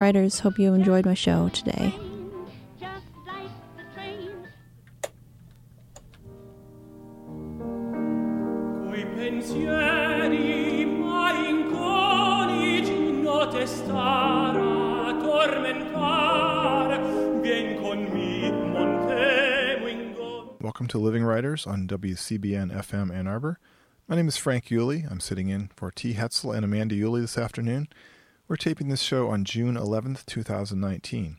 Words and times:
Writers, 0.00 0.38
hope 0.40 0.58
you 0.58 0.72
enjoyed 0.72 1.04
my 1.04 1.12
show 1.12 1.50
today. 1.50 1.94
Just 2.80 3.04
like 3.26 3.50
the 3.76 3.82
train. 3.92 4.30
Coi 8.88 9.04
pensieri 9.14 10.86
malinconici 10.86 12.98
notte 13.22 13.66
stara 13.66 15.12
tormentar, 15.20 16.96
vien 17.42 17.76
con 17.82 18.04
mi 18.14 18.50
montemo 18.50 19.86
in 19.86 20.14
go- 20.14 20.56
Welcome 20.62 20.86
to 20.86 20.98
Living 20.98 21.24
Writers 21.24 21.66
on 21.66 21.86
WCBN 21.86 22.72
FM 22.74 23.10
Ann 23.14 23.26
Arbor. 23.26 23.58
My 24.08 24.16
name 24.16 24.28
is 24.28 24.38
Frank 24.38 24.70
Yulee. 24.70 25.04
I'm 25.10 25.20
sitting 25.20 25.50
in 25.50 25.68
for 25.76 25.90
T. 25.90 26.14
Hetzel 26.14 26.56
and 26.56 26.64
Amanda 26.64 26.94
Yulee 26.94 27.20
this 27.20 27.36
afternoon. 27.36 27.88
We're 28.50 28.56
taping 28.56 28.88
this 28.88 29.00
show 29.00 29.28
on 29.28 29.44
June 29.44 29.76
11th, 29.76 30.26
2019. 30.26 31.36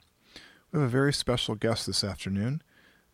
We 0.71 0.79
have 0.79 0.88
a 0.88 0.89
very 0.89 1.11
special 1.11 1.56
guest 1.56 1.86
this 1.86 2.06
afternoon, 2.06 2.61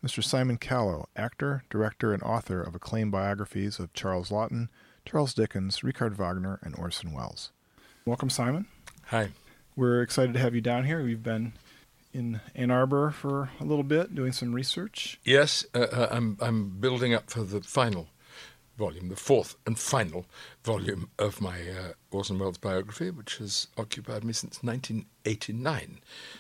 Mr. 0.06 0.24
Simon 0.24 0.58
Callow, 0.58 1.10
actor, 1.16 1.64
director, 1.72 2.14
and 2.14 2.22
author 2.22 2.62
of 2.62 2.76
acclaimed 2.76 3.12
biographies 3.12 3.80
of 3.80 3.92
Charles 3.94 4.30
Laughton, 4.30 4.68
Charles 5.04 5.34
Dickens, 5.34 5.84
Richard 5.84 6.16
Wagner, 6.16 6.60
and 6.62 6.76
Orson 6.78 7.12
Welles. 7.12 7.52
Welcome, 8.06 8.30
Simon. 8.30 8.68
Hi. 9.08 9.30
We're 9.76 10.04
excited 10.04 10.34
to 10.34 10.40
have 10.42 10.54
you 10.54 10.62
down 10.62 10.86
here. 10.86 11.04
We've 11.04 11.24
been 11.24 11.54
in 12.14 12.40
Ann 12.54 12.70
Arbor 12.70 13.10
for 13.10 13.50
a 13.60 13.64
little 13.64 13.84
bit 13.84 14.14
doing 14.14 14.32
some 14.32 14.54
research. 14.54 15.20
Yes, 15.24 15.66
uh, 15.74 15.80
uh, 15.80 16.08
I'm 16.12 16.38
I'm 16.40 16.70
building 16.80 17.16
up 17.16 17.32
for 17.32 17.42
the 17.42 17.62
final 17.62 18.10
volume, 18.78 19.10
the 19.10 19.16
fourth 19.16 19.56
and 19.66 19.78
final 19.78 20.26
volume 20.64 21.10
of 21.18 21.42
my 21.42 21.62
uh, 21.62 21.94
Orson 22.12 22.40
Welles 22.40 22.58
biography, 22.58 23.10
which 23.10 23.38
has 23.38 23.68
occupied 23.78 24.24
me 24.24 24.34
since 24.34 24.64
1989. 24.64 26.00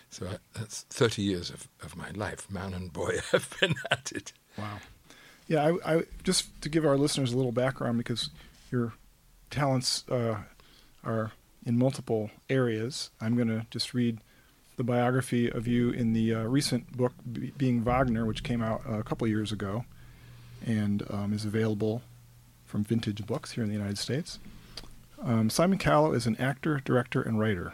So 0.09 0.27
I, 0.27 0.37
that's 0.53 0.83
30 0.83 1.21
years 1.21 1.49
of, 1.49 1.67
of 1.83 1.97
my 1.97 2.11
life. 2.11 2.49
Man 2.49 2.73
and 2.73 2.93
boy 2.93 3.19
have 3.31 3.53
been 3.59 3.75
at 3.91 4.11
it. 4.13 4.33
Wow. 4.57 4.79
Yeah, 5.47 5.71
I, 5.85 5.95
I 5.95 6.03
just 6.23 6.61
to 6.61 6.69
give 6.69 6.85
our 6.85 6.97
listeners 6.97 7.33
a 7.33 7.37
little 7.37 7.51
background 7.51 7.97
because 7.97 8.29
your 8.71 8.93
talents 9.49 10.03
uh, 10.09 10.37
are 11.03 11.31
in 11.65 11.77
multiple 11.77 12.31
areas. 12.49 13.09
I'm 13.19 13.35
going 13.35 13.47
to 13.47 13.65
just 13.71 13.93
read 13.93 14.19
the 14.75 14.83
biography 14.83 15.49
of 15.49 15.67
you 15.67 15.89
in 15.89 16.13
the 16.13 16.35
uh, 16.35 16.43
recent 16.43 16.95
book, 16.95 17.13
Be- 17.31 17.51
Being 17.57 17.83
Wagner, 17.83 18.25
which 18.25 18.43
came 18.43 18.61
out 18.61 18.81
uh, 18.87 18.99
a 18.99 19.03
couple 19.03 19.25
years 19.27 19.51
ago 19.51 19.85
and 20.65 21.03
um, 21.09 21.33
is 21.33 21.45
available 21.45 22.01
from 22.67 22.83
Vintage 22.83 23.25
Books 23.25 23.53
here 23.53 23.63
in 23.63 23.69
the 23.69 23.75
United 23.75 23.97
States. 23.97 24.39
Um, 25.19 25.49
Simon 25.49 25.79
Callow 25.79 26.13
is 26.13 26.27
an 26.27 26.35
actor, 26.37 26.81
director, 26.85 27.21
and 27.21 27.39
writer. 27.39 27.73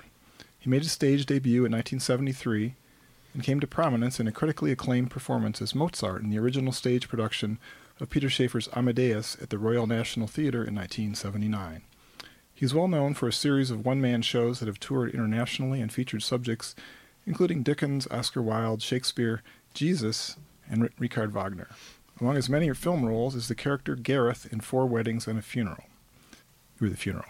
He 0.59 0.69
made 0.69 0.83
his 0.83 0.94
stage 0.94 1.25
debut 1.25 1.66
in 1.66 1.72
1973 1.73 2.75
and 3.33 3.44
came 3.44 3.59
to 3.59 3.67
prominence 3.67 4.19
in 4.19 4.27
a 4.27 4.31
critically 4.31 4.71
acclaimed 4.71 5.11
performance 5.11 5.61
as 5.61 5.75
Mozart 5.75 6.21
in 6.21 6.30
the 6.30 6.39
original 6.39 6.71
stage 6.71 7.09
production 7.09 7.59
of 7.99 8.09
Peter 8.09 8.30
Shaffer's 8.30 8.69
Amadeus 8.73 9.36
at 9.41 9.49
the 9.49 9.58
Royal 9.58 9.88
National 9.88 10.27
Theatre 10.27 10.64
in 10.64 10.75
1979. 10.75 11.81
He 12.53 12.66
is 12.66 12.73
well 12.73 12.88
known 12.88 13.14
for 13.14 13.27
a 13.27 13.33
series 13.33 13.71
of 13.71 13.86
one 13.86 13.99
man 13.99 14.21
shows 14.21 14.59
that 14.59 14.67
have 14.67 14.80
toured 14.80 15.11
internationally 15.11 15.81
and 15.81 15.91
featured 15.91 16.23
subjects 16.23 16.75
including 17.25 17.64
Dickens, 17.64 18.08
Oscar 18.11 18.41
Wilde, 18.41 18.81
Shakespeare, 18.81 19.41
Jesus, 19.73 20.38
and 20.69 20.89
Richard 20.99 21.31
Wagner. 21.31 21.69
Among 22.19 22.36
his 22.36 22.50
many 22.50 22.72
film 22.73 23.06
roles 23.06 23.36
is 23.36 23.47
the 23.47 23.56
character 23.56 23.95
Gareth 23.95 24.47
in 24.52 24.59
Four 24.59 24.86
Weddings 24.86 25.28
and 25.28 25.39
a 25.39 25.42
Funeral. 25.42 25.86
Were 26.80 26.89
the 26.89 26.97
funeral. 26.97 27.25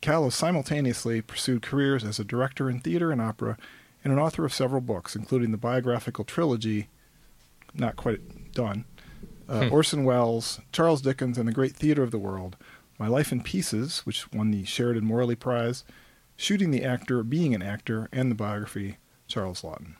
Callow 0.00 0.30
simultaneously 0.30 1.20
pursued 1.22 1.62
careers 1.62 2.04
as 2.04 2.18
a 2.18 2.24
director 2.24 2.68
in 2.68 2.80
theater 2.80 3.10
and 3.10 3.20
opera 3.20 3.56
and 4.04 4.12
an 4.12 4.18
author 4.18 4.44
of 4.44 4.52
several 4.52 4.80
books, 4.80 5.14
including 5.16 5.52
the 5.52 5.56
biographical 5.56 6.24
trilogy, 6.24 6.88
not 7.74 7.96
quite 7.96 8.52
done, 8.52 8.84
uh, 9.48 9.68
Orson 9.70 10.04
Welles, 10.04 10.60
Charles 10.72 11.02
Dickens, 11.02 11.38
and 11.38 11.48
the 11.48 11.52
Great 11.52 11.72
Theater 11.72 12.02
of 12.02 12.10
the 12.10 12.18
World, 12.18 12.56
My 12.98 13.06
Life 13.06 13.32
in 13.32 13.42
Pieces, 13.42 14.00
which 14.00 14.30
won 14.32 14.50
the 14.50 14.64
Sheridan 14.64 15.04
Morley 15.04 15.36
Prize, 15.36 15.84
Shooting 16.36 16.70
the 16.70 16.84
Actor, 16.84 17.22
Being 17.24 17.54
an 17.54 17.62
Actor, 17.62 18.08
and 18.12 18.30
the 18.30 18.34
biography, 18.34 18.96
Charles 19.28 19.62
Laughton. 19.62 19.94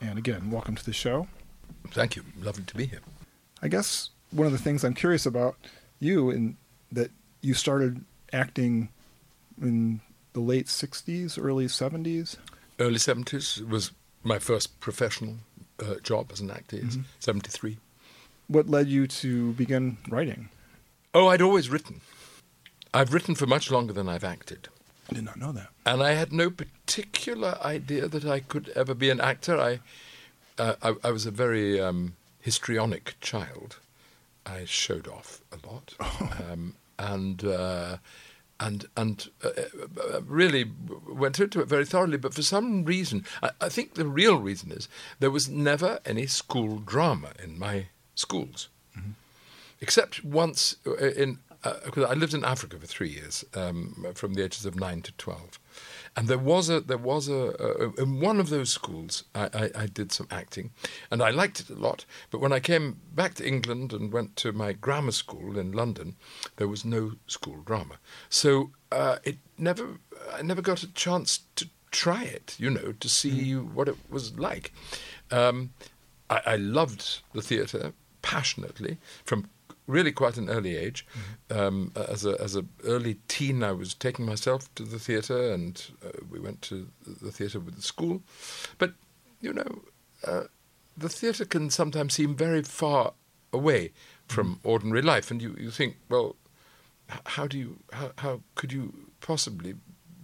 And 0.00 0.18
again, 0.18 0.50
welcome 0.50 0.74
to 0.74 0.84
the 0.84 0.92
show. 0.92 1.28
Thank 1.90 2.16
you. 2.16 2.24
Lovely 2.40 2.64
to 2.64 2.74
be 2.76 2.86
here. 2.86 3.00
I 3.62 3.68
guess 3.68 4.10
one 4.30 4.46
of 4.46 4.52
the 4.52 4.58
things 4.58 4.84
I'm 4.84 4.94
curious 4.94 5.26
about 5.26 5.56
you 5.98 6.30
in 6.30 6.56
that 6.92 7.10
you 7.42 7.54
started 7.54 8.04
acting 8.32 8.88
in 9.60 10.00
the 10.32 10.40
late 10.40 10.66
60s, 10.66 11.38
early 11.42 11.66
70s. 11.66 12.36
Early 12.78 12.96
70s 12.96 13.66
was 13.68 13.92
my 14.22 14.38
first 14.38 14.80
professional 14.80 15.36
uh, 15.80 15.94
job 16.02 16.30
as 16.32 16.40
an 16.40 16.50
actor, 16.50 16.76
yes, 16.76 16.98
73. 17.18 17.76
What 18.48 18.68
led 18.68 18.88
you 18.88 19.06
to 19.06 19.52
begin 19.52 19.98
writing? 20.08 20.48
Oh, 21.14 21.28
I'd 21.28 21.42
always 21.42 21.68
written. 21.68 22.00
I've 22.94 23.12
written 23.12 23.34
for 23.34 23.46
much 23.46 23.70
longer 23.70 23.92
than 23.92 24.08
I've 24.08 24.24
acted. 24.24 24.68
I 25.10 25.14
did 25.14 25.24
not 25.24 25.36
know 25.38 25.52
that. 25.52 25.68
and 25.84 26.02
I 26.02 26.12
had 26.12 26.32
no 26.32 26.50
particular 26.50 27.58
idea 27.64 28.06
that 28.08 28.24
I 28.24 28.40
could 28.40 28.68
ever 28.76 28.94
be 28.94 29.10
an 29.10 29.20
actor. 29.20 29.58
I, 29.60 29.80
uh, 30.60 30.74
I, 30.82 31.08
I 31.08 31.10
was 31.10 31.26
a 31.26 31.30
very 31.30 31.80
um, 31.80 32.16
histrionic 32.40 33.14
child. 33.20 33.76
I 34.46 34.64
showed 34.64 35.08
off 35.08 35.40
a 35.52 35.66
lot, 35.66 35.94
um, 36.50 36.74
and 36.98 37.44
uh, 37.44 37.96
and 38.58 38.86
and 38.96 39.28
uh, 39.44 39.50
uh, 40.14 40.20
really 40.22 40.70
went 41.08 41.40
into 41.40 41.60
it 41.60 41.68
very 41.68 41.84
thoroughly. 41.84 42.18
But 42.18 42.34
for 42.34 42.42
some 42.42 42.84
reason, 42.84 43.24
I, 43.42 43.50
I 43.60 43.68
think 43.68 43.94
the 43.94 44.06
real 44.06 44.38
reason 44.38 44.70
is 44.72 44.88
there 45.18 45.30
was 45.30 45.48
never 45.48 46.00
any 46.04 46.26
school 46.26 46.78
drama 46.78 47.32
in 47.42 47.58
my 47.58 47.86
schools 48.14 48.68
except 49.80 50.24
once 50.24 50.76
uh, 50.86 50.94
in 50.96 51.38
because 51.84 52.04
I 52.04 52.14
lived 52.14 52.32
in 52.32 52.42
Africa 52.42 52.78
for 52.78 52.86
three 52.86 53.10
years, 53.10 53.44
um, 53.54 54.06
from 54.14 54.32
the 54.32 54.42
ages 54.42 54.64
of 54.64 54.80
nine 54.80 55.02
to 55.02 55.12
twelve, 55.12 55.58
and 56.16 56.28
there 56.28 56.38
was 56.38 56.68
a 56.68 56.80
there 56.80 56.98
was 56.98 57.28
a, 57.28 57.54
a 57.58 58.02
in 58.02 58.20
one 58.20 58.40
of 58.40 58.50
those 58.50 58.72
schools 58.72 59.24
I, 59.34 59.48
I, 59.54 59.82
I 59.82 59.86
did 59.86 60.12
some 60.12 60.26
acting, 60.30 60.70
and 61.10 61.22
I 61.22 61.30
liked 61.30 61.60
it 61.60 61.70
a 61.70 61.74
lot. 61.74 62.04
But 62.30 62.40
when 62.40 62.52
I 62.52 62.60
came 62.60 63.00
back 63.14 63.34
to 63.34 63.46
England 63.46 63.92
and 63.92 64.12
went 64.12 64.36
to 64.36 64.52
my 64.52 64.72
grammar 64.72 65.12
school 65.12 65.58
in 65.58 65.72
London, 65.72 66.16
there 66.56 66.68
was 66.68 66.84
no 66.84 67.12
school 67.26 67.62
drama, 67.64 67.98
so 68.28 68.70
uh, 68.92 69.16
it 69.24 69.38
never 69.58 69.98
I 70.32 70.42
never 70.42 70.62
got 70.62 70.82
a 70.82 70.92
chance 70.92 71.40
to 71.56 71.68
try 71.90 72.24
it, 72.24 72.56
you 72.58 72.70
know, 72.70 72.92
to 72.92 73.08
see 73.08 73.54
what 73.54 73.88
it 73.88 73.96
was 74.08 74.38
like. 74.38 74.72
Um, 75.30 75.70
I, 76.28 76.40
I 76.46 76.56
loved 76.56 77.20
the 77.32 77.42
theatre 77.42 77.92
passionately 78.22 78.98
from 79.24 79.48
really 79.90 80.12
quite 80.12 80.36
an 80.36 80.48
early 80.48 80.76
age. 80.76 81.06
Um, 81.50 81.92
as 81.96 82.24
a 82.24 82.40
as 82.40 82.56
a 82.56 82.64
early 82.84 83.18
teen, 83.28 83.62
I 83.62 83.72
was 83.72 83.94
taking 83.94 84.24
myself 84.24 84.72
to 84.76 84.84
the 84.84 84.98
theatre, 84.98 85.52
and 85.52 85.82
uh, 86.04 86.10
we 86.30 86.38
went 86.38 86.62
to 86.62 86.88
the 87.06 87.32
theatre 87.32 87.60
with 87.60 87.76
the 87.76 87.82
school. 87.82 88.22
But 88.78 88.92
you 89.40 89.52
know, 89.52 89.82
uh, 90.26 90.44
the 90.96 91.08
theatre 91.08 91.44
can 91.44 91.70
sometimes 91.70 92.14
seem 92.14 92.34
very 92.34 92.62
far 92.62 93.12
away 93.52 93.92
from 94.28 94.60
ordinary 94.62 95.02
life, 95.02 95.30
and 95.30 95.42
you, 95.42 95.56
you 95.58 95.70
think, 95.70 95.96
well, 96.08 96.36
how 97.26 97.46
do 97.46 97.58
you 97.58 97.78
how 97.92 98.12
how 98.18 98.40
could 98.54 98.72
you 98.72 98.92
possibly 99.20 99.74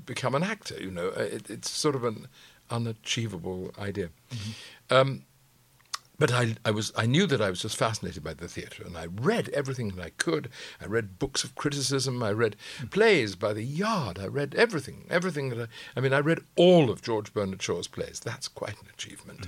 become 0.05 0.35
an 0.35 0.43
actor? 0.43 0.81
You 0.81 0.91
know, 0.91 1.09
it, 1.09 1.51
it's 1.51 1.71
sort 1.71 1.97
of 1.97 2.05
an 2.05 2.29
unachievable 2.71 3.73
idea. 3.79 4.11
Um, 4.91 5.25
but 6.19 6.33
I, 6.33 6.57
I 6.65 6.71
was 6.71 6.93
I 6.97 7.07
knew 7.07 7.27
that 7.27 7.43
I 7.43 7.51
was 7.51 7.63
just 7.63 7.77
fascinated 7.77 8.25
by 8.25 8.35
the 8.35 8.49
theatre, 8.49 8.85
and 8.85 8.97
I 8.97 9.07
read 9.07 9.49
everything 9.51 9.89
that 9.91 10.03
I 10.03 10.11
could. 10.11 10.49
I 10.81 10.87
read 10.87 11.19
books 11.19 11.45
of 11.45 11.55
criticism. 11.55 12.23
I 12.23 12.33
read 12.33 12.57
plays 12.91 13.37
by 13.37 13.53
the 13.53 13.63
yard. 13.63 14.19
I 14.19 14.27
read 14.27 14.55
everything, 14.55 15.07
everything 15.11 15.51
that 15.51 15.61
I. 15.61 15.67
I 15.97 16.01
mean, 16.01 16.13
I 16.13 16.21
read 16.21 16.41
all 16.57 16.91
of 16.91 17.03
George 17.03 17.33
Bernard 17.33 17.63
Shaw's 17.63 17.89
plays. 17.89 18.21
That's 18.21 18.49
quite 18.49 18.81
an 18.81 18.89
achievement. 18.93 19.47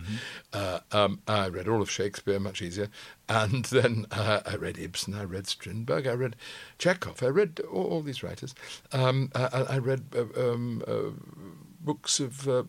Uh, 0.52 0.80
um, 0.92 1.20
I 1.26 1.48
read 1.48 1.68
all 1.68 1.80
of 1.80 1.90
Shakespeare, 1.90 2.38
much 2.38 2.60
easier, 2.60 2.88
and 3.28 3.64
then 3.66 4.06
uh, 4.10 4.40
I 4.44 4.56
read 4.56 4.78
Ibsen. 4.78 5.14
I 5.14 5.24
read 5.24 5.46
Strindberg. 5.46 6.06
I 6.06 6.12
read 6.12 6.36
Chekhov. 6.78 7.22
I 7.22 7.28
read 7.28 7.60
all, 7.70 7.84
all 7.84 8.02
these 8.02 8.22
writers. 8.22 8.54
Um, 8.92 9.30
I, 9.34 9.64
I 9.70 9.78
read 9.78 10.04
uh, 10.14 10.52
um, 10.52 10.82
uh, 10.86 11.10
books 11.80 12.20
of 12.20 12.48
uh, 12.48 12.64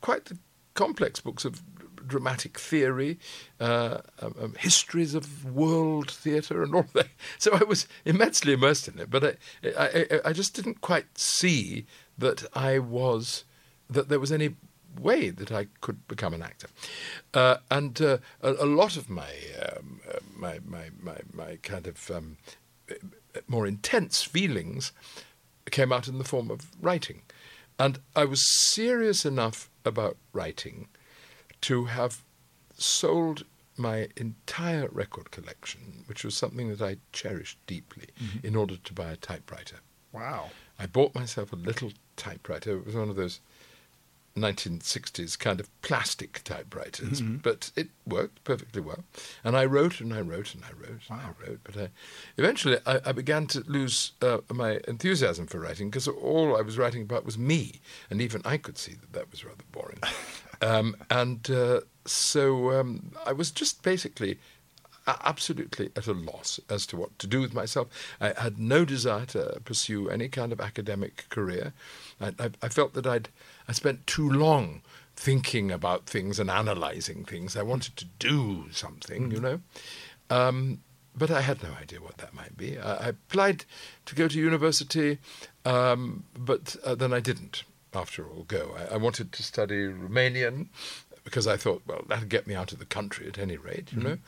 quite 0.00 0.30
complex 0.74 1.20
books 1.20 1.44
of 1.44 1.62
dramatic 2.06 2.58
theory, 2.58 3.18
uh, 3.60 3.98
um, 4.20 4.34
um, 4.40 4.54
histories 4.58 5.14
of 5.14 5.44
world 5.44 6.10
theatre, 6.10 6.62
and 6.62 6.74
all 6.74 6.86
that. 6.94 7.08
So 7.38 7.52
I 7.52 7.64
was 7.64 7.86
immensely 8.04 8.52
immersed 8.52 8.88
in 8.88 8.98
it, 8.98 9.10
but 9.10 9.24
I, 9.24 9.36
I, 9.78 10.20
I, 10.26 10.32
just 10.32 10.54
didn't 10.54 10.80
quite 10.80 11.18
see 11.18 11.86
that 12.18 12.44
I 12.54 12.78
was 12.78 13.44
that 13.88 14.08
there 14.08 14.20
was 14.20 14.32
any 14.32 14.56
way 14.98 15.30
that 15.30 15.52
I 15.52 15.66
could 15.80 16.06
become 16.08 16.34
an 16.34 16.42
actor. 16.42 16.68
Uh, 17.32 17.56
and 17.70 18.00
uh, 18.00 18.18
a, 18.42 18.52
a 18.52 18.66
lot 18.66 18.96
of 18.96 19.08
my, 19.08 19.32
um, 19.62 20.00
uh, 20.08 20.18
my, 20.36 20.60
my, 20.64 20.90
my, 21.00 21.18
my 21.32 21.58
kind 21.62 21.86
of 21.86 22.10
um, 22.10 22.36
more 23.46 23.66
intense 23.66 24.22
feelings 24.22 24.92
came 25.70 25.92
out 25.92 26.08
in 26.08 26.18
the 26.18 26.24
form 26.24 26.50
of 26.50 26.70
writing. 26.80 27.22
and 27.78 27.98
I 28.16 28.24
was 28.24 28.42
serious 28.66 29.24
enough 29.24 29.70
about 29.84 30.16
writing 30.32 30.88
to 31.62 31.84
have 31.86 32.22
sold 32.76 33.44
my 33.76 34.08
entire 34.16 34.88
record 34.88 35.30
collection, 35.30 36.04
which 36.06 36.24
was 36.24 36.34
something 36.34 36.68
that 36.68 36.82
I 36.82 36.96
cherished 37.12 37.58
deeply, 37.66 38.08
in 38.42 38.54
order 38.56 38.76
to 38.76 38.92
buy 38.92 39.10
a 39.10 39.16
typewriter. 39.16 39.76
Wow. 40.12 40.50
I 40.78 40.86
bought 40.86 41.14
myself 41.14 41.52
a 41.52 41.56
little 41.56 41.92
typewriter. 42.16 42.76
It 42.76 42.86
was 42.86 42.94
one 42.94 43.08
of 43.08 43.16
those 43.16 43.40
1960s 44.36 45.38
kind 45.38 45.60
of 45.60 45.68
plastic 45.82 46.42
typewriters, 46.44 47.20
but 47.42 47.70
it 47.76 47.88
worked 48.06 48.42
perfectly 48.44 48.80
well. 48.80 49.04
And 49.44 49.56
I 49.56 49.64
wrote 49.64 50.00
and 50.00 50.12
I 50.14 50.20
wrote 50.20 50.54
and 50.54 50.64
I 50.64 50.72
wrote 50.78 51.00
and 51.10 51.20
I 51.20 51.30
wrote. 51.40 51.60
But 51.64 51.76
I, 51.76 51.88
eventually 52.36 52.78
I, 52.86 53.00
I 53.06 53.12
began 53.12 53.46
to 53.48 53.60
lose 53.66 54.12
uh, 54.22 54.38
my 54.52 54.80
enthusiasm 54.86 55.46
for 55.46 55.58
writing 55.58 55.90
because 55.90 56.08
all 56.08 56.56
I 56.56 56.62
was 56.62 56.78
writing 56.78 57.02
about 57.02 57.24
was 57.24 57.38
me. 57.38 57.80
And 58.08 58.20
even 58.20 58.42
I 58.44 58.56
could 58.56 58.78
see 58.78 58.94
that 58.94 59.12
that 59.12 59.30
was 59.30 59.44
rather 59.44 59.64
boring. 59.72 60.00
um, 60.60 60.96
and 61.10 61.50
uh, 61.50 61.80
so 62.04 62.72
um, 62.78 63.12
I 63.26 63.32
was 63.32 63.50
just 63.50 63.82
basically 63.82 64.38
absolutely 65.06 65.90
at 65.96 66.06
a 66.06 66.12
loss 66.12 66.60
as 66.68 66.86
to 66.86 66.96
what 66.96 67.18
to 67.18 67.26
do 67.26 67.40
with 67.40 67.54
myself. 67.54 67.88
I 68.20 68.32
had 68.36 68.58
no 68.58 68.84
desire 68.84 69.26
to 69.26 69.60
pursue 69.64 70.08
any 70.08 70.28
kind 70.28 70.52
of 70.52 70.60
academic 70.60 71.28
career. 71.30 71.72
I, 72.20 72.28
I, 72.38 72.50
I 72.62 72.68
felt 72.68 72.94
that 72.94 73.06
I'd 73.06 73.28
I 73.68 73.72
spent 73.72 74.06
too 74.06 74.28
long 74.28 74.82
thinking 75.16 75.70
about 75.70 76.06
things 76.06 76.38
and 76.38 76.50
analysing 76.50 77.24
things. 77.24 77.56
I 77.56 77.62
wanted 77.62 77.96
to 77.96 78.06
do 78.18 78.66
something, 78.72 79.30
you 79.30 79.40
know. 79.40 79.60
Um, 80.30 80.80
but 81.16 81.30
I 81.30 81.40
had 81.40 81.62
no 81.62 81.70
idea 81.80 82.00
what 82.00 82.18
that 82.18 82.32
might 82.32 82.56
be. 82.56 82.78
I, 82.78 82.94
I 82.94 83.08
applied 83.08 83.64
to 84.06 84.14
go 84.14 84.28
to 84.28 84.38
university, 84.38 85.18
um, 85.64 86.24
but 86.38 86.76
uh, 86.84 86.94
then 86.94 87.12
I 87.12 87.20
didn't, 87.20 87.64
after 87.94 88.28
all, 88.28 88.44
go. 88.44 88.76
I, 88.76 88.94
I 88.94 88.96
wanted 88.96 89.32
to 89.32 89.42
study 89.42 89.88
Romanian 89.88 90.68
because 91.24 91.46
I 91.46 91.56
thought, 91.56 91.82
well, 91.86 92.04
that'd 92.08 92.28
get 92.28 92.46
me 92.46 92.54
out 92.54 92.72
of 92.72 92.78
the 92.78 92.86
country 92.86 93.28
at 93.28 93.38
any 93.38 93.56
rate, 93.56 93.92
you 93.92 94.02
know. 94.02 94.18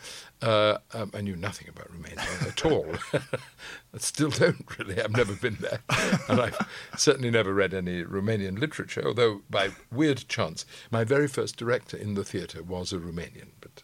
Uh, 0.40 0.78
um, 0.92 1.10
I 1.14 1.20
knew 1.20 1.36
nothing 1.36 1.68
about 1.68 1.90
Romania 1.90 2.24
at 2.46 2.64
all. 2.64 2.86
I 3.12 3.98
still 3.98 4.30
don't 4.30 4.64
really. 4.78 5.00
I've 5.00 5.16
never 5.16 5.34
been 5.34 5.58
there. 5.60 5.80
and 6.28 6.40
I've 6.40 6.68
certainly 6.96 7.30
never 7.30 7.52
read 7.54 7.74
any 7.74 8.04
Romanian 8.04 8.58
literature, 8.58 9.02
although 9.06 9.42
by 9.48 9.70
weird 9.90 10.28
chance, 10.28 10.66
my 10.90 11.04
very 11.04 11.28
first 11.28 11.56
director 11.56 11.96
in 11.96 12.14
the 12.14 12.24
theatre 12.24 12.62
was 12.62 12.92
a 12.92 12.98
Romanian, 12.98 13.50
but 13.60 13.82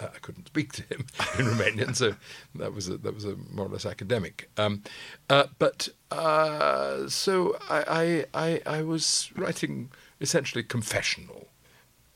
I 0.00 0.18
couldn't 0.20 0.48
speak 0.48 0.72
to 0.72 0.82
him 0.82 1.06
in 1.38 1.46
Romanian, 1.46 1.94
so 1.94 2.14
that 2.56 2.74
was 2.74 2.88
a, 2.88 2.96
that 2.98 3.14
was 3.14 3.24
a 3.24 3.36
more 3.50 3.66
or 3.66 3.70
less 3.70 3.86
academic. 3.86 4.50
Um, 4.56 4.82
uh, 5.30 5.44
but 5.58 5.88
uh, 6.10 7.08
so 7.08 7.56
I, 7.68 8.24
I 8.34 8.62
I 8.66 8.78
I 8.78 8.82
was 8.82 9.30
writing 9.36 9.90
essentially 10.20 10.62
confessional 10.62 11.48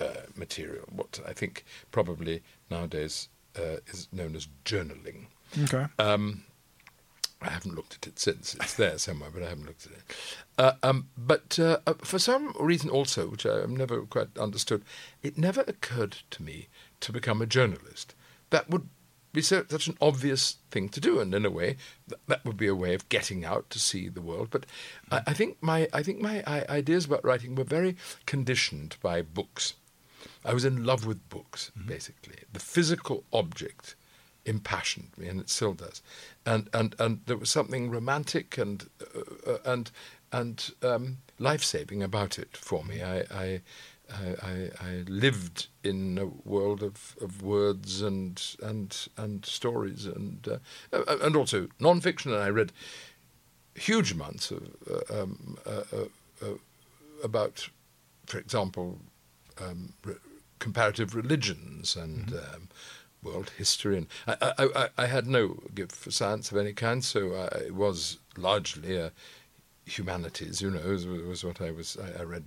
uh, 0.01 0.23
material, 0.37 0.85
what 0.91 1.21
I 1.27 1.33
think 1.33 1.65
probably 1.91 2.43
nowadays 2.71 3.29
uh, 3.57 3.79
is 3.89 4.09
known 4.13 4.37
as 4.37 4.49
journaling. 4.65 5.27
Okay. 5.65 5.87
Um, 5.99 6.45
I 7.41 7.51
haven't 7.51 7.77
looked 7.77 7.95
at 7.95 8.07
it 8.09 8.19
since. 8.19 8.55
It's 8.55 8.75
there 8.75 8.99
somewhere, 8.99 9.31
but 9.33 9.43
I 9.45 9.49
haven't 9.49 9.67
looked 9.67 9.87
at 9.87 9.93
it. 9.93 10.03
Uh, 10.59 10.73
um, 10.83 11.09
but 11.17 11.59
uh, 11.59 11.79
uh, 11.87 11.95
for 12.03 12.19
some 12.19 12.53
reason, 12.59 12.91
also, 12.91 13.29
which 13.29 13.47
I've 13.47 13.71
never 13.71 14.03
quite 14.03 14.37
understood, 14.37 14.85
it 15.23 15.39
never 15.39 15.61
occurred 15.69 16.19
to 16.33 16.43
me 16.43 16.69
to 17.01 17.13
become 17.13 17.43
a 17.43 17.47
journalist. 17.47 18.15
That 18.51 18.69
would 18.71 18.89
be 19.33 19.43
so, 19.43 19.65
such 19.69 19.89
an 19.89 19.97
obvious 20.01 20.57
thing 20.71 20.89
to 20.89 21.01
do, 21.01 21.21
and 21.21 21.35
in 21.35 21.45
a 21.45 21.51
way, 21.51 21.77
th- 22.09 22.21
that 22.27 22.45
would 22.45 22.57
be 22.57 22.67
a 22.67 22.75
way 22.75 22.95
of 22.95 23.09
getting 23.09 23.45
out 23.45 23.69
to 23.71 23.79
see 23.79 24.09
the 24.09 24.23
world. 24.23 24.49
But 24.51 24.67
I, 25.11 25.23
I 25.29 25.33
think 25.35 25.59
my 25.61 25.89
I 25.93 26.03
think 26.03 26.21
my 26.21 26.43
I, 26.47 26.65
ideas 26.69 27.05
about 27.05 27.25
writing 27.25 27.55
were 27.55 27.65
very 27.65 27.97
conditioned 28.27 28.97
by 29.03 29.23
books. 29.23 29.75
I 30.45 30.55
was 30.55 30.65
in 30.65 30.85
love 30.85 31.07
with 31.07 31.29
books, 31.29 31.71
basically. 31.87 32.39
The 32.53 32.61
physical 32.61 33.25
object 33.33 33.95
impassioned 34.45 35.11
me, 35.19 35.29
and 35.29 35.41
it 35.41 35.51
still 35.51 35.75
does. 35.75 36.03
And 36.47 36.69
and 36.73 36.95
and 36.99 37.21
there 37.27 37.37
was 37.37 37.51
something 37.51 37.91
romantic 37.91 38.57
and 38.57 38.89
uh, 39.15 39.53
uh, 39.53 39.59
and 39.65 39.91
and 40.33 40.71
um, 40.83 41.19
life 41.39 41.63
saving 41.63 42.03
about 42.03 42.39
it 42.39 42.57
for 42.57 42.83
me. 42.85 43.03
I. 43.03 43.19
I 43.31 43.61
I, 44.13 44.47
I, 44.47 44.71
I 44.81 45.05
lived 45.07 45.69
in 45.85 46.19
a 46.19 46.27
world 46.27 46.83
of, 46.83 47.17
of 47.21 47.43
words 47.43 48.03
and 48.03 48.43
and 48.63 49.09
and 49.17 49.45
stories 49.45 50.07
and 50.07 50.49
uh, 50.93 51.17
and 51.21 51.37
also 51.37 51.69
non-fiction. 51.79 52.33
And 52.33 52.43
I 52.43 52.49
read 52.49 52.73
huge 53.75 54.13
amounts 54.13 54.51
of 54.51 54.63
uh, 54.91 55.23
um, 55.23 55.59
uh, 55.67 55.83
uh, 55.93 56.47
uh, 56.47 56.55
about, 57.23 57.69
for 58.27 58.39
example, 58.39 58.99
um, 59.63 59.93
re- 60.05 60.15
comparative 60.59 61.15
religions 61.15 61.97
and 61.97 62.33
um, 62.33 62.69
world 63.23 63.53
history. 63.57 63.97
And 63.99 64.07
I, 64.27 64.53
I, 64.59 64.69
I, 64.75 64.89
I 64.99 65.07
had 65.07 65.27
no 65.27 65.61
gift 65.75 65.95
for 65.95 66.11
science 66.11 66.51
of 66.51 66.57
any 66.57 66.73
kind, 66.73 67.05
so 67.05 67.35
I, 67.35 67.59
it 67.67 67.75
was 67.75 68.19
largely 68.37 68.97
a 68.97 69.13
humanities. 69.85 70.61
You 70.61 70.71
know, 70.71 70.81
was, 70.81 71.07
was 71.07 71.45
what 71.45 71.61
I 71.61 71.71
was. 71.71 71.97
I, 72.19 72.23
read 72.23 72.45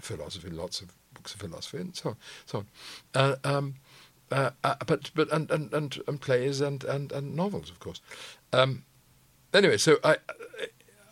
philosophy, 0.00 0.50
lots 0.50 0.80
of 0.80 0.92
books 1.14 1.34
of 1.34 1.40
philosophy, 1.40 1.78
and 1.78 1.96
so 1.96 2.10
on, 2.10 2.16
so 2.46 2.58
on. 2.58 2.66
Uh, 3.14 3.36
um, 3.44 3.74
uh, 4.30 4.50
uh, 4.64 4.74
but 4.86 5.10
but 5.14 5.30
and, 5.32 5.50
and, 5.50 5.72
and, 5.72 6.00
and 6.06 6.20
plays 6.20 6.60
and, 6.60 6.84
and, 6.84 7.12
and 7.12 7.34
novels, 7.34 7.70
of 7.70 7.80
course. 7.80 8.00
Um, 8.52 8.84
anyway, 9.54 9.78
so 9.78 9.96
I, 10.04 10.16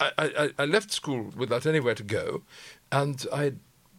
I, 0.00 0.10
I, 0.18 0.50
I 0.58 0.64
left 0.64 0.92
school 0.92 1.32
without 1.36 1.66
anywhere 1.66 1.94
to 1.94 2.02
go, 2.02 2.42
and 2.92 3.24
I, 3.32 3.52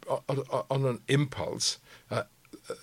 on, 0.08 0.66
on 0.70 0.86
an 0.86 1.02
impulse, 1.08 1.80
uh, 2.12 2.24
uh, 2.70 2.74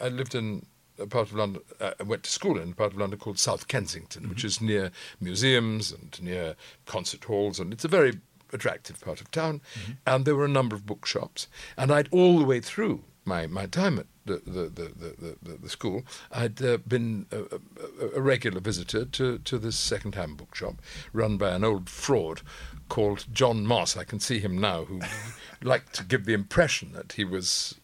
I 0.00 0.08
lived 0.08 0.34
in 0.34 0.66
a 0.98 1.06
part 1.06 1.28
of 1.28 1.34
London. 1.34 1.62
Uh, 1.80 1.92
I 1.98 2.02
went 2.02 2.24
to 2.24 2.30
school 2.30 2.58
in 2.58 2.72
a 2.72 2.74
part 2.74 2.92
of 2.92 2.98
London 2.98 3.18
called 3.18 3.38
South 3.38 3.68
Kensington, 3.68 4.28
which 4.28 4.44
is 4.44 4.60
near 4.60 4.90
museums 5.20 5.92
and 5.92 6.22
near 6.22 6.54
concert 6.86 7.24
halls, 7.24 7.58
and 7.58 7.72
it's 7.72 7.84
a 7.84 7.88
very 7.88 8.20
attractive 8.52 9.00
part 9.00 9.20
of 9.20 9.30
town. 9.30 9.60
And 10.06 10.24
there 10.24 10.36
were 10.36 10.44
a 10.44 10.48
number 10.48 10.74
of 10.74 10.86
bookshops, 10.86 11.48
and 11.76 11.92
I'd 11.92 12.08
all 12.10 12.38
the 12.38 12.44
way 12.44 12.60
through 12.60 13.04
my, 13.24 13.46
my 13.46 13.66
time 13.66 13.98
at 13.98 14.06
the 14.24 14.40
the, 14.44 14.68
the, 14.68 15.36
the, 15.42 15.56
the, 15.56 15.68
school, 15.68 16.04
I'd 16.30 16.62
uh, 16.62 16.78
been 16.86 17.26
a, 17.32 17.40
a, 17.40 18.08
a 18.16 18.20
regular 18.20 18.60
visitor 18.60 19.04
to, 19.04 19.38
to 19.38 19.58
this 19.58 19.76
second-hand 19.76 20.36
bookshop 20.36 20.76
run 21.12 21.36
by 21.36 21.50
an 21.50 21.64
old 21.64 21.88
fraud 21.90 22.42
called 22.88 23.26
John 23.32 23.66
Moss. 23.66 23.96
I 23.96 24.04
can 24.04 24.20
see 24.20 24.38
him 24.38 24.58
now, 24.58 24.84
who 24.84 25.00
liked 25.62 25.94
to 25.94 26.04
give 26.04 26.24
the 26.24 26.34
impression 26.34 26.92
that 26.92 27.12
he 27.12 27.24
was 27.24 27.80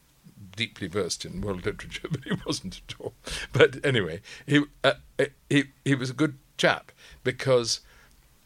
deeply 0.54 0.88
versed 0.88 1.25
in 1.25 1.40
world 1.40 1.64
literature, 1.66 2.09
but 2.11 2.25
he 2.25 2.33
wasn't 2.47 2.81
at 2.88 2.95
all. 3.00 3.14
But 3.52 3.85
anyway, 3.85 4.21
he 4.47 4.64
uh, 4.85 4.95
he 5.49 5.64
he 5.85 5.95
was 5.95 6.11
a 6.11 6.14
good 6.14 6.38
chap 6.57 6.92
because 7.25 7.81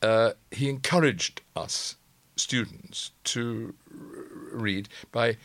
uh, 0.03 0.33
he 0.51 0.69
encouraged 0.69 1.41
us 1.57 1.97
students 2.37 3.11
to 3.25 3.75
read 4.53 4.89
by 5.11 5.37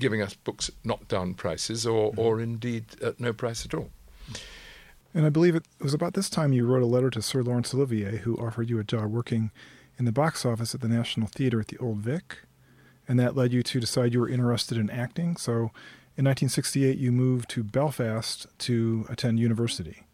giving 0.00 0.22
us 0.22 0.34
books 0.34 0.68
at 0.68 0.74
knockdown 0.84 1.34
prices 1.34 1.86
or, 1.86 2.10
mm-hmm. 2.10 2.20
or 2.20 2.40
indeed 2.40 2.84
at 3.02 3.20
no 3.20 3.32
price 3.32 3.64
at 3.64 3.74
all. 3.74 3.90
And 5.14 5.26
I 5.26 5.28
believe 5.28 5.54
it 5.54 5.64
was 5.80 5.92
about 5.92 6.14
this 6.14 6.30
time 6.30 6.52
you 6.52 6.66
wrote 6.66 6.82
a 6.82 6.86
letter 6.86 7.10
to 7.10 7.22
Sir 7.22 7.42
Laurence 7.42 7.74
Olivier, 7.74 8.18
who 8.18 8.36
offered 8.36 8.70
you 8.70 8.78
a 8.78 8.84
job 8.84 9.10
working 9.10 9.50
in 9.98 10.06
the 10.06 10.12
box 10.12 10.46
office 10.46 10.74
at 10.74 10.80
the 10.80 10.88
National 10.88 11.28
Theatre 11.28 11.60
at 11.60 11.68
the 11.68 11.78
Old 11.78 11.98
Vic. 11.98 12.38
And 13.06 13.20
that 13.20 13.36
led 13.36 13.52
you 13.52 13.62
to 13.62 13.80
decide 13.80 14.14
you 14.14 14.20
were 14.20 14.28
interested 14.28 14.78
in 14.78 14.88
acting. 14.88 15.36
So 15.36 15.70
in 16.16 16.24
1968, 16.24 16.96
you 16.96 17.12
moved 17.12 17.50
to 17.50 17.62
Belfast 17.62 18.46
to 18.60 19.06
attend 19.10 19.38
university. 19.38 20.04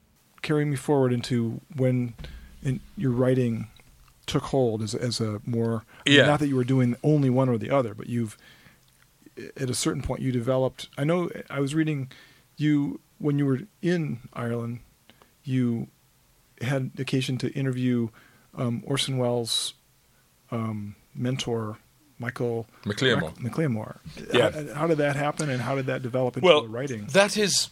Carrying 0.42 0.70
me 0.70 0.76
forward 0.76 1.12
into 1.12 1.60
when 1.76 2.14
in, 2.62 2.80
your 2.96 3.12
writing 3.12 3.68
took 4.28 4.44
hold 4.44 4.82
as, 4.82 4.94
as 4.94 5.20
a 5.20 5.40
more, 5.44 5.84
I 6.06 6.10
mean, 6.10 6.26
not 6.26 6.40
that 6.40 6.48
you 6.48 6.56
were 6.56 6.64
doing 6.64 6.96
only 7.02 7.30
one 7.30 7.48
or 7.48 7.58
the 7.58 7.70
other, 7.70 7.94
but 7.94 8.08
you've, 8.08 8.36
at 9.56 9.70
a 9.70 9.74
certain 9.74 10.02
point, 10.02 10.20
you 10.20 10.30
developed. 10.30 10.88
I 10.96 11.04
know 11.04 11.30
I 11.50 11.60
was 11.60 11.74
reading 11.74 12.10
you 12.56 13.00
when 13.18 13.38
you 13.38 13.46
were 13.46 13.60
in 13.82 14.20
Ireland, 14.32 14.80
you 15.44 15.88
had 16.60 16.92
occasion 16.98 17.38
to 17.38 17.52
interview 17.52 18.08
um, 18.56 18.82
Orson 18.86 19.18
Welles' 19.18 19.74
um, 20.50 20.94
mentor, 21.14 21.78
Micheál 22.20 22.66
MacLiammóir. 22.84 23.34
MacLiammóir. 23.38 23.98
Yeah. 24.32 24.50
How, 24.50 24.80
how 24.80 24.86
did 24.86 24.98
that 24.98 25.16
happen, 25.16 25.50
and 25.50 25.62
how 25.62 25.74
did 25.74 25.86
that 25.86 26.02
develop 26.02 26.36
into 26.36 26.46
well, 26.46 26.62
the 26.62 26.68
writing? 26.68 27.06
that 27.12 27.36
is 27.36 27.70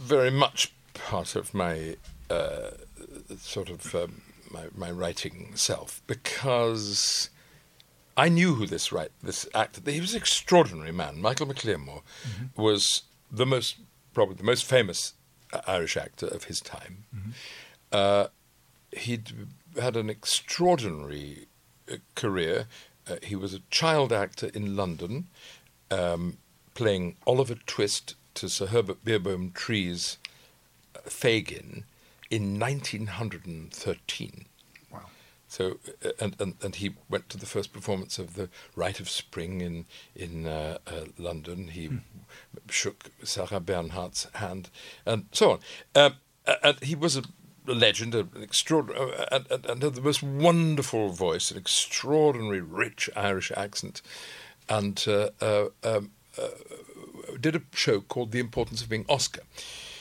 very 0.00 0.30
much 0.30 0.72
part 0.94 1.36
of 1.36 1.52
my 1.54 1.96
uh, 2.30 2.70
sort 3.38 3.70
of 3.70 3.94
um, 3.94 4.22
my, 4.50 4.66
my 4.76 4.90
writing 4.90 5.52
self 5.54 6.02
because 6.06 7.30
I 8.16 8.28
knew 8.28 8.54
who 8.54 8.66
this 8.66 8.92
right 8.92 9.10
this 9.22 9.48
actor. 9.54 9.90
He 9.90 10.00
was 10.00 10.14
an 10.14 10.20
extraordinary 10.20 10.92
man. 10.92 11.22
Micheál 11.22 11.52
MacLiammóir 11.52 12.02
was 12.56 13.02
the 13.30 13.46
most 13.46 13.76
probably 14.14 14.36
the 14.36 14.44
most 14.44 14.64
famous 14.64 15.14
uh, 15.52 15.60
Irish 15.66 15.96
actor 15.96 16.26
of 16.26 16.44
his 16.44 16.60
time. 16.60 17.04
Uh, 17.92 18.28
he'd 18.92 19.32
had 19.80 19.96
an 19.96 20.10
extraordinary 20.10 21.46
uh, 21.90 21.96
career 22.14 22.66
uh, 23.08 23.16
he 23.22 23.36
was 23.36 23.54
a 23.54 23.60
child 23.70 24.12
actor 24.12 24.50
in 24.54 24.76
London, 24.76 25.28
um, 25.90 26.38
playing 26.74 27.16
Oliver 27.26 27.56
Twist 27.66 28.14
to 28.34 28.48
Sir 28.48 28.66
Herbert 28.66 29.04
Beerbohm 29.04 29.52
Tree's 29.54 30.18
uh, 30.94 31.00
Fagin 31.08 31.84
in 32.30 32.58
1913. 32.58 34.46
Wow. 34.92 35.00
So, 35.46 35.78
uh, 36.04 36.10
and, 36.20 36.36
and 36.40 36.54
and 36.62 36.74
he 36.76 36.94
went 37.08 37.28
to 37.30 37.38
the 37.38 37.46
first 37.46 37.72
performance 37.72 38.18
of 38.18 38.34
the 38.34 38.48
Rite 38.76 39.00
of 39.00 39.08
Spring 39.08 39.60
in 39.60 39.86
in 40.14 40.46
uh, 40.46 40.78
uh, 40.86 41.04
London. 41.16 41.68
He 41.68 41.90
shook 42.68 43.10
Sarah 43.24 43.60
Bernhardt's 43.60 44.26
hand, 44.34 44.70
and 45.06 45.26
so 45.32 45.52
on. 45.52 45.60
Um, 45.94 46.14
and 46.62 46.82
he 46.82 46.94
was 46.94 47.16
a, 47.16 47.22
legend, 47.66 48.14
an 48.14 48.30
extraordinary, 48.40 49.14
uh, 49.14 49.26
and, 49.30 49.50
and, 49.50 49.66
and 49.66 49.82
had 49.82 49.94
the 49.94 50.00
most 50.00 50.22
wonderful 50.22 51.10
voice, 51.10 51.50
an 51.50 51.58
extraordinary 51.58 52.62
rich 52.62 53.10
Irish 53.14 53.52
accent, 53.56 54.00
and 54.68 55.04
uh, 55.06 55.28
uh, 55.40 55.66
um, 55.84 56.10
did 57.40 57.56
a 57.56 57.62
show 57.74 58.00
called 58.00 58.32
The 58.32 58.40
Importance 58.40 58.82
of 58.82 58.88
Being 58.88 59.04
Oscar, 59.08 59.42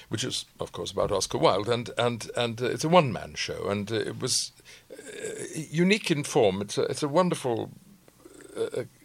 which 0.10 0.24
is, 0.24 0.46
of 0.60 0.72
course, 0.72 0.92
about 0.92 1.12
Oscar 1.12 1.38
Wilde, 1.38 1.70
and 1.70 1.90
and 1.98 2.32
and 2.36 2.62
uh, 2.62 2.66
it's 2.66 2.84
a 2.84 2.90
one 2.90 3.12
man 3.12 3.36
show, 3.36 3.68
and 3.70 3.92
uh, 3.92 3.96
it 3.96 4.22
was 4.22 4.52
uh, 4.92 5.44
unique 5.70 6.10
in 6.12 6.24
form. 6.24 6.62
It's 6.62 6.78
a 6.78 6.84
it's 6.84 7.04
a 7.04 7.08
wonderful 7.08 7.72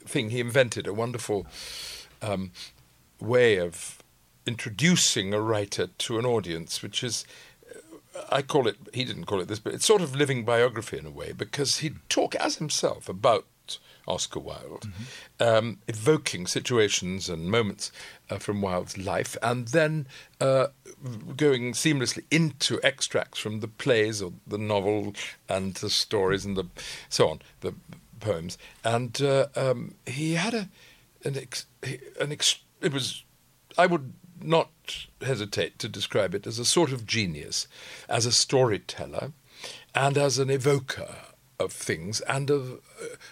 thing 0.06 0.30
he 0.30 0.40
invented, 0.40 0.86
a 0.86 0.94
wonderful 0.94 1.46
um, 2.20 2.52
way 3.20 3.56
of 3.56 4.02
introducing 4.46 5.34
a 5.34 5.40
writer 5.40 5.88
to 5.98 6.18
an 6.18 6.26
audience, 6.26 6.82
which 6.82 7.04
is. 7.04 7.24
I 8.30 8.42
call 8.42 8.68
it, 8.68 8.76
he 8.92 9.04
didn't 9.04 9.24
call 9.24 9.40
it 9.40 9.48
this, 9.48 9.58
but 9.58 9.72
it's 9.72 9.86
sort 9.86 10.02
of 10.02 10.14
living 10.14 10.44
biography 10.44 10.98
in 10.98 11.06
a 11.06 11.10
way, 11.10 11.32
because 11.32 11.78
he'd 11.78 11.96
talk 12.10 12.34
as 12.34 12.56
himself 12.56 13.08
about 13.08 13.46
Oscar 14.06 14.40
Wilde, 14.40 14.88
um, 15.40 15.78
evoking 15.88 16.46
situations 16.46 17.28
and 17.28 17.50
moments 17.50 17.92
uh, 18.30 18.38
from 18.38 18.60
Wilde's 18.60 18.98
life, 18.98 19.36
and 19.42 19.68
then 19.68 20.06
uh, 20.40 20.68
going 21.36 21.72
seamlessly 21.72 22.24
into 22.30 22.80
extracts 22.82 23.38
from 23.38 23.60
the 23.60 23.68
plays 23.68 24.20
or 24.20 24.32
the 24.46 24.58
novel 24.58 25.14
and 25.48 25.74
the 25.74 25.90
stories 25.90 26.44
and 26.44 26.56
the 26.56 26.66
so 27.08 27.28
on, 27.28 27.40
the 27.60 27.74
poems. 28.20 28.58
And 28.84 29.20
uh, 29.22 29.46
um, 29.56 29.94
he 30.06 30.34
had 30.34 30.54
a 30.54 30.68
an 31.24 31.36
ex, 31.36 31.66
an 32.20 32.32
ex, 32.32 32.60
it 32.80 32.92
was 32.92 33.24
I 33.78 33.86
would 33.86 34.12
not 34.40 34.70
hesitate 35.20 35.78
to 35.78 35.88
describe 35.88 36.34
it 36.34 36.46
as 36.46 36.58
a 36.58 36.64
sort 36.64 36.92
of 36.92 37.06
genius, 37.06 37.68
as 38.08 38.26
a 38.26 38.32
storyteller, 38.32 39.32
and 39.94 40.18
as 40.18 40.38
an 40.38 40.50
evoker 40.50 41.16
of 41.58 41.72
things, 41.72 42.20
and 42.22 42.50
of 42.50 42.80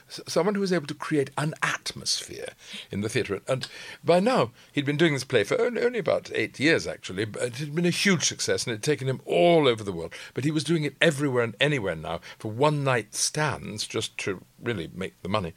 someone 0.08 0.54
who 0.54 0.60
was 0.60 0.72
able 0.72 0.86
to 0.86 0.94
create 0.94 1.30
an 1.36 1.54
atmosphere 1.62 2.50
in 2.90 3.00
the 3.00 3.08
theatre. 3.08 3.40
And 3.48 3.66
by 4.04 4.20
now, 4.20 4.50
he'd 4.72 4.86
been 4.86 4.96
doing 4.96 5.12
this 5.12 5.24
play 5.24 5.44
for 5.44 5.60
only, 5.60 5.98
about 5.98 6.30
eight 6.34 6.58
years, 6.60 6.86
actually. 6.86 7.24
But 7.24 7.42
it 7.42 7.56
had 7.56 7.74
been 7.74 7.86
a 7.86 7.90
huge 7.90 8.26
success, 8.26 8.64
and 8.64 8.72
it 8.72 8.76
had 8.76 8.82
taken 8.82 9.08
him 9.08 9.20
all 9.24 9.68
over 9.68 9.84
the 9.84 9.92
world. 9.92 10.14
But 10.34 10.44
he 10.44 10.50
was 10.50 10.64
doing 10.64 10.84
it 10.84 10.96
everywhere 11.00 11.44
and 11.44 11.56
anywhere 11.60 11.96
now 11.96 12.20
for 12.38 12.50
one 12.50 12.84
night 12.84 13.14
stands, 13.14 13.86
just 13.86 14.16
to 14.18 14.42
really 14.62 14.90
make 14.94 15.20
the 15.22 15.28
money. 15.28 15.54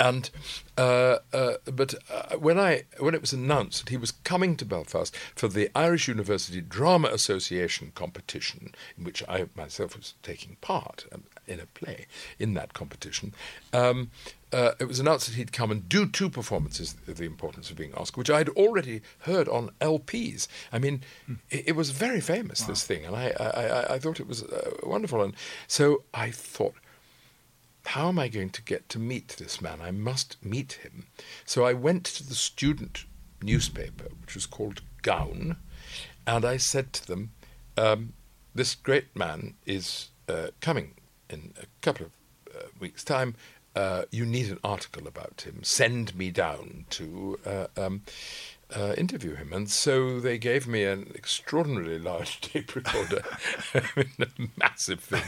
And 0.00 0.30
uh, 0.76 1.18
uh, 1.32 1.54
but 1.64 1.94
uh, 2.10 2.36
when 2.36 2.58
I 2.58 2.82
when 2.98 3.14
it 3.14 3.20
was 3.20 3.32
announced 3.32 3.84
that 3.84 3.90
he 3.90 3.96
was 3.96 4.12
coming 4.12 4.56
to 4.56 4.64
Belfast 4.64 5.16
for 5.34 5.48
the 5.48 5.70
Irish 5.74 6.08
University 6.08 6.60
Drama 6.60 7.08
Association 7.08 7.92
competition, 7.94 8.72
in 8.96 9.04
which 9.04 9.22
I 9.28 9.46
myself 9.54 9.96
was 9.96 10.14
taking 10.22 10.56
part 10.60 11.06
um, 11.12 11.24
in 11.46 11.60
a 11.60 11.66
play 11.66 12.06
in 12.38 12.54
that 12.54 12.72
competition. 12.74 13.34
Um, 13.72 14.10
uh, 14.52 14.72
it 14.78 14.86
was 14.86 15.00
announced 15.00 15.26
that 15.26 15.34
he'd 15.34 15.52
come 15.52 15.70
and 15.70 15.88
do 15.88 16.06
two 16.06 16.30
performances 16.30 16.96
of 17.08 17.16
The 17.16 17.24
Importance 17.24 17.70
of 17.70 17.76
Being 17.76 17.94
Oscar, 17.94 18.18
which 18.18 18.30
I'd 18.30 18.48
already 18.50 19.02
heard 19.20 19.48
on 19.48 19.70
LPs. 19.80 20.46
I 20.72 20.78
mean, 20.78 21.02
it, 21.50 21.68
it 21.68 21.76
was 21.76 21.90
very 21.90 22.20
famous, 22.20 22.60
this 22.62 22.84
thing, 22.84 23.04
and 23.04 23.16
I, 23.16 23.34
I, 23.38 23.44
I, 23.44 23.94
I 23.94 23.98
thought 23.98 24.20
it 24.20 24.28
was 24.28 24.44
uh, 24.44 24.70
wonderful. 24.84 25.22
And 25.22 25.34
so 25.66 26.04
I 26.14 26.30
thought, 26.30 26.74
how 27.86 28.08
am 28.08 28.18
I 28.18 28.28
going 28.28 28.50
to 28.50 28.62
get 28.62 28.88
to 28.90 28.98
meet 28.98 29.28
this 29.38 29.60
man? 29.60 29.80
I 29.80 29.90
must 29.90 30.36
meet 30.44 30.74
him. 30.74 31.06
So 31.44 31.64
I 31.64 31.72
went 31.72 32.04
to 32.04 32.26
the 32.26 32.34
student 32.34 33.04
newspaper, 33.42 34.06
which 34.20 34.34
was 34.34 34.46
called 34.46 34.82
Gown, 35.02 35.56
and 36.26 36.44
I 36.44 36.56
said 36.56 36.92
to 36.94 37.06
them, 37.06 37.32
um, 37.76 38.12
This 38.54 38.74
great 38.74 39.14
man 39.14 39.54
is 39.66 40.08
uh, 40.28 40.48
coming 40.60 40.94
in 41.30 41.52
a 41.60 41.66
couple 41.80 42.06
of 42.06 42.12
uh, 42.54 42.66
weeks' 42.78 43.04
time. 43.04 43.34
Uh, 43.74 44.04
you 44.10 44.24
need 44.24 44.50
an 44.50 44.58
article 44.64 45.06
about 45.06 45.42
him. 45.46 45.62
Send 45.62 46.16
me 46.16 46.30
down 46.30 46.86
to 46.90 47.38
uh, 47.44 47.66
um, 47.76 48.02
uh, 48.74 48.94
interview 48.98 49.34
him. 49.34 49.52
And 49.52 49.70
so 49.70 50.18
they 50.18 50.38
gave 50.38 50.66
me 50.66 50.84
an 50.84 51.12
extraordinarily 51.14 51.98
large 51.98 52.40
tape 52.40 52.74
recorder, 52.74 53.22
a 53.74 54.04
massive 54.56 55.00
thing. 55.00 55.22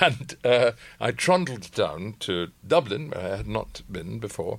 And 0.00 0.36
uh, 0.44 0.72
I 1.00 1.12
trundled 1.12 1.72
down 1.72 2.16
to 2.20 2.48
Dublin, 2.66 3.10
where 3.10 3.32
I 3.32 3.36
had 3.38 3.46
not 3.46 3.82
been 3.90 4.18
before, 4.18 4.58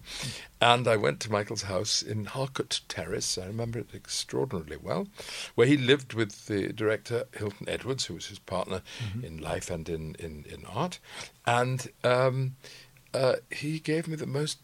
and 0.59 0.87
I 0.87 0.97
went 0.97 1.19
to 1.21 1.31
Michael's 1.31 1.63
house 1.63 2.01
in 2.01 2.25
Harcourt 2.25 2.81
Terrace. 2.87 3.37
I 3.37 3.45
remember 3.45 3.79
it 3.79 3.89
extraordinarily 3.93 4.77
well, 4.81 5.07
where 5.55 5.67
he 5.67 5.77
lived 5.77 6.13
with 6.13 6.47
the 6.47 6.73
director 6.73 7.25
Hilton 7.37 7.69
Edwards, 7.69 8.05
who 8.05 8.15
was 8.15 8.27
his 8.27 8.39
partner 8.39 8.81
in 9.23 9.37
life 9.37 9.69
and 9.69 9.87
in, 9.87 10.15
in, 10.19 10.45
in 10.49 10.65
art. 10.65 10.99
And 11.45 11.87
um, 12.03 12.55
uh, 13.13 13.35
he 13.51 13.79
gave 13.79 14.07
me 14.07 14.15
the 14.15 14.27
most 14.27 14.59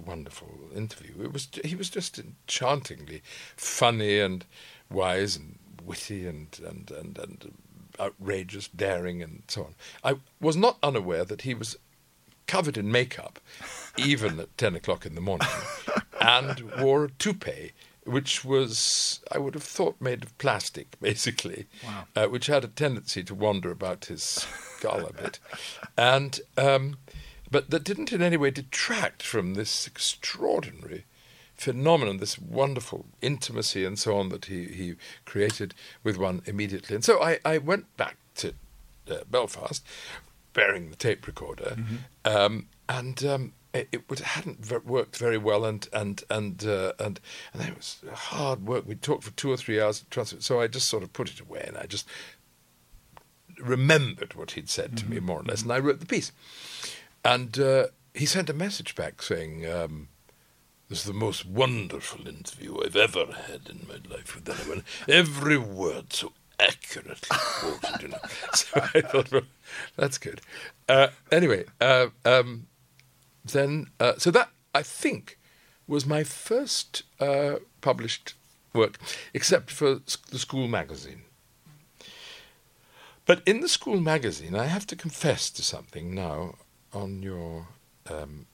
wonderful 0.00 0.48
interview. 0.74 1.22
It 1.24 1.32
was 1.32 1.48
he 1.64 1.74
was 1.76 1.90
just 1.90 2.18
enchantingly 2.18 3.22
funny 3.56 4.18
and 4.20 4.44
wise 4.90 5.36
and 5.36 5.58
witty 5.84 6.26
and 6.26 6.48
and 6.66 6.90
and, 6.90 7.18
and 7.18 7.54
outrageous, 8.00 8.68
daring, 8.68 9.22
and 9.22 9.42
so 9.48 9.62
on. 9.64 9.74
I 10.04 10.18
was 10.40 10.56
not 10.56 10.78
unaware 10.82 11.24
that 11.24 11.42
he 11.42 11.52
was 11.54 11.76
covered 12.46 12.78
in 12.78 12.90
makeup, 12.92 13.40
even 13.98 14.38
at 14.40 14.56
ten 14.56 14.74
o'clock 14.76 15.04
in 15.04 15.14
the 15.14 15.20
morning, 15.20 15.48
and 16.20 16.62
wore 16.80 17.04
a 17.06 17.10
toupee. 17.10 17.72
Which 18.04 18.42
was, 18.42 19.20
I 19.30 19.36
would 19.36 19.52
have 19.52 19.62
thought, 19.62 20.00
made 20.00 20.22
of 20.22 20.38
plastic, 20.38 20.98
basically, 20.98 21.66
Wow. 21.84 22.06
uh, 22.16 22.26
which 22.28 22.46
had 22.46 22.64
a 22.64 22.68
tendency 22.68 23.22
to 23.24 23.34
wander 23.34 23.70
about 23.70 24.06
his 24.06 24.22
skull 24.22 25.04
a 25.04 25.12
bit, 25.12 25.38
and 25.98 26.40
um, 26.56 26.96
but 27.50 27.70
that 27.70 27.84
didn't 27.84 28.12
in 28.12 28.22
any 28.22 28.36
way 28.36 28.50
detract 28.50 29.22
from 29.22 29.54
this 29.54 29.86
extraordinary 29.86 31.04
phenomenon, 31.54 32.18
this 32.18 32.38
wonderful 32.38 33.06
intimacy 33.20 33.84
and 33.84 33.98
so 33.98 34.16
on 34.16 34.28
that 34.28 34.46
he, 34.46 34.66
he 34.66 34.94
created 35.24 35.74
with 36.04 36.16
one 36.16 36.40
immediately. 36.46 36.94
And 36.94 37.04
so 37.04 37.20
I, 37.22 37.38
I 37.44 37.58
went 37.58 37.96
back 37.96 38.16
to 38.36 38.54
uh, 39.10 39.24
Belfast, 39.30 39.84
bearing 40.52 40.90
the 40.90 40.96
tape 40.96 41.26
recorder, 41.26 41.76
um, 42.24 42.68
and 42.88 43.24
um, 43.24 43.52
it, 43.74 43.88
it 43.92 44.18
hadn't 44.20 44.70
worked 44.86 45.16
very 45.16 45.38
well, 45.38 45.64
and 45.64 45.88
and 45.92 46.22
and 46.30 46.64
uh, 46.64 46.92
and 46.98 47.20
and 47.52 47.62
it 47.62 47.76
was 47.76 48.02
hard 48.12 48.66
work. 48.66 48.86
We 48.86 48.94
talked 48.94 49.24
for 49.24 49.30
two 49.32 49.50
or 49.50 49.56
three 49.56 49.80
hours, 49.80 50.04
so 50.38 50.60
I 50.60 50.66
just 50.66 50.88
sort 50.88 51.02
of 51.02 51.12
put 51.12 51.30
it 51.30 51.40
away, 51.40 51.64
and 51.66 51.76
I 51.76 51.86
just 51.86 52.06
remembered 53.60 54.34
what 54.34 54.52
he'd 54.52 54.70
said 54.70 54.96
to 54.98 55.10
me 55.10 55.20
more 55.20 55.40
or 55.40 55.44
less, 55.44 55.62
and 55.62 55.72
I 55.72 55.78
wrote 55.78 56.00
the 56.00 56.06
piece. 56.06 56.32
And 57.24 57.58
uh, 57.58 57.88
he 58.14 58.26
sent 58.26 58.50
a 58.50 58.54
message 58.54 58.94
back 58.94 59.22
saying, 59.22 59.66
um, 59.66 60.08
"This 60.88 61.00
is 61.00 61.04
the 61.04 61.12
most 61.12 61.46
wonderful 61.46 62.26
interview 62.26 62.78
I've 62.84 62.96
ever 62.96 63.26
had 63.26 63.68
in 63.68 63.86
my 63.88 63.98
life 64.14 64.34
with 64.34 64.48
anyone. 64.48 64.84
Every 65.08 65.58
word 65.58 66.12
so 66.12 66.32
accurately 66.58 67.28
quoted." 67.30 68.02
You 68.02 68.08
know. 68.08 68.18
So 68.54 68.80
I 68.94 69.00
thought, 69.02 69.30
well, 69.30 69.42
that's 69.96 70.18
good. 70.18 70.40
Uh, 70.88 71.08
anyway, 71.30 71.64
uh, 71.80 72.08
um, 72.24 72.66
then 73.44 73.90
uh, 74.00 74.14
so 74.18 74.30
that 74.30 74.50
I 74.74 74.82
think 74.82 75.38
was 75.86 76.06
my 76.06 76.24
first 76.24 77.02
uh, 77.20 77.56
published 77.80 78.34
work, 78.74 78.98
except 79.34 79.70
for 79.70 80.00
the 80.30 80.38
school 80.38 80.68
magazine. 80.68 81.22
But 83.26 83.42
in 83.46 83.60
the 83.60 83.68
school 83.68 84.00
magazine, 84.00 84.54
I 84.54 84.66
have 84.66 84.86
to 84.86 84.96
confess 84.96 85.50
to 85.50 85.62
something 85.62 86.14
now 86.14 86.54
on 86.92 87.22
your 87.22 87.68
um, 88.10 88.46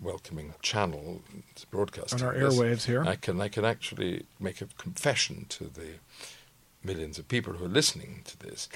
welcoming 0.00 0.54
channel, 0.62 1.22
it's 1.50 1.64
broadcasting. 1.64 2.20
On 2.22 2.26
our 2.26 2.38
this. 2.38 2.54
airwaves 2.54 2.84
here. 2.84 3.04
I 3.04 3.16
can 3.16 3.40
I 3.40 3.48
can 3.48 3.64
actually 3.64 4.26
make 4.40 4.60
a 4.60 4.66
confession 4.78 5.46
to 5.50 5.64
the 5.64 5.98
millions 6.84 7.18
of 7.18 7.28
people 7.28 7.54
who 7.54 7.64
are 7.64 7.68
listening 7.68 8.22
to 8.24 8.38
this. 8.38 8.68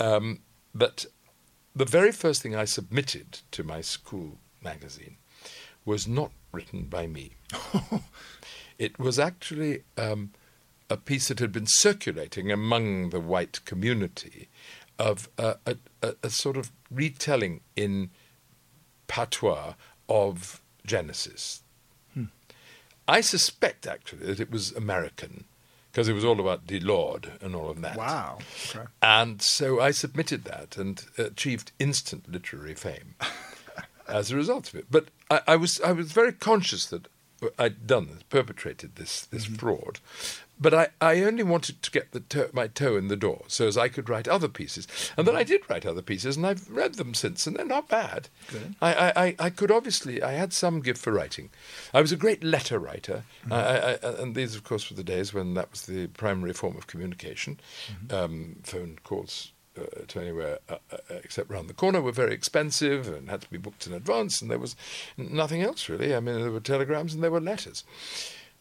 Um, 0.00 0.40
but 0.74 1.06
the 1.74 1.84
very 1.84 2.12
first 2.12 2.42
thing 2.42 2.54
I 2.54 2.64
submitted 2.64 3.40
to 3.52 3.62
my 3.62 3.80
school 3.80 4.38
magazine 4.62 5.16
was 5.84 6.08
not 6.08 6.30
written 6.52 6.84
by 6.84 7.06
me. 7.06 7.32
it 8.78 8.98
was 8.98 9.18
actually 9.18 9.82
um, 9.96 10.32
a 10.88 10.96
piece 10.96 11.28
that 11.28 11.38
had 11.38 11.52
been 11.52 11.66
circulating 11.66 12.50
among 12.50 13.10
the 13.10 13.20
white 13.20 13.64
community 13.64 14.48
of 14.98 15.28
uh, 15.38 15.54
a, 15.66 15.76
a, 16.02 16.14
a 16.24 16.30
sort 16.30 16.56
of 16.56 16.70
retelling 16.90 17.60
in 17.76 18.10
patois 19.06 19.74
of 20.08 20.60
Genesis. 20.86 21.62
I 23.06 23.20
suspect 23.20 23.86
actually 23.86 24.26
that 24.26 24.40
it 24.40 24.50
was 24.50 24.72
American 24.72 25.44
because 25.92 26.08
it 26.08 26.14
was 26.14 26.24
all 26.24 26.40
about 26.40 26.66
the 26.66 26.80
Lord 26.80 27.32
and 27.40 27.54
all 27.54 27.70
of 27.70 27.80
that. 27.82 27.96
Wow. 27.96 28.38
Okay. 28.70 28.86
And 29.02 29.40
so 29.40 29.80
I 29.80 29.90
submitted 29.90 30.44
that 30.44 30.76
and 30.76 31.04
achieved 31.18 31.72
instant 31.78 32.30
literary 32.30 32.74
fame 32.74 33.14
as 34.08 34.30
a 34.30 34.36
result 34.36 34.68
of 34.70 34.74
it. 34.74 34.86
But 34.90 35.08
I, 35.30 35.40
I 35.48 35.56
was 35.56 35.80
I 35.82 35.92
was 35.92 36.12
very 36.12 36.32
conscious 36.32 36.86
that 36.86 37.06
I'd 37.58 37.86
done 37.86 38.06
this, 38.06 38.22
perpetrated 38.24 38.96
this 38.96 39.26
this 39.26 39.44
fraud. 39.44 40.00
But 40.64 40.72
I, 40.72 40.88
I 40.98 41.20
only 41.20 41.42
wanted 41.42 41.82
to 41.82 41.90
get 41.90 42.12
the 42.12 42.48
my 42.54 42.68
toe 42.68 42.96
in 42.96 43.08
the 43.08 43.16
door 43.16 43.42
so 43.48 43.68
as 43.68 43.76
I 43.76 43.88
could 43.88 44.08
write 44.08 44.26
other 44.26 44.48
pieces. 44.48 44.88
And 45.14 45.28
then 45.28 45.36
I 45.36 45.42
did 45.42 45.60
write 45.68 45.84
other 45.84 46.00
pieces, 46.00 46.38
and 46.38 46.46
I've 46.46 46.70
read 46.70 46.94
them 46.94 47.12
since, 47.12 47.46
and 47.46 47.54
they're 47.54 47.66
not 47.66 47.86
bad. 47.86 48.30
Good. 48.50 48.74
I, 48.80 49.12
I, 49.14 49.36
I, 49.38 49.50
could 49.50 49.70
obviously, 49.70 50.22
I 50.22 50.32
had 50.32 50.54
some 50.54 50.80
gift 50.80 51.02
for 51.02 51.12
writing. 51.12 51.50
I 51.92 52.00
was 52.00 52.12
a 52.12 52.16
great 52.16 52.42
letter 52.42 52.78
writer, 52.78 53.24
I, 53.50 53.56
I, 53.56 53.90
I, 53.92 54.08
and 54.22 54.34
these, 54.34 54.56
of 54.56 54.64
course, 54.64 54.88
were 54.88 54.96
the 54.96 55.04
days 55.04 55.34
when 55.34 55.52
that 55.52 55.70
was 55.70 55.82
the 55.82 56.06
primary 56.06 56.54
form 56.54 56.78
of 56.78 56.86
communication. 56.86 57.60
Um, 58.10 58.56
phone 58.62 58.98
calls 59.04 59.52
uh, 59.78 60.06
to 60.08 60.18
anywhere 60.18 60.60
uh, 60.70 60.76
uh, 60.90 60.96
except 61.22 61.50
round 61.50 61.68
the 61.68 61.74
corner 61.74 62.00
were 62.00 62.12
very 62.12 62.32
expensive 62.32 63.06
and 63.08 63.28
had 63.28 63.42
to 63.42 63.50
be 63.50 63.58
booked 63.58 63.86
in 63.86 63.92
advance, 63.92 64.40
and 64.40 64.50
there 64.50 64.58
was 64.58 64.76
nothing 65.18 65.60
else 65.60 65.90
really. 65.90 66.14
I 66.14 66.20
mean, 66.20 66.40
there 66.40 66.50
were 66.50 66.60
telegrams 66.60 67.12
and 67.12 67.22
there 67.22 67.30
were 67.30 67.40
letters. 67.40 67.84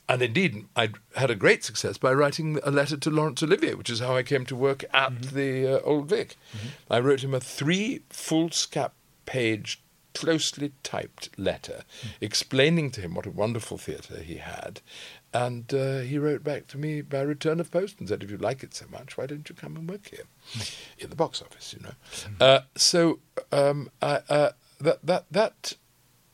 And 0.09 0.21
indeed, 0.21 0.65
I 0.75 0.89
had 1.15 1.31
a 1.31 1.35
great 1.35 1.63
success 1.63 1.97
by 1.97 2.13
writing 2.13 2.59
a 2.63 2.71
letter 2.71 2.97
to 2.97 3.09
Laurence 3.09 3.41
Olivier, 3.41 3.75
which 3.75 3.89
is 3.89 3.99
how 3.99 4.15
I 4.15 4.23
came 4.23 4.45
to 4.47 4.55
work 4.55 4.83
at 4.93 5.21
the 5.21 5.79
uh, 5.79 5.81
Old 5.83 6.09
Vic. 6.09 6.35
I 6.89 6.99
wrote 6.99 7.23
him 7.23 7.33
a 7.33 7.39
three 7.39 8.01
foolscap 8.09 8.91
page, 9.25 9.81
closely 10.13 10.73
typed 10.83 11.29
letter 11.39 11.83
explaining 12.21 12.91
to 12.91 13.01
him 13.01 13.15
what 13.15 13.25
a 13.25 13.31
wonderful 13.31 13.77
theatre 13.77 14.21
he 14.21 14.35
had. 14.35 14.81
And 15.33 15.73
uh, 15.73 15.99
he 15.99 16.19
wrote 16.19 16.43
back 16.43 16.67
to 16.67 16.77
me 16.77 17.01
by 17.01 17.21
return 17.21 17.59
of 17.59 17.71
post 17.71 17.99
and 17.99 18.07
said, 18.07 18.21
If 18.21 18.29
you 18.29 18.37
like 18.37 18.61
it 18.61 18.75
so 18.75 18.85
much, 18.91 19.17
why 19.17 19.25
don't 19.25 19.47
you 19.49 19.55
come 19.55 19.75
and 19.75 19.89
work 19.89 20.09
here? 20.09 20.25
In 20.99 21.09
the 21.09 21.15
box 21.15 21.41
office, 21.41 21.73
you 21.73 21.83
know. 21.83 22.45
Uh, 22.45 22.61
so 22.75 23.19
um, 23.51 23.89
I, 24.01 24.19
uh, 24.29 24.51
that, 24.79 25.03
that, 25.03 25.25
that 25.31 25.73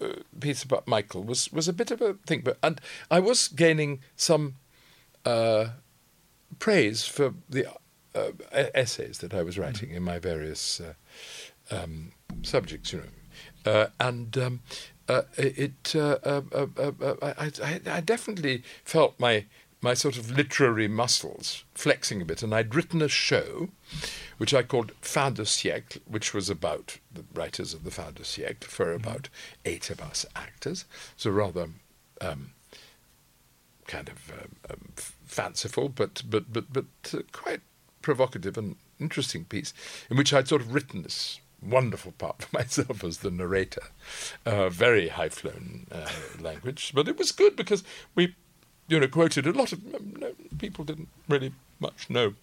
uh, 0.01 0.13
piece 0.39 0.63
about 0.63 0.87
Michael 0.87 1.23
was, 1.23 1.51
was 1.51 1.67
a 1.67 1.73
bit 1.73 1.91
of 1.91 2.01
a 2.01 2.13
thing, 2.25 2.41
but 2.41 2.57
and 2.63 2.79
I 3.09 3.19
was 3.19 3.47
gaining 3.47 4.01
some 4.15 4.55
uh, 5.25 5.69
praise 6.59 7.05
for 7.05 7.33
the 7.49 7.65
uh, 8.15 8.31
essays 8.51 9.19
that 9.19 9.33
I 9.33 9.43
was 9.43 9.57
writing 9.57 9.91
in 9.91 10.03
my 10.03 10.19
various 10.19 10.81
uh, 10.81 10.93
um, 11.71 12.11
subjects, 12.41 12.91
you 12.93 12.99
know, 12.99 13.71
uh, 13.71 13.87
and 13.99 14.37
um, 14.37 14.61
uh, 15.07 15.23
it 15.37 15.93
uh, 15.95 16.17
uh, 16.23 16.41
uh, 16.53 16.67
uh, 16.77 16.91
uh, 17.01 17.33
I, 17.37 17.51
I, 17.63 17.81
I 17.97 18.01
definitely 18.01 18.63
felt 18.83 19.19
my 19.19 19.45
my 19.81 19.93
sort 19.93 20.17
of 20.17 20.31
literary 20.31 20.87
muscles 20.87 21.63
flexing 21.73 22.21
a 22.21 22.25
bit, 22.25 22.43
and 22.43 22.53
I'd 22.53 22.75
written 22.75 23.01
a 23.01 23.07
show 23.07 23.69
which 24.37 24.53
I 24.53 24.63
called 24.63 24.91
Fin 25.01 25.33
de 25.33 25.43
siècle, 25.43 25.99
which 26.05 26.33
was 26.33 26.49
about 26.49 26.97
the 27.11 27.23
writers 27.33 27.73
of 27.73 27.83
the 27.83 27.91
Fin 27.91 28.13
de 28.13 28.23
siècle 28.23 28.65
for 28.65 28.93
about 28.93 29.29
eight 29.65 29.89
of 29.89 30.01
us 30.01 30.25
actors. 30.35 30.85
So 31.15 31.29
rather 31.31 31.69
um, 32.21 32.51
kind 33.87 34.09
of 34.09 34.31
um, 34.31 34.55
um, 34.69 34.91
fanciful, 34.95 35.89
but 35.89 36.23
but 36.29 36.51
but 36.51 36.71
but 36.71 36.85
uh, 37.13 37.19
quite 37.31 37.61
provocative 38.01 38.57
and 38.57 38.75
interesting 38.99 39.45
piece, 39.45 39.73
in 40.09 40.17
which 40.17 40.33
I'd 40.33 40.47
sort 40.47 40.61
of 40.61 40.73
written 40.73 41.03
this 41.03 41.39
wonderful 41.61 42.13
part 42.13 42.43
for 42.43 42.57
myself 42.57 43.03
as 43.03 43.17
the 43.19 43.31
narrator, 43.31 43.83
uh, 44.45 44.69
very 44.69 45.09
high 45.09 45.29
flown 45.29 45.87
uh, 45.91 46.09
language, 46.39 46.91
but 46.93 47.07
it 47.07 47.17
was 47.17 47.31
good 47.31 47.55
because 47.55 47.83
we, 48.15 48.35
you 48.89 48.99
know, 48.99 49.07
quoted 49.07 49.47
a 49.47 49.51
lot 49.51 49.71
of 49.71 49.79
um, 49.95 50.15
no, 50.19 50.31
people 50.57 50.83
didn't 50.83 51.09
really 51.27 51.53
much 51.79 52.09
know 52.09 52.33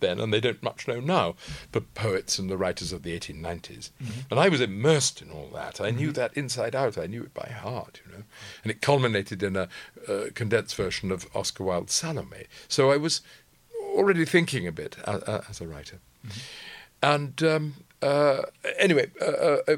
then, 0.00 0.20
and 0.20 0.32
they 0.32 0.40
don't 0.40 0.62
much 0.62 0.86
know 0.86 1.00
now, 1.00 1.34
but 1.72 1.94
poets 1.94 2.38
and 2.38 2.48
the 2.48 2.56
writers 2.56 2.92
of 2.92 3.02
the 3.02 3.18
1890s. 3.18 3.90
And 4.30 4.38
I 4.38 4.48
was 4.48 4.60
immersed 4.60 5.20
in 5.20 5.30
all 5.30 5.50
that. 5.54 5.80
I 5.80 5.90
knew 5.90 6.12
that 6.12 6.36
inside 6.36 6.76
out. 6.76 6.96
I 6.96 7.06
knew 7.06 7.22
it 7.22 7.34
by 7.34 7.48
heart, 7.48 8.00
you 8.06 8.12
know. 8.12 8.22
And 8.62 8.70
it 8.70 8.80
culminated 8.80 9.42
in 9.42 9.56
a 9.56 9.68
uh, 10.08 10.26
condensed 10.34 10.76
version 10.76 11.10
of 11.10 11.26
Oscar 11.34 11.64
Wilde's 11.64 11.94
Salome. 11.94 12.46
So 12.68 12.92
I 12.92 12.96
was 12.96 13.22
already 13.94 14.24
thinking 14.24 14.66
a 14.66 14.72
bit 14.72 14.96
uh, 15.04 15.20
uh, 15.26 15.40
as 15.48 15.60
a 15.60 15.66
writer. 15.66 15.98
And 17.02 17.42
um, 17.42 17.74
uh, 18.02 18.42
anyway, 18.78 19.10
uh, 19.20 19.58
uh, 19.66 19.76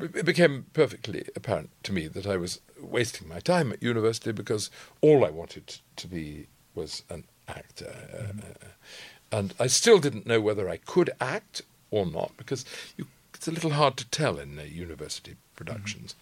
it 0.00 0.24
became 0.24 0.66
perfectly 0.72 1.24
apparent 1.34 1.70
to 1.84 1.92
me 1.92 2.08
that 2.08 2.26
I 2.26 2.36
was 2.36 2.60
wasting 2.80 3.28
my 3.28 3.40
time 3.40 3.72
at 3.72 3.82
university 3.82 4.32
because 4.32 4.70
all 5.00 5.24
I 5.24 5.30
wanted 5.30 5.78
to 5.96 6.08
be 6.08 6.46
was 6.74 7.02
an 7.08 7.24
actor. 7.48 7.94
Uh, 8.18 9.36
and 9.36 9.54
I 9.58 9.66
still 9.66 9.98
didn't 9.98 10.26
know 10.26 10.40
whether 10.40 10.68
I 10.68 10.76
could 10.76 11.10
act 11.20 11.62
or 11.90 12.06
not 12.06 12.32
because 12.36 12.64
you, 12.96 13.06
it's 13.34 13.48
a 13.48 13.52
little 13.52 13.70
hard 13.70 13.96
to 13.98 14.08
tell 14.10 14.38
in 14.38 14.58
uh, 14.58 14.62
university 14.62 15.36
productions. 15.56 16.14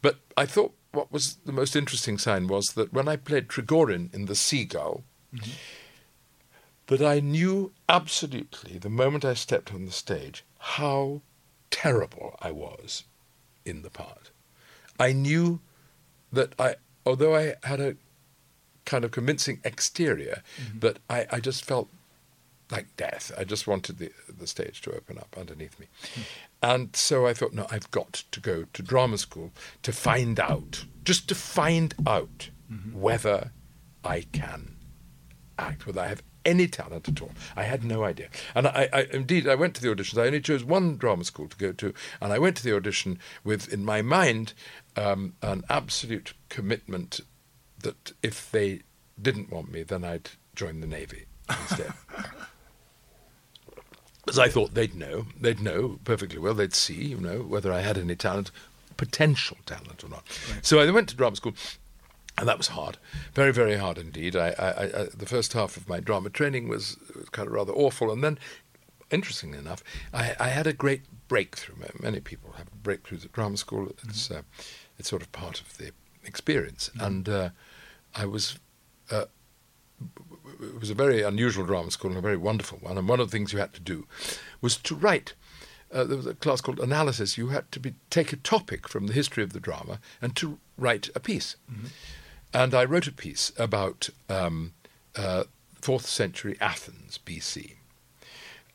But 0.00 0.18
I 0.36 0.46
thought 0.46 0.74
what 0.92 1.12
was 1.12 1.36
the 1.44 1.52
most 1.52 1.76
interesting 1.76 2.18
sign 2.18 2.48
was 2.48 2.68
that 2.74 2.92
when 2.92 3.08
I 3.08 3.16
played 3.16 3.48
Trigorin 3.48 4.12
in 4.12 4.26
The 4.26 4.34
Seagull, 4.34 5.04
that 6.96 7.06
I 7.06 7.20
knew 7.20 7.72
absolutely 7.88 8.78
the 8.78 8.90
moment 8.90 9.24
I 9.24 9.34
stepped 9.34 9.72
on 9.72 9.86
the 9.86 9.92
stage 9.92 10.44
how 10.58 11.22
terrible 11.70 12.36
I 12.40 12.52
was 12.52 13.04
in 13.64 13.82
the 13.82 13.90
part. 13.90 14.30
I 14.98 15.12
knew 15.12 15.60
that 16.32 16.54
I, 16.58 16.76
although 17.04 17.34
I 17.34 17.54
had 17.64 17.80
a 17.80 17.96
kind 18.84 19.04
of 19.04 19.10
convincing 19.10 19.60
exterior, 19.64 20.42
mm-hmm. 20.60 20.80
that 20.80 20.98
I, 21.08 21.26
I 21.30 21.40
just 21.40 21.64
felt 21.64 21.88
like 22.70 22.96
death. 22.96 23.32
I 23.36 23.44
just 23.44 23.66
wanted 23.66 23.98
the 23.98 24.12
the 24.28 24.46
stage 24.46 24.80
to 24.82 24.94
open 24.94 25.18
up 25.18 25.36
underneath 25.38 25.78
me, 25.78 25.86
hmm. 26.14 26.22
and 26.62 26.96
so 26.96 27.26
I 27.26 27.34
thought, 27.34 27.52
no, 27.52 27.66
I've 27.70 27.90
got 27.90 28.24
to 28.30 28.40
go 28.40 28.64
to 28.72 28.82
drama 28.82 29.18
school 29.18 29.52
to 29.82 29.92
find 29.92 30.40
out, 30.40 30.84
just 31.04 31.28
to 31.28 31.34
find 31.34 31.94
out 32.06 32.50
mm-hmm. 32.72 33.00
whether 33.00 33.50
I 34.04 34.22
can 34.32 34.76
act, 35.58 35.86
whether 35.86 36.00
I 36.00 36.08
have 36.08 36.22
any 36.44 36.66
talent 36.66 37.08
at 37.08 37.22
all. 37.22 37.32
I 37.56 37.64
had 37.64 37.84
no 37.84 38.04
idea. 38.04 38.28
And 38.54 38.66
I, 38.66 38.88
I 38.92 39.06
indeed 39.12 39.48
I 39.48 39.54
went 39.54 39.74
to 39.76 39.82
the 39.82 39.88
auditions. 39.88 40.20
I 40.20 40.26
only 40.26 40.40
chose 40.40 40.64
one 40.64 40.96
drama 40.96 41.24
school 41.24 41.48
to 41.48 41.56
go 41.56 41.72
to, 41.72 41.94
and 42.20 42.32
I 42.32 42.38
went 42.38 42.56
to 42.58 42.64
the 42.64 42.74
audition 42.74 43.18
with 43.44 43.72
in 43.72 43.84
my 43.84 44.02
mind 44.02 44.54
um, 44.96 45.34
an 45.42 45.62
absolute 45.68 46.34
commitment 46.48 47.20
that 47.82 48.12
if 48.22 48.50
they 48.50 48.82
didn't 49.20 49.50
want 49.50 49.70
me, 49.70 49.82
then 49.82 50.04
I'd 50.04 50.30
join 50.54 50.80
the 50.80 50.86
navy 50.86 51.26
instead. 51.48 51.92
As 54.28 54.38
I 54.38 54.48
thought 54.48 54.74
they'd 54.74 54.94
know, 54.94 55.26
they'd 55.40 55.60
know 55.60 55.98
perfectly 56.04 56.38
well. 56.38 56.54
They'd 56.54 56.74
see, 56.74 57.06
you 57.06 57.20
know, 57.20 57.40
whether 57.42 57.72
I 57.72 57.80
had 57.80 57.98
any 57.98 58.14
talent, 58.14 58.52
potential 58.96 59.56
talent 59.66 60.04
or 60.04 60.08
not. 60.08 60.22
So 60.62 60.78
I 60.78 60.88
went 60.90 61.08
to 61.08 61.16
drama 61.16 61.34
school, 61.34 61.54
and 62.38 62.48
that 62.48 62.58
was 62.58 62.68
hard, 62.68 62.98
very, 63.34 63.52
very 63.52 63.76
hard 63.76 63.98
indeed. 63.98 64.36
I, 64.36 64.48
I, 64.58 64.82
I, 64.84 65.06
the 65.14 65.26
first 65.26 65.52
half 65.52 65.76
of 65.76 65.88
my 65.88 66.00
drama 66.00 66.30
training 66.30 66.68
was, 66.68 66.96
kind 67.32 67.46
of 67.46 67.54
rather 67.54 67.72
awful, 67.72 68.10
and 68.10 68.22
then, 68.24 68.38
interestingly 69.10 69.58
enough, 69.58 69.82
I, 70.12 70.34
I 70.40 70.48
had 70.48 70.66
a 70.66 70.72
great 70.72 71.02
breakthrough. 71.28 71.76
Many 72.00 72.20
people 72.20 72.52
have 72.52 72.68
breakthroughs 72.82 73.24
at 73.24 73.32
drama 73.32 73.56
school. 73.56 73.88
It's 74.04 74.30
uh, 74.30 74.42
it's 74.98 75.08
sort 75.08 75.22
of 75.22 75.32
part 75.32 75.60
of 75.60 75.76
the 75.78 75.92
experience, 76.24 76.90
and 76.98 77.28
uh, 77.28 77.50
I 78.14 78.26
was. 78.26 78.58
Uh, 79.10 79.26
it 80.60 80.80
was 80.80 80.90
a 80.90 80.94
very 80.94 81.22
unusual 81.22 81.64
drama 81.66 81.90
school 81.90 82.10
and 82.10 82.18
a 82.18 82.22
very 82.22 82.36
wonderful 82.36 82.78
one. 82.78 82.98
And 82.98 83.08
one 83.08 83.20
of 83.20 83.30
the 83.30 83.36
things 83.36 83.52
you 83.52 83.58
had 83.58 83.72
to 83.74 83.80
do 83.80 84.06
was 84.60 84.76
to 84.78 84.94
write. 84.94 85.34
Uh, 85.92 86.04
there 86.04 86.16
was 86.16 86.26
a 86.26 86.34
class 86.34 86.60
called 86.60 86.80
analysis. 86.80 87.36
You 87.36 87.48
had 87.48 87.70
to 87.72 87.80
be, 87.80 87.94
take 88.10 88.32
a 88.32 88.36
topic 88.36 88.88
from 88.88 89.06
the 89.06 89.12
history 89.12 89.42
of 89.42 89.52
the 89.52 89.60
drama 89.60 90.00
and 90.20 90.34
to 90.36 90.58
write 90.78 91.10
a 91.14 91.20
piece. 91.20 91.56
And 92.54 92.74
I 92.74 92.84
wrote 92.84 93.06
a 93.06 93.12
piece 93.12 93.52
about 93.58 94.10
um, 94.28 94.72
uh, 95.16 95.44
fourth 95.80 96.06
century 96.06 96.56
Athens 96.60 97.18
BC, 97.24 97.76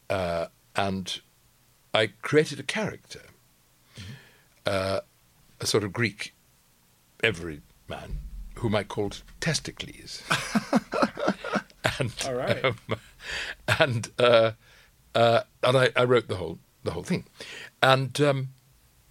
uh, 0.09 0.47
and 0.75 1.21
I 1.93 2.07
created 2.21 2.59
a 2.59 2.63
character, 2.63 3.21
uh, 4.65 5.01
a 5.59 5.65
sort 5.65 5.83
of 5.83 5.93
Greek 5.93 6.33
everyman, 7.23 8.19
whom 8.55 8.75
I 8.75 8.83
called 8.83 9.21
Testicles. 9.39 10.23
and 11.99 12.13
All 12.25 12.33
right. 12.33 12.65
um, 12.65 12.77
and 13.79 14.11
uh, 14.19 14.51
uh, 15.15 15.41
and 15.63 15.77
I, 15.77 15.89
I 15.95 16.03
wrote 16.03 16.27
the 16.27 16.37
whole 16.37 16.59
the 16.83 16.91
whole 16.91 17.03
thing, 17.03 17.25
and 17.81 18.19
um, 18.21 18.49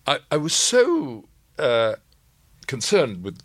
I, 0.06 0.20
I 0.30 0.36
was 0.36 0.54
so 0.54 1.28
uh, 1.58 1.96
concerned 2.66 3.22
with 3.22 3.38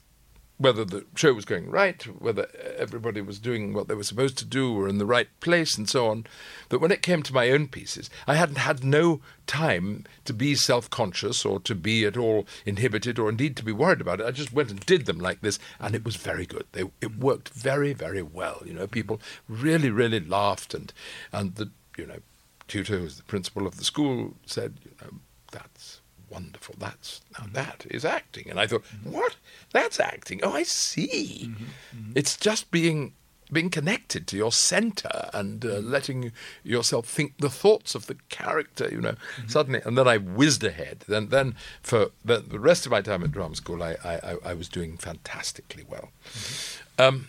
whether 0.62 0.86
the 0.86 1.06
show 1.16 1.34
was 1.34 1.46
going 1.46 1.70
right, 1.72 2.04
whether 2.22 2.48
everybody 2.78 3.20
was 3.20 3.40
doing 3.40 3.74
what 3.74 3.88
they 3.88 3.96
were 3.96 4.04
supposed 4.04 4.38
to 4.38 4.46
do, 4.46 4.78
or 4.78 4.88
in 4.88 5.00
the 5.00 5.06
right 5.06 5.28
place, 5.40 5.78
and 5.78 5.90
so 5.90 6.08
on. 6.08 6.26
But 6.70 6.80
when 6.80 6.92
it 6.92 7.02
came 7.02 7.24
to 7.24 7.34
my 7.34 7.50
own 7.50 7.68
pieces, 7.68 8.10
I 8.28 8.36
hadn't 8.36 8.58
had 8.58 8.84
no 8.84 9.22
time 9.48 10.06
to 10.26 10.34
be 10.34 10.54
self-conscious 10.54 11.46
or 11.46 11.60
to 11.62 11.74
be 11.74 12.06
at 12.06 12.18
all 12.18 12.46
inhibited, 12.66 13.18
or 13.18 13.30
indeed 13.30 13.58
to 13.58 13.66
be 13.66 13.72
worried 13.72 14.02
about 14.02 14.20
it. 14.20 14.26
I 14.28 14.32
just 14.32 14.54
went 14.54 14.70
and 14.70 14.80
did 14.86 15.06
them 15.06 15.20
like 15.20 15.42
this, 15.42 15.58
and 15.80 15.96
it 15.96 16.06
was 16.06 16.16
very 16.16 16.46
good. 16.46 16.66
They, 16.74 16.84
it 17.02 17.18
worked 17.18 17.50
very, 17.50 17.94
very 17.94 18.22
well. 18.22 18.62
You 18.66 18.74
know, 18.74 18.88
people 18.88 19.20
really, 19.48 19.90
really 19.90 20.20
laughed, 20.20 20.74
and 20.74 20.94
and 21.32 21.56
the 21.56 21.72
you 21.98 22.06
know 22.06 22.20
tutor, 22.68 22.98
who 22.98 23.04
was 23.04 23.18
the 23.18 23.24
principal 23.24 23.66
of 23.66 23.78
the 23.78 23.84
school, 23.84 24.36
said, 24.46 24.76
you 24.86 24.92
know, 25.02 25.18
that's 25.52 26.01
wonderful. 26.32 26.76
That's 26.78 27.22
now 27.38 27.46
that 27.54 27.86
is 27.90 28.06
acting. 28.06 28.50
And 28.50 28.60
I 28.60 28.68
thought, 28.68 28.86
what? 29.04 29.36
That's 29.72 30.00
acting. 30.00 30.40
Oh, 30.44 30.54
I 30.54 30.64
see. 30.64 31.52
It's 32.16 32.38
just 32.38 32.72
being 32.72 33.14
being 33.52 33.70
connected 33.70 34.28
to 34.28 34.38
your 34.38 34.52
center 34.52 35.30
and 35.34 35.66
uh, 35.66 35.80
letting 35.80 36.32
yourself 36.64 37.06
think 37.06 37.38
the 37.40 37.50
thoughts 37.50 37.96
of 37.96 38.06
the 38.08 38.16
character. 38.30 38.88
You 38.90 39.02
know, 39.02 39.16
suddenly, 39.48 39.82
and 39.86 39.98
then 39.98 40.08
I 40.08 40.18
whizzed 40.18 40.64
ahead. 40.64 41.04
Then, 41.08 41.28
then 41.30 41.56
for 41.82 42.12
the, 42.24 42.40
the 42.40 42.60
rest 42.60 42.86
of 42.86 42.92
my 42.92 43.02
time 43.02 43.24
at 43.24 43.32
drama 43.32 43.56
school, 43.56 43.84
I 43.84 43.98
I, 44.04 44.14
I, 44.14 44.36
I 44.46 44.54
was 44.54 44.70
doing 44.70 44.98
fantastically 44.98 45.86
well. 45.90 46.12
Um, 46.98 47.28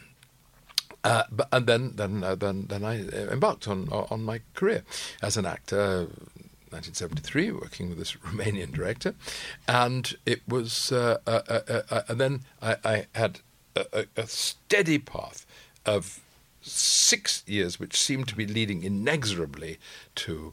uh, 1.05 1.25
but, 1.33 1.49
and 1.51 1.67
then, 1.67 1.97
then, 1.97 2.23
uh, 2.23 2.37
then, 2.37 2.67
then 2.69 2.85
I 2.85 3.01
embarked 3.33 3.67
on 3.67 3.89
on 3.89 4.23
my 4.23 4.41
career 4.55 4.85
as 5.21 5.37
an 5.37 5.47
actor. 5.47 6.07
1973, 6.73 7.53
working 7.53 7.89
with 7.89 7.99
this 7.99 8.13
Romanian 8.25 8.73
director, 8.73 9.15
and 9.69 10.17
it 10.27 10.43
was. 10.49 10.91
Uh, 10.91 11.19
uh, 11.27 11.43
uh, 11.49 11.61
uh, 11.69 11.83
uh, 11.91 12.03
and 12.09 12.21
then 12.21 12.41
I, 12.61 12.77
I 12.85 13.07
had 13.15 13.41
a, 13.77 14.07
a, 14.17 14.27
steady 14.27 14.99
path 14.99 15.47
of 15.87 16.21
six 16.61 17.43
years, 17.47 17.81
which 17.81 18.01
seemed 18.01 18.29
to 18.29 18.37
be 18.37 18.47
leading 18.47 18.83
inexorably 18.83 19.79
to 20.17 20.53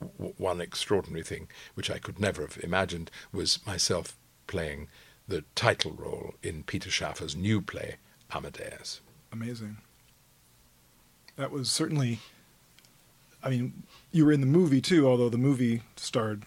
w- 0.00 0.34
one 0.38 0.60
extraordinary 0.60 1.22
thing, 1.22 1.48
which 1.74 1.90
I 1.90 1.98
could 1.98 2.18
never 2.18 2.42
have 2.42 2.58
imagined, 2.62 3.10
was 3.32 3.64
myself 3.66 4.16
playing 4.46 4.88
the 5.26 5.44
title 5.54 5.92
role 5.92 6.34
in 6.42 6.62
Peter 6.62 6.90
Shaffer's 6.90 7.36
new 7.36 7.60
play, 7.60 7.96
Amadeus. 8.32 9.00
Amazing. 9.32 9.78
That 11.36 11.50
was 11.50 11.70
certainly. 11.70 12.20
I 13.42 13.50
mean, 13.50 13.82
you 14.14 14.24
were 14.24 14.32
in 14.32 14.40
the 14.40 14.46
movie 14.46 14.80
too, 14.80 15.06
although 15.08 15.28
the 15.28 15.36
movie 15.38 15.82
starred 15.96 16.44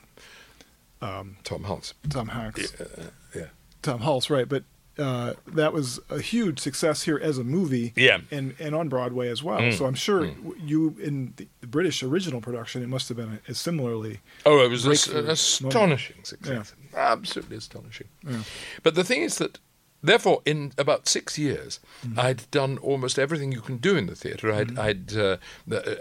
Tom 1.01 1.35
Hulce. 1.43 1.93
Tom 2.09 2.29
Hanks. 2.29 2.73
Uh, 2.79 3.09
yeah. 3.35 3.45
Tom 3.81 3.99
Hulce, 3.99 4.29
right? 4.29 4.47
But 4.49 4.63
uh, 4.97 5.33
that 5.47 5.73
was 5.73 5.99
a 6.09 6.19
huge 6.19 6.59
success 6.59 7.03
here 7.03 7.19
as 7.21 7.37
a 7.37 7.43
movie, 7.43 7.93
Yeah. 7.95 8.19
and 8.31 8.55
and 8.59 8.73
on 8.73 8.89
Broadway 8.89 9.29
as 9.29 9.43
well. 9.43 9.71
So 9.71 9.85
I'm 9.85 9.93
sure 9.93 10.25
w 10.25 10.55
you 10.59 10.95
in 10.99 11.33
the, 11.35 11.47
British 11.67 12.01
original 12.01 12.41
production, 12.41 12.81
it 12.81 12.87
must 12.87 13.07
have 13.09 13.17
been 13.17 13.39
a, 13.47 13.51
a 13.51 13.53
similarly. 13.53 14.21
Oh, 14.45 14.63
it 14.63 14.69
was 14.69 14.85
an 14.85 15.29
astonishing 15.29 16.23
success. 16.23 16.73
Absolutely 16.95 17.57
astonishing. 17.57 18.07
Yeah. 18.27 18.41
But 18.81 18.95
the 18.95 19.03
thing 19.03 19.21
is 19.21 19.37
that, 19.37 19.59
therefore, 20.07 20.41
in 20.45 20.71
about 20.77 21.07
six 21.07 21.37
years, 21.37 21.79
Mm-hmm. 22.05 22.19
I'd 22.19 22.51
done 22.51 22.77
almost 22.79 23.17
everything 23.19 23.51
you 23.51 23.61
can 23.61 23.77
do 23.77 23.95
in 23.97 24.05
the 24.07 24.15
theatre. 24.15 24.51
I'd, 24.53 24.77
I'd 24.77 25.17
uh, 25.17 25.37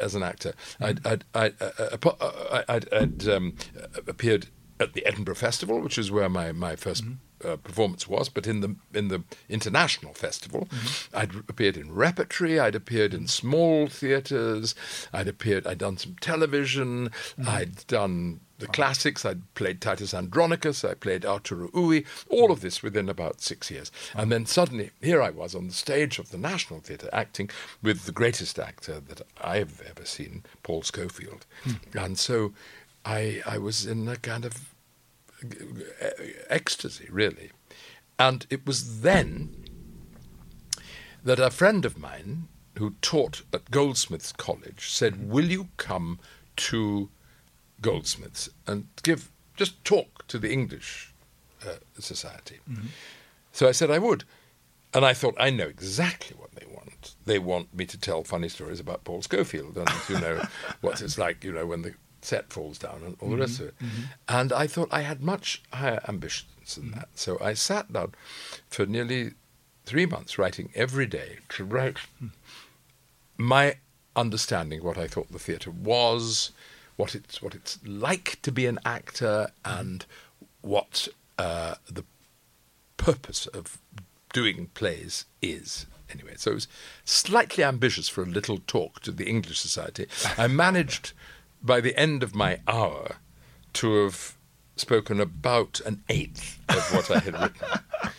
as 0.01 0.15
an 0.15 0.23
actor, 0.23 0.53
I'd, 0.81 1.03
Mm-hmm. 1.03 1.09
I'd, 1.09 1.25
I'd, 1.35 1.55
uh, 1.63 1.71
uh, 1.79 2.11
uh, 2.21 2.63
I'd, 2.69 2.93
I'd 2.93 3.29
um, 3.29 3.55
uh, 3.77 4.01
appeared 4.07 4.49
at 4.79 4.93
the 4.93 5.07
Edinburgh 5.07 5.37
Festival, 5.37 5.81
which 5.81 5.97
is 5.99 6.11
where 6.11 6.29
my, 6.29 6.53
my 6.53 6.77
1st 6.77 7.03
Mm-hmm. 7.03 7.49
uh, 7.49 7.57
performance 7.57 8.07
was. 8.09 8.29
But 8.29 8.47
in 8.47 8.61
the 8.61 8.77
in 8.93 9.09
the 9.09 9.23
international 9.49 10.13
festival, 10.15 10.69
Mm-hmm. 10.71 11.17
I'd 11.17 11.35
appeared 11.49 11.77
in 11.77 11.93
repertory. 11.95 12.61
I'd 12.61 12.75
appeared 12.75 13.15
in 13.15 13.27
small 13.29 13.89
theatres. 13.89 14.75
I'd 15.13 15.29
appeared. 15.29 15.67
I'd 15.67 15.79
done 15.79 15.97
some 15.97 16.17
television. 16.21 17.09
Mm-hmm. 17.09 17.49
I'd 17.49 17.87
done 17.87 18.41
the 18.59 18.67
classics. 18.67 19.25
I'd 19.25 19.55
played 19.55 19.81
Titus 19.81 20.15
Andronicus. 20.15 20.85
I 20.85 20.95
played 20.95 21.25
Arturo 21.25 21.71
Ui. 21.77 22.05
All 22.29 22.51
of 22.51 22.61
this 22.61 22.83
within 22.83 23.09
about 23.09 23.41
six 23.41 23.71
years. 23.71 23.91
And 24.15 24.31
then 24.33 24.47
suddenly, 24.47 24.91
here 25.01 25.23
I 25.23 25.31
was 25.31 25.55
on 25.55 25.69
the 25.69 25.75
stage 25.75 26.19
of 26.19 26.31
the 26.31 26.39
National 26.39 26.81
Theatre 26.81 27.11
acting 27.13 27.51
with 27.83 28.05
the 28.05 28.13
greatest 28.13 28.59
actor 28.59 29.01
that 29.01 29.23
I've 29.41 29.83
ever 29.89 30.05
seen, 30.05 30.45
Paul 30.63 30.83
Scofield. 30.83 31.47
Hmm. 31.65 31.99
And 31.99 32.19
so 32.19 32.53
I, 33.05 33.43
I 33.47 33.59
was 33.59 33.87
in 33.87 34.09
a 34.09 34.17
kind 34.17 34.45
of 34.45 34.75
ecstasy, 36.49 37.09
really. 37.11 37.51
And 38.19 38.47
it 38.51 38.67
was 38.67 39.03
then 39.03 39.55
that 41.23 41.39
a 41.39 41.51
friend 41.51 41.85
of 41.85 41.99
mine 41.99 42.49
who 42.79 42.95
taught 43.03 43.43
at 43.53 43.71
Goldsmiths 43.71 44.33
College 44.33 44.91
said, 44.91 45.29
Will 45.29 45.47
you 45.47 45.69
come 45.77 46.19
to 46.57 47.11
Goldsmiths 47.81 48.49
and 48.67 48.89
give, 49.03 49.31
just 49.57 49.85
talk 49.85 50.27
to 50.29 50.39
the 50.39 50.53
English 50.53 51.13
uh, 51.67 51.77
Society? 51.99 52.61
Mm-hmm. 52.71 52.87
So 53.53 53.69
I 53.69 53.73
said 53.73 53.91
I 53.91 53.99
would. 53.99 54.25
And 54.95 55.05
I 55.05 55.13
thought, 55.13 55.35
I 55.39 55.51
know 55.51 55.67
exactly 55.67 56.37
what 56.39 56.53
they 56.53 56.67
want. 56.67 57.15
They 57.27 57.39
want 57.39 57.75
me 57.75 57.85
to 57.87 57.99
tell 57.99 58.25
funny 58.25 58.49
stories 58.49 58.81
about 58.81 59.05
Paul 59.05 59.21
Scofield 59.21 59.77
and, 59.77 59.91
you 60.09 60.19
know, 60.19 60.43
what 60.81 61.03
it's 61.03 61.19
like, 61.19 61.45
you 61.45 61.53
know, 61.53 61.67
when 61.67 61.83
the 61.83 61.95
set 62.23 62.53
falls 62.53 62.79
down 62.79 63.03
and 63.05 63.17
all 63.21 63.31
the 63.31 63.37
rest 63.37 63.55
mm-hmm. 63.55 63.63
of 63.65 63.69
it. 63.69 63.79
Mm-hmm. 63.79 64.03
And 64.29 64.53
I 64.53 64.67
thought 64.67 64.89
I 64.91 65.03
had 65.03 65.23
much 65.23 65.63
higher 65.73 66.01
ambitions 66.09 66.77
than 66.77 66.93
that. 66.93 67.09
So 67.15 67.39
I 67.41 67.55
sat 67.55 67.93
down 67.93 68.15
for 68.69 68.87
nearly 68.87 69.33
three 69.85 70.07
months 70.07 70.39
writing 70.39 70.71
every 70.75 71.07
day 71.07 71.39
to 71.51 71.65
write 71.65 71.99
my 73.37 73.77
understanding 74.15 74.83
what 74.83 74.99
I 74.99 75.07
thought 75.07 75.31
the 75.31 75.39
theatre 75.39 75.71
was, 75.71 76.51
what 76.97 77.15
it's 77.15 77.43
what 77.43 77.55
it's 77.55 77.79
like 77.85 78.41
to 78.43 78.53
be 78.53 78.67
an 78.67 78.79
actor, 78.85 79.51
and 79.65 80.07
what 80.63 81.09
uh, 81.39 81.77
the 81.91 82.05
purpose 82.97 83.47
of 83.49 83.79
doing 84.33 84.71
plays 84.75 85.27
is. 85.41 85.87
Anyway, 86.11 86.35
so 86.37 86.53
it 86.53 86.55
was 86.55 86.69
slightly 87.05 87.65
ambitious 87.65 88.09
for 88.09 88.23
a 88.23 88.27
little 88.27 88.59
talk 88.67 89.01
to 89.01 89.11
the 89.11 89.29
English 89.29 89.59
Society. 89.59 90.07
I 90.39 90.47
managed, 90.65 91.13
by 91.63 91.81
the 91.81 91.97
end 91.99 92.23
of 92.23 92.35
my 92.35 92.61
hour, 92.69 93.17
to 93.75 94.05
have 94.05 94.37
spoken 94.77 95.21
about 95.21 95.81
an 95.85 96.05
eighth 96.09 96.61
of 96.69 96.95
what 96.95 97.11
I 97.11 97.19
had 97.19 97.41
written. 97.41 97.81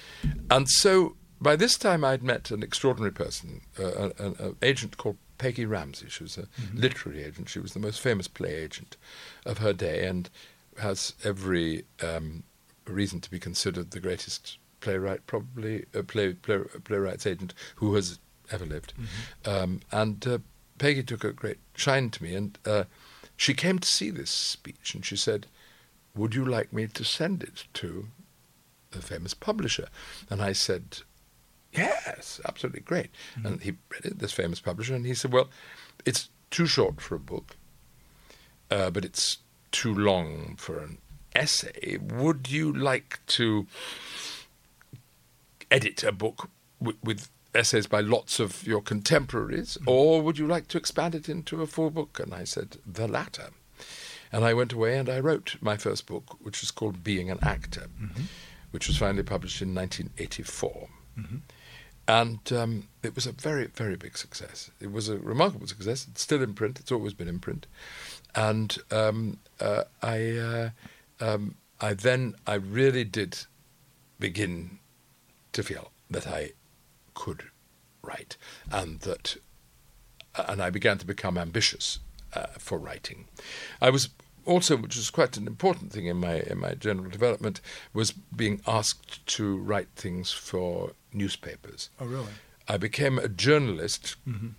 And 0.50 0.70
so 0.70 1.16
by 1.40 1.56
this 1.56 1.78
time, 1.78 2.04
I'd 2.04 2.24
met 2.24 2.52
an 2.52 2.63
extraordinary 2.63 3.12
person, 3.12 3.62
uh, 3.80 4.10
an, 4.18 4.36
an 4.40 4.56
agent 4.62 4.98
called 4.98 5.18
Peggy 5.38 5.65
Ramsay. 5.65 6.10
She 6.10 6.23
was 6.23 6.38
a 6.38 6.47
literary 6.73 7.23
agent. 7.23 7.50
She 7.50 7.60
was 7.60 7.73
the 7.73 7.80
most 7.80 8.00
famous 8.00 8.28
play 8.28 8.56
agent 8.56 8.97
of 9.45 9.60
her 9.60 9.73
day 9.73 10.06
and 10.08 10.30
has 10.80 11.13
every 11.23 11.86
um, 12.04 12.43
reason 12.86 13.19
to 13.21 13.32
be 13.32 13.39
considered 13.39 13.91
the 13.91 14.00
greatest 14.00 14.58
playwright, 14.80 15.26
probably 15.28 15.86
a 15.93 16.04
play, 16.04 16.34
play, 16.34 16.60
playwright's 16.84 17.26
agent 17.26 17.54
who 17.76 17.95
has 17.95 18.19
ever 18.52 18.65
lived. 18.65 18.93
Um, 19.45 19.82
and 19.91 20.26
uh, 20.28 20.38
Peggy 20.78 21.04
took 21.04 21.23
a 21.23 21.34
great 21.34 21.58
shine 21.76 22.10
to 22.12 22.23
me, 22.23 22.36
and 22.36 22.58
uh, 22.65 22.84
she 23.36 23.54
came 23.54 23.80
to 23.80 23.88
see 23.88 24.10
this 24.10 24.30
speech, 24.30 24.93
and 24.93 25.06
she 25.06 25.15
said, 25.17 25.47
"Would 26.15 26.36
you 26.36 26.45
like 26.45 26.71
me 26.71 26.88
to 26.88 27.04
send 27.04 27.43
it 27.43 27.65
to 27.76 28.08
the 28.91 29.02
famous 29.02 29.34
publisher?" 29.34 29.88
And 30.30 30.41
I 30.41 30.54
said, 30.54 31.00
Yes, 31.78 32.42
absolutely 32.46 32.82
great. 32.82 33.10
Mm-hmm. 33.38 33.46
And 33.48 33.62
he 33.62 33.72
read 33.90 34.06
it, 34.06 34.20
this 34.20 34.34
famous 34.34 34.60
publisher, 34.60 34.96
and 34.96 35.06
he 35.06 35.13
said, 35.13 35.32
Well, 35.32 35.50
it's 36.06 36.30
too 36.50 36.66
short 36.66 37.02
for 37.02 37.16
a 37.16 37.20
book, 37.20 37.56
uh, 38.72 38.90
but 38.90 39.06
it's 39.06 39.38
too 39.72 39.94
long 39.94 40.56
for 40.58 40.80
an 40.80 40.98
essay. 41.36 41.98
Would 41.98 42.50
you 42.50 42.74
like 42.74 43.20
to 43.28 43.68
edit 45.70 46.04
a 46.04 46.12
book 46.12 46.50
w- 46.80 46.98
with 47.04 47.30
essays 47.54 47.88
by 47.88 48.02
lots 48.02 48.40
of 48.40 48.66
your 48.66 48.82
contemporaries, 48.82 49.78
mm-hmm. 49.78 49.90
or 49.90 50.22
would 50.22 50.38
you 50.38 50.48
like 50.48 50.68
to 50.70 50.78
expand 50.78 51.16
it 51.16 51.30
into 51.30 51.62
a 51.62 51.68
full 51.68 51.90
book? 51.90 52.20
And 52.20 52.34
I 52.34 52.44
said, 52.44 52.78
The 52.86 53.08
latter. 53.08 53.50
And 54.32 54.44
I 54.44 54.54
went 54.54 54.74
away 54.74 54.98
and 54.98 55.10
I 55.10 55.20
wrote 55.20 55.56
my 55.62 55.78
first 55.78 56.06
book, 56.06 56.38
which 56.42 56.62
was 56.62 56.72
called 56.72 57.04
Being 57.04 57.30
an 57.30 57.40
Actor, 57.42 57.88
mm-hmm. 58.02 58.24
which 58.72 58.88
was 58.88 58.98
finally 58.98 59.24
published 59.24 59.62
in 59.62 59.74
1984. 59.74 60.90
And 62.08 62.39
um, 62.54 62.88
it 63.04 63.15
was 63.15 63.28
a 63.28 63.34
very, 63.34 63.67
very 63.67 63.98
big 63.98 64.17
success. 64.17 64.72
It 64.80 64.91
was 64.91 65.10
a 65.10 65.17
remarkable 65.17 65.67
success. 65.67 66.08
It's 66.10 66.22
still 66.22 66.41
in 66.41 66.54
print. 66.54 66.80
It's 66.80 66.91
always 66.91 67.13
been 67.13 67.28
in 67.28 67.39
print. 67.39 67.67
And 68.34 68.78
um, 68.91 69.39
uh, 69.60 69.84
I, 70.02 70.38
uh, 70.38 70.70
um, 71.20 71.56
I 71.82 71.93
then, 71.93 72.36
I 72.46 72.56
really 72.56 73.04
did 73.04 73.39
begin 74.20 74.80
to 75.54 75.63
feel 75.63 75.91
that 76.10 76.28
I 76.28 76.52
could 77.13 77.43
write, 78.02 78.38
and 78.72 79.00
that, 79.02 79.38
and 80.36 80.62
I 80.62 80.70
began 80.70 80.98
to 81.00 81.06
become 81.06 81.38
ambitious 81.38 82.00
uh, 82.34 82.48
for 82.58 82.78
writing. 82.78 83.26
I 83.82 83.89
was 83.89 84.10
also, 84.46 84.78
which 84.78 84.96
was 84.96 85.10
quite 85.10 85.36
an 85.36 85.46
important 85.46 85.91
thing 85.91 86.06
in 86.06 86.17
my 86.17 86.39
in 86.41 86.60
my 86.60 86.74
general 86.74 87.10
development, 87.10 87.60
was 87.93 88.12
being 88.12 88.62
asked 88.65 89.26
to 89.28 89.58
write 89.58 89.89
things 89.96 90.32
for 90.32 90.93
newspapers. 91.13 91.89
Oh, 92.00 92.06
really? 92.06 92.34
I 92.67 92.78
became 92.78 93.17
a 93.17 93.28
journalist. 93.28 94.15
Mm-hmm. 94.28 94.50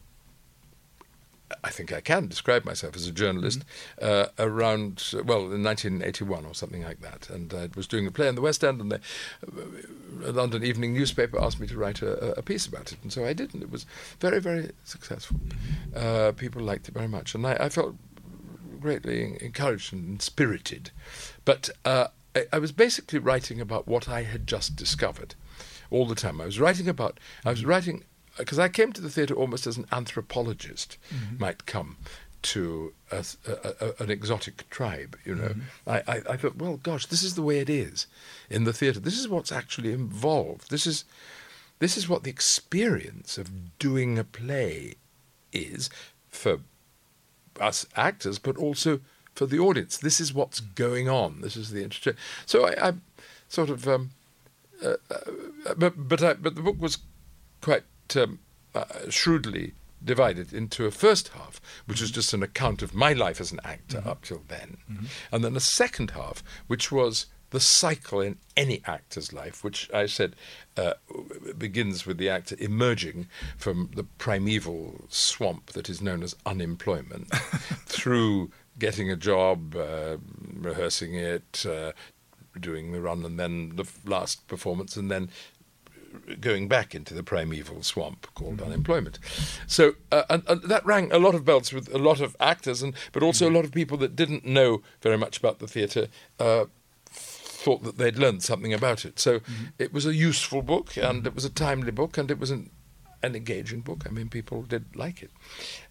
I 1.65 1.71
think 1.71 1.93
I 1.93 2.03
can 2.03 2.27
describe 2.27 2.67
myself 2.67 2.95
as 2.95 3.07
a 3.07 3.13
journalist 3.13 3.65
uh, 4.03 4.27
around, 4.39 5.03
well, 5.25 5.51
in 5.51 5.63
1981 5.63 6.45
or 6.45 6.55
something 6.55 6.83
like 6.83 7.01
that. 7.01 7.31
And 7.31 7.55
I 7.55 7.71
was 7.75 7.87
doing 7.87 8.07
a 8.07 8.11
play 8.11 8.29
in 8.29 8.35
the 8.35 8.43
West 8.43 8.63
End, 8.63 8.83
and 8.83 8.93
the 8.93 9.01
uh, 10.27 10.33
London 10.33 10.63
Evening 10.63 10.93
newspaper 10.93 11.41
asked 11.41 11.59
me 11.59 11.67
to 11.67 11.79
write 11.79 12.03
a, 12.03 12.39
a 12.39 12.43
piece 12.43 12.67
about 12.67 12.93
it. 12.93 12.99
And 13.03 13.11
so 13.11 13.25
I 13.25 13.33
did, 13.33 13.55
and 13.55 13.63
it 13.63 13.71
was 13.71 13.87
very, 14.21 14.41
very 14.41 14.73
successful. 14.85 15.41
Uh, 15.97 16.33
people 16.33 16.61
liked 16.61 16.89
it 16.89 16.95
very 16.95 17.09
much. 17.09 17.35
And 17.35 17.47
I, 17.47 17.55
I 17.55 17.69
felt 17.71 17.97
greatly 18.79 19.39
encouraged 19.41 19.93
and 19.93 20.07
inspirited. 20.09 20.91
But 21.45 21.71
uh, 21.85 22.09
I, 22.35 22.47
I 22.53 22.59
was 22.59 22.73
basically 22.73 23.19
writing 23.19 23.61
about 23.61 23.87
what 23.87 24.09
I 24.09 24.23
had 24.23 24.47
just 24.47 24.77
discovered 24.77 25.35
all 25.91 26.07
the 26.07 26.15
time. 26.15 26.41
I 26.41 26.47
was 26.47 26.61
writing 26.61 26.89
about, 26.89 27.19
I 27.45 27.51
was 27.51 27.61
mm-hmm. 27.61 27.69
writing, 27.69 28.05
because 28.37 28.59
I 28.59 28.69
came 28.69 28.93
to 28.93 29.01
the 29.01 29.11
theatre 29.11 29.35
almost 29.35 29.67
as 29.67 29.77
an 29.77 29.87
anthropologist 29.91 30.97
mm-hmm. 31.13 31.39
might 31.39 31.67
come 31.67 31.97
to 32.41 32.93
a, 33.11 33.25
a, 33.47 33.75
a, 33.81 34.03
an 34.05 34.11
exotic 34.11 34.69
tribe, 34.71 35.17
you 35.25 35.35
know. 35.35 35.49
Mm-hmm. 35.49 35.91
I, 35.91 36.03
I, 36.07 36.23
I 36.31 36.37
thought, 36.37 36.57
well, 36.57 36.77
gosh, 36.77 37.07
this 37.07 37.23
is 37.23 37.35
the 37.35 37.43
way 37.43 37.59
it 37.59 37.69
is 37.69 38.07
in 38.49 38.65
the 38.65 38.73
theatre. 38.73 39.01
This 39.01 39.19
is 39.19 39.29
what's 39.29 39.51
actually 39.51 39.93
involved. 39.93 40.71
This 40.71 40.87
is, 40.87 41.05
this 41.81 41.97
is 41.97 42.09
what 42.09 42.23
the 42.23 42.31
experience 42.31 43.39
of 43.39 43.79
doing 43.79 44.19
a 44.19 44.25
play 44.25 44.95
is 45.53 45.91
for 46.29 46.61
us 47.61 47.87
actors, 47.97 48.39
but 48.39 48.57
also 48.57 49.01
for 49.39 49.47
the 49.47 49.61
audience. 49.61 49.97
This 49.97 50.21
is 50.21 50.35
what's 50.35 50.59
going 50.59 51.09
on. 51.09 51.43
This 51.43 51.57
is 51.57 51.71
the 51.71 51.85
interest. 51.85 52.19
So 52.45 52.67
I, 52.67 52.89
I 52.89 52.93
sort 53.49 53.71
of, 53.71 53.87
um, 53.87 54.11
uh, 54.85 54.95
uh, 55.11 55.75
but 55.77 56.09
but 56.09 56.23
I, 56.23 56.33
but 56.35 56.57
the 56.57 56.61
book 56.61 56.81
was 56.81 56.99
quite 57.61 57.85
um, 58.17 58.41
uh, 58.75 58.85
shrewdly 59.09 59.75
divided 60.05 60.53
into 60.53 60.87
a 60.87 60.91
first 60.91 61.29
half, 61.29 61.61
which 61.87 62.01
was 62.01 62.11
just 62.11 62.35
an 62.35 62.43
account 62.43 62.83
of 62.83 62.95
my 62.95 63.13
life 63.13 63.41
as 63.41 63.53
an 63.53 63.61
actor 63.63 64.03
up 64.05 64.23
till 64.23 64.43
then, 64.49 64.77
and 65.31 65.45
then 65.45 65.55
a 65.57 65.61
second 65.61 66.11
half, 66.13 66.43
which 66.67 66.91
was 66.91 67.27
the 67.51 67.61
cycle 67.61 68.21
in 68.21 68.37
any 68.57 68.83
actor's 68.87 69.33
life, 69.33 69.65
which 69.65 69.89
I 69.95 70.07
said 70.07 70.35
uh, 70.77 70.95
begins 71.57 72.07
with 72.07 72.19
the 72.19 72.29
actor 72.29 72.57
emerging 72.59 73.29
from 73.57 73.91
the 73.95 74.05
primeval 74.05 75.07
swamp 75.09 75.73
that 75.73 75.89
is 75.89 76.03
known 76.03 76.23
as 76.23 76.37
unemployment 76.45 77.29
through 77.87 78.51
getting 78.79 79.11
a 79.11 79.17
job, 79.17 79.77
uh, 79.77 80.19
rehearsing 80.55 81.15
it, 81.15 81.65
uh, 81.69 81.93
doing 82.59 82.93
the 82.93 83.01
run, 83.01 83.25
and 83.25 83.39
then 83.39 83.77
the 83.77 83.89
last 84.05 84.47
performance, 84.47 84.97
and 84.97 85.11
then 85.11 85.31
going 86.41 86.69
back 86.69 86.95
into 86.95 87.15
the 87.15 87.23
primeval 87.23 87.83
swamp 87.83 88.27
called 88.35 88.63
unemployment. 88.63 89.19
So, 89.67 89.95
uh, 90.11 90.23
and, 90.31 90.43
and 90.49 90.63
that 90.63 90.85
rang 90.85 91.13
a 91.13 91.19
lot 91.19 91.35
of 91.35 91.45
bells 91.45 91.73
with 91.73 91.95
a 91.95 91.99
lot 91.99 92.21
of 92.21 92.37
actors, 92.41 92.83
and 92.83 92.95
but 93.13 93.23
also 93.23 93.49
a 93.49 93.53
lot 93.53 93.65
of 93.65 93.73
people 93.73 93.97
that 93.99 94.17
didn't 94.17 94.45
know 94.45 94.83
very 95.01 95.19
much 95.19 95.39
about 95.39 95.59
the 95.59 95.69
theatre. 95.69 96.09
Uh, 96.39 96.67
thought 97.11 97.83
that 97.83 97.99
they'd 97.99 98.17
learned 98.17 98.43
something 98.43 98.73
about 98.73 99.05
it. 99.05 99.19
So 99.19 99.41
it 99.79 99.93
was 99.93 100.07
a 100.07 100.15
useful 100.15 100.63
book, 100.63 100.97
and 100.97 101.27
it 101.27 101.35
was 101.35 101.45
a 101.45 101.51
timely 101.51 101.91
book, 101.91 102.17
and 102.17 102.31
it 102.31 102.39
was 102.39 102.51
an, 102.51 102.71
an 103.23 103.35
engaging 103.35 103.81
book. 103.81 104.05
I 104.07 104.11
mean, 104.11 104.29
people 104.29 104.63
did 104.63 104.95
like 104.95 105.23
it, 105.23 105.31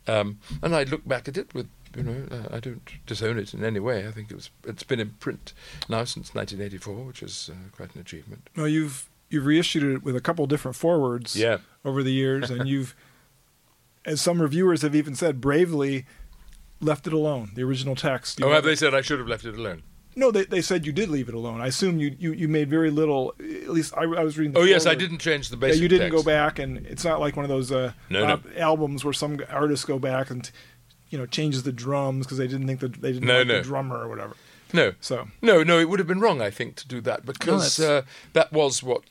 um, 0.07 0.39
and 0.63 0.73
I 0.73 0.83
look 0.83 1.07
back 1.07 1.27
at 1.27 1.37
it 1.37 1.53
with. 1.53 1.67
You 1.95 2.03
know, 2.03 2.27
uh, 2.31 2.55
I 2.55 2.59
don't 2.59 2.81
disown 3.05 3.37
it 3.39 3.53
in 3.53 3.63
any 3.63 3.79
way. 3.79 4.07
I 4.07 4.11
think 4.11 4.29
it 4.31 4.35
was. 4.35 4.49
It's 4.65 4.83
been 4.83 4.99
in 4.99 5.11
print 5.19 5.53
now 5.87 6.03
since 6.03 6.35
1984, 6.35 6.93
which 7.05 7.23
is 7.23 7.49
uh, 7.51 7.55
quite 7.75 7.93
an 7.95 8.01
achievement. 8.01 8.49
No, 8.55 8.65
you've 8.65 9.09
you've 9.29 9.45
reissued 9.45 9.83
it 9.83 10.03
with 10.03 10.15
a 10.15 10.21
couple 10.21 10.45
different 10.47 10.75
forwards 10.75 11.35
Yeah. 11.35 11.57
over 11.83 12.01
the 12.03 12.11
years, 12.13 12.49
and 12.49 12.67
you've, 12.67 12.95
as 14.05 14.21
some 14.21 14.41
reviewers 14.41 14.81
have 14.83 14.95
even 14.95 15.15
said, 15.15 15.41
bravely 15.41 16.05
left 16.79 17.07
it 17.07 17.13
alone. 17.13 17.51
The 17.55 17.63
original 17.63 17.95
text. 17.95 18.41
Oh, 18.41 18.51
have 18.51 18.63
they 18.63 18.75
said 18.75 18.93
I 18.93 19.01
should 19.01 19.19
have 19.19 19.27
left 19.27 19.45
it 19.45 19.55
alone? 19.57 19.83
No, 20.15 20.31
they, 20.31 20.45
they 20.45 20.61
said 20.61 20.83
you 20.85 20.91
did 20.91 21.09
leave 21.09 21.29
it 21.29 21.35
alone. 21.35 21.61
I 21.61 21.67
assume 21.67 21.99
you, 21.99 22.15
you, 22.17 22.33
you 22.33 22.47
made 22.47 22.69
very 22.71 22.89
little. 22.89 23.35
At 23.39 23.69
least 23.69 23.93
I, 23.95 24.01
I 24.03 24.23
was 24.23 24.35
reading. 24.37 24.53
The 24.53 24.59
Oh 24.59 24.63
yes, 24.63 24.85
I 24.87 24.95
didn't 24.95 25.19
change 25.19 25.49
the 25.49 25.57
Yeah, 25.57 25.73
you 25.73 25.87
didn't 25.87 26.09
text. 26.11 26.25
go 26.25 26.29
back, 26.29 26.57
and 26.57 26.77
it's 26.87 27.03
not 27.03 27.19
like 27.19 27.35
one 27.35 27.45
of 27.45 27.49
those 27.49 27.71
uh, 27.71 27.91
No, 28.09 28.25
no. 28.25 28.39
albums 28.57 29.03
where 29.03 29.13
some 29.13 29.39
artists 29.49 29.85
go 29.85 29.99
back 29.99 30.29
and 30.31 30.49
you 31.09 31.17
know 31.17 31.25
changes 31.25 31.63
the 31.63 31.71
drums 31.71 32.25
because 32.25 32.37
they 32.37 32.47
didn't 32.47 32.67
think 32.67 32.79
that 32.81 33.01
they 33.01 33.13
didn't 33.13 33.27
No, 33.27 33.39
like 33.39 33.47
no. 33.47 33.57
the 33.57 33.61
drummer 33.63 33.97
or 33.97 34.07
whatever. 34.09 34.35
No, 34.73 34.93
So 34.99 35.29
no, 35.41 35.63
no. 35.63 35.79
It 35.79 35.87
would 35.89 35.99
have 35.99 36.07
been 36.09 36.19
wrong, 36.19 36.41
I 36.41 36.49
think, 36.49 36.75
to 36.75 36.87
do 36.87 36.99
that 37.01 37.25
because 37.25 37.77
that's- 37.77 38.05
uh, 38.05 38.05
that 38.33 38.51
was 38.51 38.83
what 38.83 39.03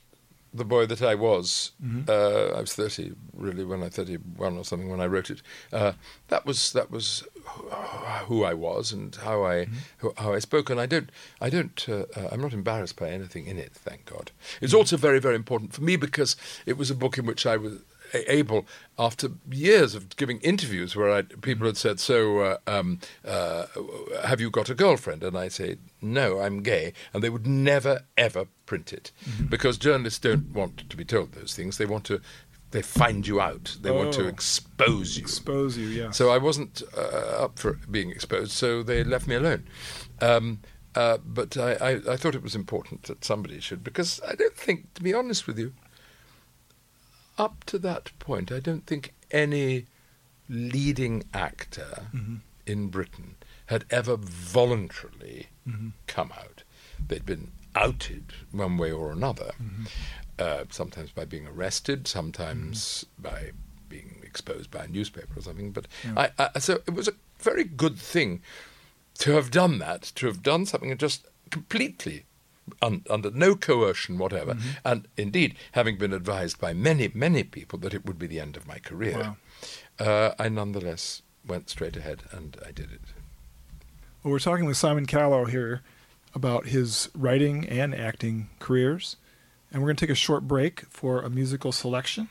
the 0.53 0.65
boy 0.65 0.87
that 0.87 1.03
I 1.03 1.15
was. 1.15 1.73
Mm-hmm. 1.83 2.09
Uh, 2.09 2.57
I 2.57 2.61
was 2.61 2.75
thirty, 2.75 3.13
really, 3.35 3.65
when 3.65 3.83
I 3.83 3.89
thirty-one 3.89 4.57
or 4.59 4.65
something 4.65 4.91
when 4.91 5.01
I 5.01 5.07
wrote 5.07 5.31
it. 5.31 5.41
Uh, 5.73 5.93
that 6.29 6.45
was 6.47 6.73
that 6.73 6.91
was 6.91 7.25
who 8.27 8.45
I 8.45 8.55
was 8.55 8.93
and 8.93 9.15
how 9.17 9.45
I 9.45 9.67
Mm-hmm. 9.67 10.23
how 10.23 10.35
I 10.35 10.39
spoke. 10.41 10.71
And 10.71 10.81
I 10.81 10.87
don't 10.87 11.11
I 11.41 11.49
don't 11.51 11.87
uh, 11.89 12.05
uh, 12.17 12.29
I'm 12.33 12.41
not 12.41 12.53
embarrassed 12.53 12.97
by 12.97 13.11
anything 13.11 13.47
in 13.47 13.59
it. 13.59 13.73
Thank 13.73 14.05
God. 14.07 14.31
It's 14.61 14.73
Mm-hmm. 14.73 14.79
also 14.79 14.97
very 14.97 15.19
very 15.21 15.37
important 15.37 15.73
for 15.75 15.83
me 15.83 15.97
because 15.97 16.37
it 16.67 16.77
was 16.79 16.91
a 16.91 16.95
book 16.95 17.19
in 17.19 17.27
which 17.27 17.47
I 17.47 17.57
was 17.57 17.75
able, 18.15 18.67
after 18.99 19.29
years 19.51 19.95
of 19.95 20.17
giving 20.17 20.39
interviews 20.41 20.95
where 20.97 21.11
I, 21.13 21.23
people 21.23 21.67
had 21.67 21.77
said, 21.77 22.01
"So, 22.01 22.39
uh, 22.41 22.59
um, 22.67 23.01
uh, 23.25 23.67
have 24.25 24.41
you 24.41 24.51
got 24.51 24.71
a 24.71 24.75
girlfriend?" 24.75 25.23
and 25.23 25.37
I 25.37 25.49
say, 25.49 25.77
"No, 26.01 26.41
I'm 26.41 26.63
gay," 26.63 26.93
and 27.13 27.23
they 27.23 27.31
would 27.31 27.47
never 27.47 28.03
ever 28.17 28.47
print 28.67 28.93
it 28.93 29.13
because 29.49 29.79
journalists 29.79 30.19
don't 30.21 30.53
want 30.53 30.89
to 30.91 30.97
be 30.97 31.05
told 31.05 31.33
those 31.33 31.55
things. 31.55 31.79
They 31.79 31.87
want 31.87 32.05
to, 32.07 32.21
they 32.73 32.83
find 32.83 33.27
you 33.27 33.41
out. 33.41 33.77
They 33.81 33.91
want 33.93 34.13
to 34.15 34.25
Oh. 34.25 34.29
expose 34.29 35.17
you. 35.17 35.23
expose 35.23 35.79
you, 35.79 35.87
yeah. 35.87 36.11
So 36.11 36.31
I 36.31 36.39
wasn't 36.39 36.83
uh, 36.97 37.45
up 37.45 37.59
for 37.59 37.75
being 37.91 38.11
exposed, 38.11 38.53
so 38.53 38.83
they 38.83 39.05
left 39.05 39.27
me 39.29 39.37
alone. 39.37 39.65
Um, 40.21 40.61
uh, 40.95 41.19
but 41.25 41.57
I, 41.59 41.73
I, 41.75 41.91
I 42.13 42.17
thought 42.17 42.35
it 42.35 42.43
was 42.43 42.55
important 42.55 43.03
that 43.05 43.23
somebody 43.25 43.61
should, 43.61 43.85
because 43.85 44.19
I 44.27 44.35
don't 44.35 44.57
think, 44.57 44.95
to 44.95 45.03
be 45.03 45.13
honest 45.15 45.47
with 45.47 45.59
you, 45.59 45.75
up 47.39 47.65
to 47.65 47.79
that 47.81 48.11
point, 48.19 48.51
I 48.51 48.61
don't 48.61 48.87
think 48.87 49.15
any 49.31 49.87
leading 50.49 51.25
actor 51.35 52.09
mm-hmm. 52.15 52.37
in 52.67 52.89
Britain 52.89 53.37
had 53.67 53.85
ever 53.91 54.17
voluntarily 54.17 55.49
mm-hmm. 55.69 55.89
come 56.07 56.33
out. 56.33 56.63
They'd 57.09 57.27
been 57.27 57.51
outed 57.75 58.33
one 58.53 58.79
way 58.79 58.91
or 58.91 59.13
another, 59.13 59.53
mm-hmm. 59.63 59.85
uh, 60.39 60.65
sometimes 60.71 61.11
by 61.11 61.25
being 61.25 61.47
arrested, 61.47 62.07
sometimes 62.07 63.05
by 63.19 63.51
being 63.89 64.21
exposed 64.23 64.71
by 64.71 64.85
a 64.85 64.89
newspaper 64.89 65.39
or 65.39 65.43
something. 65.43 65.73
But 65.73 65.87
I, 66.17 66.31
I, 66.39 66.59
so 66.59 66.75
it 66.87 66.95
was 66.95 67.09
a 67.09 67.15
very 67.39 67.65
good 67.65 67.99
thing 67.99 68.43
to 69.19 69.33
have 69.33 69.51
done 69.51 69.79
that, 69.79 70.03
to 70.17 70.27
have 70.27 70.43
done 70.43 70.67
something 70.67 70.91
and 70.91 71.01
just 71.01 71.27
completely 71.51 72.25
un, 72.83 73.03
under 73.09 73.31
no 73.31 73.55
coercion 73.55 74.19
whatever, 74.19 74.55
Mm-hmm. 74.55 74.69
and 74.85 75.09
indeed 75.17 75.55
having 75.73 75.97
been 75.99 76.13
advised 76.13 76.61
by 76.61 76.73
many, 76.73 77.11
many 77.15 77.43
people 77.45 77.79
that 77.81 77.95
it 77.95 78.05
would 78.07 78.19
be 78.19 78.27
the 78.27 78.41
end 78.41 78.57
of 78.57 78.67
my 78.67 78.79
career, 78.79 79.37
uh, 79.99 80.31
I 80.39 80.49
nonetheless 80.49 81.23
went 81.47 81.71
straight 81.71 81.97
ahead 81.97 82.25
and 82.33 82.57
I 82.67 82.73
did 82.73 82.91
it. 82.93 83.01
Well, 84.23 84.33
we're 84.33 84.39
talking 84.41 84.65
with 84.65 84.77
Simon 84.77 85.07
Callow 85.07 85.45
here 85.45 85.83
about 86.35 86.67
his 86.67 87.09
writing 87.15 87.67
and 87.69 87.95
acting 87.95 88.49
careers. 88.59 89.17
And 89.73 89.83
we're 89.83 89.89
going 89.89 89.97
to 89.97 90.07
take 90.07 90.13
a 90.13 90.15
short 90.17 90.47
break 90.47 90.83
for 90.91 91.23
a 91.23 91.31
musical 91.31 91.73
selection. 91.73 92.29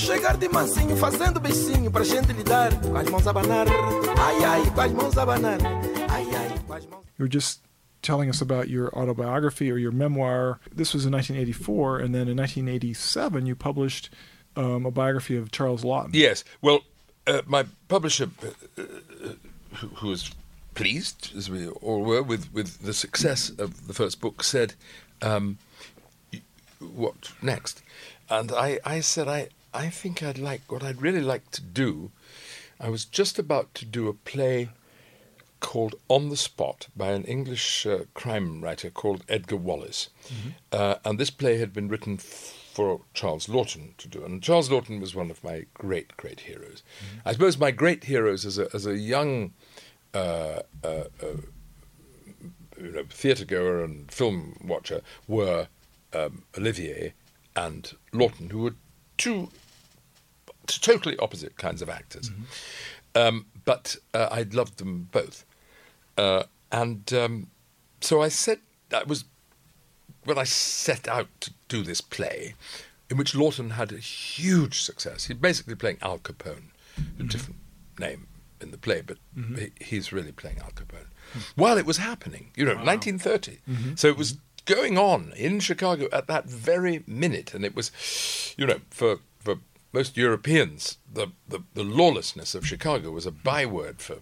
Chegar 0.00 0.38
de 0.38 0.48
mansinho, 0.48 0.96
fazendo 0.96 1.38
beicinho 1.38 1.90
pra 1.90 2.02
gente 2.02 2.32
lhe 2.32 2.42
dar, 2.42 2.70
com 2.80 2.96
as 2.96 3.08
mãos 3.10 3.26
abanar. 3.26 3.66
Ai, 4.18 4.44
ai, 4.44 4.70
com 4.74 4.80
as 4.80 4.92
mãos 4.92 5.18
abanar. 5.18 5.58
Ai, 6.08 6.24
ai, 6.34 6.58
com 6.66 6.72
as 6.72 6.86
mãos. 6.86 7.04
You 7.18 7.24
were 7.24 7.28
just 7.28 7.60
telling 8.00 8.30
us 8.30 8.40
about 8.40 8.70
your 8.70 8.88
autobiography 8.96 9.70
or 9.70 9.76
your 9.76 9.92
memoir. 9.92 10.58
This 10.74 10.94
was 10.94 11.04
in 11.04 11.12
1984, 11.12 11.98
and 11.98 12.14
then 12.14 12.28
in 12.28 12.36
1987 12.38 13.44
you 13.44 13.54
published 13.54 14.08
um, 14.56 14.86
a 14.86 14.90
biography 14.90 15.36
of 15.36 15.50
Charles 15.50 15.84
Laughton. 15.84 16.14
Yes. 16.14 16.44
Well, 16.62 16.80
uh, 17.26 17.42
my 17.46 17.66
publisher, 17.88 18.30
uh, 18.42 18.80
uh, 18.80 18.84
who, 19.74 19.86
who 19.88 20.08
was 20.08 20.30
pleased, 20.74 21.36
as 21.36 21.50
we 21.50 21.68
all 21.68 22.00
were, 22.02 22.22
with, 22.22 22.50
with 22.54 22.80
the 22.80 22.94
success 22.94 23.50
of 23.50 23.86
the 23.86 23.92
first 23.92 24.18
book, 24.18 24.42
said, 24.42 24.72
um, 25.20 25.58
"What 26.78 27.32
next?" 27.42 27.82
And 28.30 28.50
I, 28.50 28.80
I 28.82 29.00
said, 29.00 29.28
"I, 29.28 29.48
I 29.72 29.88
think 29.88 30.22
I'd 30.22 30.38
like 30.38 30.70
what 30.70 30.82
I'd 30.82 31.02
really 31.02 31.20
like 31.20 31.50
to 31.52 31.62
do. 31.62 32.10
I 32.80 32.88
was 32.88 33.04
just 33.04 33.38
about 33.38 33.74
to 33.76 33.84
do 33.84 34.08
a 34.08 34.14
play 34.14 34.70
called 35.60 35.94
On 36.08 36.30
the 36.30 36.36
Spot 36.36 36.88
by 36.96 37.10
an 37.10 37.24
English 37.24 37.86
uh, 37.86 38.04
crime 38.14 38.62
writer 38.62 38.90
called 38.90 39.24
Edgar 39.28 39.56
Wallace. 39.56 40.08
Uh, 40.72 40.96
and 41.04 41.18
this 41.18 41.30
play 41.30 41.58
had 41.58 41.72
been 41.72 41.88
written 41.88 42.14
f- 42.14 42.24
for 42.72 43.02
Charles 43.12 43.46
Laughton 43.46 43.96
to 43.98 44.08
do. 44.08 44.24
And 44.24 44.42
Charles 44.42 44.70
Laughton 44.70 45.00
was 45.00 45.14
one 45.14 45.30
of 45.30 45.44
my 45.44 45.66
great, 45.74 46.16
great 46.16 46.40
heroes. 46.40 46.82
I 47.26 47.32
suppose 47.32 47.58
my 47.58 47.70
great 47.70 48.04
heroes 48.04 48.46
as 48.46 48.58
a, 48.58 48.68
as 48.74 48.86
a 48.86 48.96
young 48.96 49.52
uh, 50.14 50.60
uh, 50.82 51.04
uh, 51.22 51.36
you 52.80 52.92
know, 52.92 53.04
theatre 53.10 53.44
goer 53.44 53.84
and 53.84 54.10
film 54.10 54.56
watcher 54.64 55.02
were 55.28 55.68
um, 56.14 56.44
Olivier 56.56 57.12
and 57.54 57.92
Laughton, 58.14 58.50
who 58.50 58.62
were 58.62 58.74
two 59.18 59.50
totally 60.78 61.16
opposite 61.18 61.56
kinds 61.56 61.82
of 61.82 61.88
actors. 61.88 62.30
Um, 63.14 63.46
but 63.64 63.96
uh, 64.14 64.28
I 64.30 64.42
loved 64.42 64.78
them 64.78 65.08
both. 65.10 65.44
Uh, 66.16 66.44
and 66.70 67.12
um, 67.12 67.48
so 68.00 68.22
I 68.22 68.28
said, 68.28 68.60
that 68.90 69.08
was 69.08 69.24
when 70.24 70.38
I 70.38 70.44
set 70.44 71.08
out 71.08 71.28
to 71.40 71.52
do 71.68 71.82
this 71.82 72.00
play, 72.00 72.54
in 73.08 73.16
which 73.16 73.32
Laughton 73.32 73.72
had 73.72 73.90
a 73.92 73.98
huge 73.98 74.82
success. 74.82 75.26
He's 75.26 75.36
basically 75.36 75.74
playing 75.74 75.98
Al 76.02 76.18
Capone, 76.18 76.70
a 77.18 77.22
different 77.24 77.58
name 77.98 78.26
in 78.60 78.70
the 78.70 78.78
play, 78.78 79.00
but 79.00 79.16
he, 79.58 79.70
he's 79.80 80.12
really 80.12 80.32
playing 80.32 80.58
Al 80.58 80.70
Capone. 80.70 81.06
While 81.54 81.78
it 81.78 81.86
was 81.86 81.96
happening, 81.96 82.50
you 82.56 82.64
know, 82.64 82.74
1930. 82.74 83.58
So 83.96 84.08
it 84.08 84.16
was 84.16 84.36
going 84.66 84.98
on 84.98 85.32
in 85.36 85.58
Chicago 85.60 86.08
at 86.12 86.26
that 86.26 86.44
very 86.44 87.02
minute, 87.06 87.54
and 87.54 87.64
it 87.64 87.74
was, 87.74 87.90
you 88.58 88.66
know, 88.66 88.80
for 88.90 89.18
most 89.92 90.16
Europeans, 90.16 90.98
the, 91.12 91.28
the, 91.48 91.60
the 91.74 91.82
lawlessness 91.84 92.54
of 92.54 92.66
Chicago 92.66 93.10
was 93.10 93.26
a 93.26 93.30
byword 93.30 94.00
for 94.00 94.18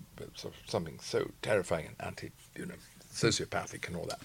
something 0.67 0.99
so 1.01 1.31
terrifying 1.43 1.87
and 1.87 1.97
anti, 2.01 2.33
you 2.57 2.67
know, 2.67 2.75
sociopathic 3.13 3.87
and 3.87 3.97
all 3.97 4.07
that. 4.07 4.21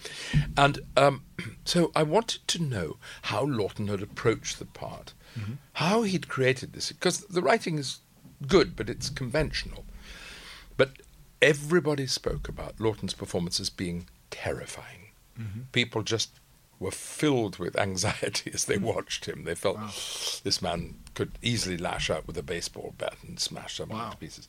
And 0.56 0.80
um, 0.96 1.24
so 1.66 1.92
I 1.96 2.04
wanted 2.04 2.48
to 2.50 2.62
know 2.62 2.98
how 3.24 3.46
Laughton 3.46 3.90
had 3.90 4.02
approached 4.02 4.60
the 4.60 4.66
part, 4.66 5.14
how 5.74 6.04
he'd 6.04 6.28
created 6.28 6.74
this, 6.74 6.92
because 6.92 7.20
the 7.22 7.42
writing 7.42 7.78
is 7.80 8.00
good, 8.48 8.76
but 8.76 8.90
it's 8.90 9.10
conventional. 9.10 9.86
But 10.78 10.92
everybody 11.42 12.08
spoke 12.08 12.48
about 12.48 12.78
Laughton's 12.78 13.14
performance 13.14 13.60
as 13.60 13.70
being 13.70 14.08
terrifying. 14.32 15.12
People 15.72 16.04
just 16.04 16.40
were 16.84 16.92
filled 16.92 17.58
with 17.58 17.78
anxiety 17.78 18.52
as 18.54 18.66
they 18.66 18.78
mm. 18.78 18.82
watched 18.82 19.26
him. 19.26 19.46
They 19.46 19.56
felt 19.56 19.78
this 20.44 20.62
man 20.62 20.96
could 21.16 21.32
easily 21.42 21.78
lash 21.78 22.10
out 22.10 22.28
with 22.28 22.38
a 22.38 22.44
baseball 22.44 22.94
bat 22.98 23.16
and 23.26 23.40
smash 23.40 23.78
someone 23.78 24.00
Wow. 24.00 24.10
to 24.12 24.18
pieces. 24.18 24.48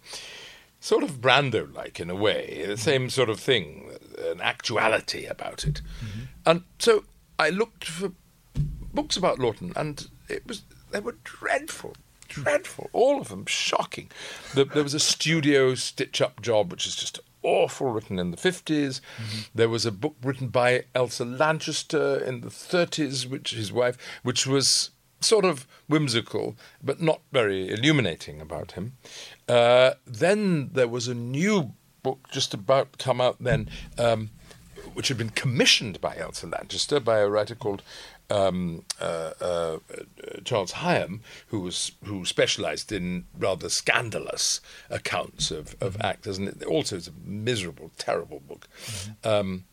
Sort 0.80 1.04
of 1.04 1.20
Brando 1.20 1.72
like 1.74 2.00
in 2.00 2.10
a 2.10 2.14
way, 2.14 2.64
the 2.66 2.74
mm. 2.74 2.78
same 2.78 3.08
sort 3.08 3.30
of 3.30 3.40
thing, 3.40 3.90
an 4.18 4.40
actuality 4.40 5.24
about 5.26 5.64
it. 5.64 5.80
Mm-hmm. 6.04 6.20
And 6.44 6.64
so 6.78 7.04
I 7.38 7.50
looked 7.50 7.84
for 7.84 8.12
books 8.92 9.16
about 9.16 9.38
Laughton, 9.38 9.72
and 9.76 10.08
it 10.28 10.46
was 10.46 10.62
they 10.90 11.00
were 11.00 11.16
dreadful, 11.24 11.94
dreadful, 12.28 12.90
all 12.92 13.20
of 13.20 13.28
them 13.28 13.46
shocking. 13.46 14.10
There, 14.54 14.64
there 14.64 14.82
was 14.82 14.94
a 14.94 15.00
studio 15.00 15.74
stitch-up 15.74 16.42
job, 16.42 16.70
which 16.70 16.86
is 16.86 16.96
just 16.96 17.18
awful, 17.44 17.92
written 17.92 18.18
in 18.18 18.30
the 18.30 18.36
50s. 18.36 19.00
There 19.54 19.68
was 19.68 19.86
a 19.86 19.92
book 19.92 20.16
written 20.22 20.48
by 20.48 20.84
Elsa 20.94 21.24
Lanchester 21.24 22.18
in 22.18 22.40
the 22.40 22.48
30s, 22.48 23.26
which 23.26 23.52
his 23.52 23.72
wife, 23.72 23.96
which 24.22 24.46
was 24.46 24.90
sort 25.20 25.44
of 25.44 25.66
whimsical, 25.86 26.56
but 26.82 27.00
not 27.00 27.20
very 27.32 27.68
illuminating 27.70 28.40
about 28.40 28.72
him. 28.72 28.96
Uh, 29.48 29.92
then 30.06 30.70
there 30.72 30.88
was 30.88 31.08
a 31.08 31.14
new 31.14 31.72
book 32.02 32.28
just 32.30 32.52
about 32.52 32.92
to 32.94 33.04
come 33.04 33.20
out 33.20 33.36
then. 33.40 33.68
Um, 33.98 34.30
which 34.92 35.08
had 35.08 35.18
been 35.18 35.30
commissioned 35.30 36.00
by 36.00 36.16
Elsa 36.16 36.46
Lanchester 36.46 37.00
by 37.00 37.18
a 37.18 37.28
writer 37.28 37.54
called 37.54 37.82
um, 38.30 38.84
uh, 39.00 39.32
uh, 39.40 39.78
Charles 40.44 40.72
Higham, 40.72 41.20
who 41.48 41.60
was 41.60 41.92
who 42.04 42.24
specialised 42.24 42.92
in 42.92 43.24
rather 43.38 43.68
scandalous 43.68 44.60
accounts 44.90 45.50
of, 45.50 45.76
of 45.80 46.00
actors, 46.00 46.38
and 46.38 46.48
it 46.48 46.64
also 46.64 46.96
is 46.96 47.08
a 47.08 47.12
miserable, 47.24 47.90
terrible 47.98 48.40
book. 48.40 48.68
Um, 49.22 49.64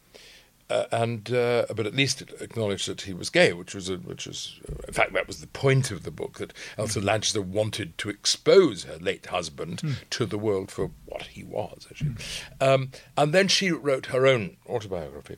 uh, 0.70 0.86
and 0.94 1.34
uh, 1.34 1.66
but 1.76 1.86
at 1.86 1.94
least 1.94 2.22
it 2.22 2.32
acknowledged 2.40 2.88
that 2.88 3.02
he 3.02 3.14
was 3.14 3.30
gay, 3.30 3.52
which 3.52 3.76
was 3.76 3.90
a, 3.90 3.98
which 3.98 4.26
was 4.26 4.60
in 4.88 4.94
fact 4.94 5.12
that 5.12 5.28
was 5.28 5.42
the 5.42 5.48
point 5.48 5.92
of 5.92 6.04
the 6.04 6.12
book 6.12 6.38
that 6.38 6.54
Elsa 6.78 7.02
Lanchester 7.02 7.42
wanted 7.42 7.98
to 7.98 8.10
expose 8.10 8.86
her 8.86 8.98
late 8.98 9.26
husband 9.26 9.98
to 10.12 10.26
the 10.26 10.38
world 10.38 10.72
for 10.72 10.92
what 11.06 11.24
he 11.24 11.44
was. 11.44 11.88
Actually, 11.90 12.16
um, 12.62 12.92
and 13.18 13.34
then 13.34 13.50
she 13.50 13.70
wrote 13.70 14.08
her 14.08 14.26
own 14.26 14.56
autobiography, 14.66 15.36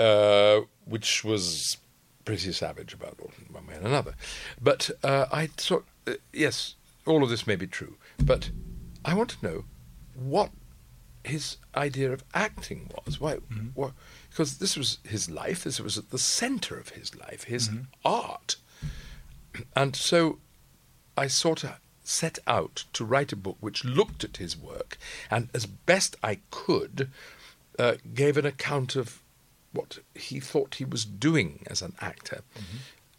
uh, 0.00 0.62
which 0.84 1.22
was 1.22 1.76
pretty 2.26 2.52
savage 2.52 2.92
about 2.92 3.18
one 3.50 3.66
way 3.66 3.74
and 3.76 3.86
another. 3.86 4.14
But 4.60 4.90
uh, 5.02 5.24
I 5.32 5.46
thought, 5.46 5.86
uh, 6.06 6.14
yes, 6.34 6.74
all 7.06 7.22
of 7.22 7.30
this 7.30 7.46
may 7.46 7.56
be 7.56 7.66
true, 7.66 7.96
but 8.22 8.50
I 9.04 9.14
want 9.14 9.30
to 9.30 9.46
know 9.46 9.64
what 10.14 10.50
his 11.24 11.56
idea 11.74 12.12
of 12.12 12.22
acting 12.34 12.90
was. 13.06 13.18
Why? 13.20 13.36
why- 13.74 13.92
because 14.28 14.58
this 14.58 14.76
was 14.76 14.98
his 15.02 15.30
life. 15.30 15.64
This 15.64 15.80
was 15.80 15.96
at 15.96 16.10
the 16.10 16.18
centre 16.18 16.78
of 16.78 16.90
his 16.90 17.16
life, 17.16 17.44
his 17.44 17.70
art. 18.04 18.56
And 19.74 19.96
so 19.96 20.38
I 21.16 21.26
sort 21.28 21.64
of 21.64 21.80
set 22.04 22.38
out 22.46 22.84
to 22.92 23.02
write 23.04 23.32
a 23.32 23.36
book 23.36 23.56
which 23.60 23.82
looked 23.84 24.24
at 24.24 24.36
his 24.36 24.54
work 24.56 24.98
and, 25.30 25.48
as 25.54 25.64
best 25.64 26.16
I 26.22 26.40
could, 26.50 27.10
uh, 27.78 27.94
gave 28.14 28.36
an 28.36 28.44
account 28.44 28.94
of 28.94 29.22
what 29.76 29.98
he 30.14 30.40
thought 30.40 30.76
he 30.76 30.84
was 30.84 31.04
doing 31.04 31.64
as 31.68 31.82
an 31.82 31.94
actor 32.00 32.42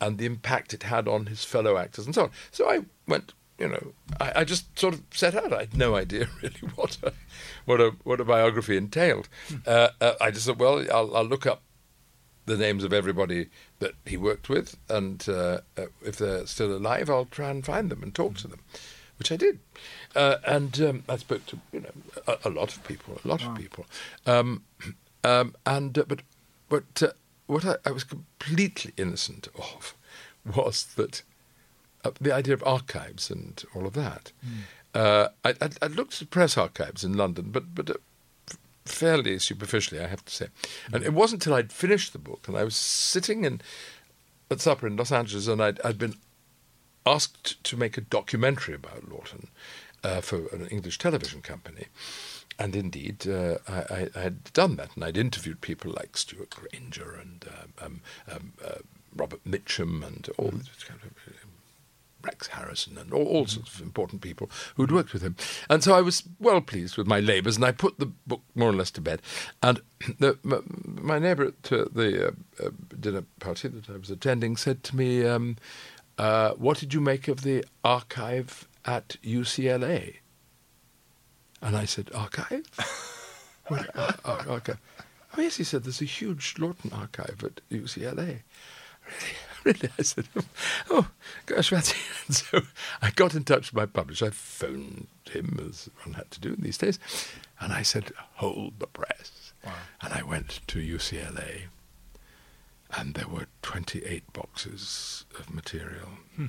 and 0.01 0.17
the 0.17 0.25
impact 0.25 0.73
it 0.73 0.83
had 0.83 1.07
on 1.07 1.25
his 1.27 1.43
fellow 1.43 1.77
actors 1.77 2.05
and 2.05 2.15
so 2.15 2.23
on. 2.23 2.31
So 2.51 2.69
I 2.69 2.79
went, 3.07 3.33
you 3.57 3.67
know, 3.67 3.93
I, 4.19 4.41
I 4.41 4.43
just 4.43 4.77
sort 4.77 4.93
of 4.93 5.01
set 5.11 5.35
out. 5.35 5.53
I 5.53 5.61
had 5.61 5.77
no 5.77 5.95
idea 6.03 6.27
really 6.41 6.61
what 6.75 6.97
a, 7.03 7.13
what 7.65 7.81
a, 7.81 7.91
what 8.03 8.19
a 8.19 8.25
biography 8.25 8.77
entailed. 8.77 9.29
Uh, 9.65 9.89
uh, 10.01 10.13
I 10.21 10.31
just 10.31 10.45
thought, 10.45 10.57
well, 10.59 10.85
I'll, 10.91 11.15
I'll 11.15 11.25
look 11.25 11.45
up 11.45 11.61
the 12.47 12.57
names 12.57 12.83
of 12.83 12.93
everybody 12.93 13.49
that 13.79 13.91
he 14.05 14.17
worked 14.17 14.49
with, 14.49 14.77
and 14.89 15.23
uh, 15.27 15.59
uh, 15.77 15.87
if 16.01 16.17
they're 16.17 16.47
still 16.47 16.75
alive, 16.75 17.09
I'll 17.09 17.25
try 17.25 17.49
and 17.49 17.63
find 17.63 17.91
them 17.91 18.01
and 18.01 18.15
talk 18.15 18.37
to 18.37 18.47
them, 18.47 18.61
which 19.19 19.31
I 19.31 19.35
did. 19.35 19.59
Uh, 20.15 20.37
and 20.45 20.81
um, 20.81 21.03
I 21.09 21.17
spoke 21.17 21.45
to 21.47 21.59
you 21.73 21.81
know 21.81 21.91
a, 22.25 22.37
a 22.45 22.49
lot 22.49 22.75
of 22.75 22.83
people, 22.87 23.19
a 23.23 23.27
lot 23.27 23.43
of 23.43 23.53
people, 23.55 23.85
um, 24.25 24.63
um, 25.25 25.55
and 25.65 25.97
uh, 25.97 26.05
but 26.07 26.21
but 26.69 27.01
uh, 27.01 27.11
what 27.45 27.65
I, 27.65 27.75
I 27.85 27.91
was 27.91 28.03
completely 28.03 28.93
innocent 28.97 29.47
of 29.55 29.95
was 30.55 30.85
that 30.95 31.23
uh, 32.03 32.11
the 32.19 32.33
idea 32.33 32.53
of 32.53 32.63
archives 32.65 33.29
and 33.29 33.63
all 33.75 33.85
of 33.85 33.93
that. 33.93 34.31
Uh, 34.93 35.29
I, 35.43 35.49
I, 35.61 35.69
I 35.81 35.87
looked 35.87 36.21
at 36.21 36.29
press 36.29 36.57
archives 36.57 37.03
in 37.03 37.13
London, 37.13 37.51
but 37.51 37.75
but 37.75 37.89
uh, 37.89 37.93
fairly 38.85 39.37
superficially, 39.39 40.01
I 40.01 40.07
have 40.07 40.25
to 40.25 40.33
say. 40.33 40.47
And 40.91 41.03
it 41.03 41.13
wasn't 41.13 41.45
until 41.45 41.57
I'd 41.57 41.71
finished 41.71 42.13
the 42.13 42.19
book 42.19 42.47
and 42.47 42.57
I 42.57 42.63
was 42.63 42.75
sitting 42.75 43.45
in 43.45 43.61
at 44.49 44.61
supper 44.61 44.87
in 44.87 44.95
Los 44.95 45.11
Angeles, 45.11 45.47
and 45.47 45.61
I'd, 45.61 45.79
I'd 45.83 45.97
been 45.97 46.15
asked 47.05 47.63
to 47.65 47.77
make 47.77 47.97
a 47.97 48.01
documentary 48.01 48.75
about 48.75 49.09
Laughton 49.09 49.47
uh, 50.03 50.21
for 50.21 50.47
an 50.53 50.67
English 50.67 50.97
television 50.97 51.41
company. 51.41 51.87
And 52.59 52.75
indeed, 52.75 53.27
uh, 53.27 53.57
I, 53.67 54.09
I, 54.15 54.19
had 54.19 54.51
done 54.53 54.77
that, 54.77 54.95
and 54.95 55.03
I'd 55.03 55.17
interviewed 55.17 55.61
people 55.61 55.91
like 55.91 56.17
Stewart 56.17 56.49
Granger 56.49 57.13
and 57.13 57.45
um, 57.47 57.73
um, 57.79 58.01
um, 58.31 58.53
uh, 58.65 58.79
Robert 59.15 59.43
Mitchum 59.45 60.05
and 60.05 60.27
all 60.37 60.49
these 60.49 60.83
kind 60.83 60.99
of 61.03 61.11
uh, 61.27 61.37
Rex 62.23 62.47
Harrison 62.47 62.97
and 62.97 63.13
all, 63.13 63.25
all 63.25 63.45
sorts 63.45 63.75
of 63.75 63.81
important 63.81 64.21
people 64.21 64.49
who'd 64.75 64.91
worked 64.91 65.13
with 65.13 65.21
him. 65.21 65.35
And 65.69 65.83
so 65.83 65.93
I 65.93 66.01
was 66.01 66.23
well 66.39 66.61
pleased 66.61 66.97
with 66.97 67.07
my 67.07 67.19
labours, 67.19 67.55
and 67.55 67.65
I 67.65 67.71
put 67.71 67.99
the 67.99 68.07
book 68.07 68.41
more 68.55 68.69
or 68.69 68.73
less 68.73 68.91
to 68.91 69.01
bed. 69.01 69.21
And 69.63 69.81
the, 70.19 70.37
my, 70.43 70.59
my 70.67 71.19
neighbour 71.19 71.45
at 71.45 71.71
uh, 71.71 71.85
the 71.91 72.27
uh, 72.27 72.65
uh, 72.65 72.69
dinner 72.99 73.23
party 73.39 73.67
that 73.69 73.89
I 73.89 73.97
was 73.97 74.09
attending 74.09 74.57
said 74.57 74.83
to 74.85 74.95
me, 74.95 75.25
um, 75.25 75.57
uh, 76.17 76.51
"What 76.51 76.79
did 76.79 76.93
you 76.93 77.01
make 77.01 77.27
of 77.27 77.41
the 77.41 77.63
archive 77.83 78.67
at 78.85 79.17
UCLA?" 79.23 80.17
And 81.61 81.75
I 81.75 81.85
said, 81.85 82.11
"Archive? 82.13 82.65
ar- 83.69 84.15
oh, 84.25 84.45
archive?" 84.47 84.79
Oh 85.37 85.41
yes, 85.41 85.57
he 85.57 85.63
said. 85.63 85.83
There's 85.83 86.01
a 86.01 86.05
huge 86.05 86.55
Laughton 86.55 86.97
archive 86.97 87.43
at 87.43 87.61
UCLA. 87.69 88.15
Really? 88.15 88.41
Really? 89.63 89.89
I 89.99 90.01
said, 90.03 90.29
oh, 90.37 90.45
oh 90.89 91.09
gosh, 91.45 91.71
that's 91.71 91.91
it. 91.91 91.97
And 92.27 92.35
so 92.37 92.61
I 93.01 93.09
got 93.09 93.35
in 93.35 93.43
touch 93.43 93.73
with 93.73 93.77
my 93.77 93.85
publisher. 93.85 94.27
I 94.27 94.29
phoned 94.29 95.07
him, 95.29 95.59
as 95.67 95.89
one 96.03 96.13
had 96.13 96.31
to 96.31 96.39
do 96.39 96.53
in 96.53 96.61
these 96.61 96.77
days, 96.77 96.99
and 97.59 97.73
I 97.73 97.81
said, 97.81 98.11
hold 98.35 98.79
the 98.79 98.87
press. 98.87 99.51
Wow. 99.65 99.73
And 100.01 100.13
I 100.13 100.23
went 100.23 100.61
to 100.67 100.79
UCLA, 100.79 101.63
and 102.97 103.15
there 103.15 103.27
were 103.27 103.47
28 103.61 104.31
boxes 104.31 105.25
of 105.37 105.53
material. 105.53 106.09
Hmm. 106.37 106.45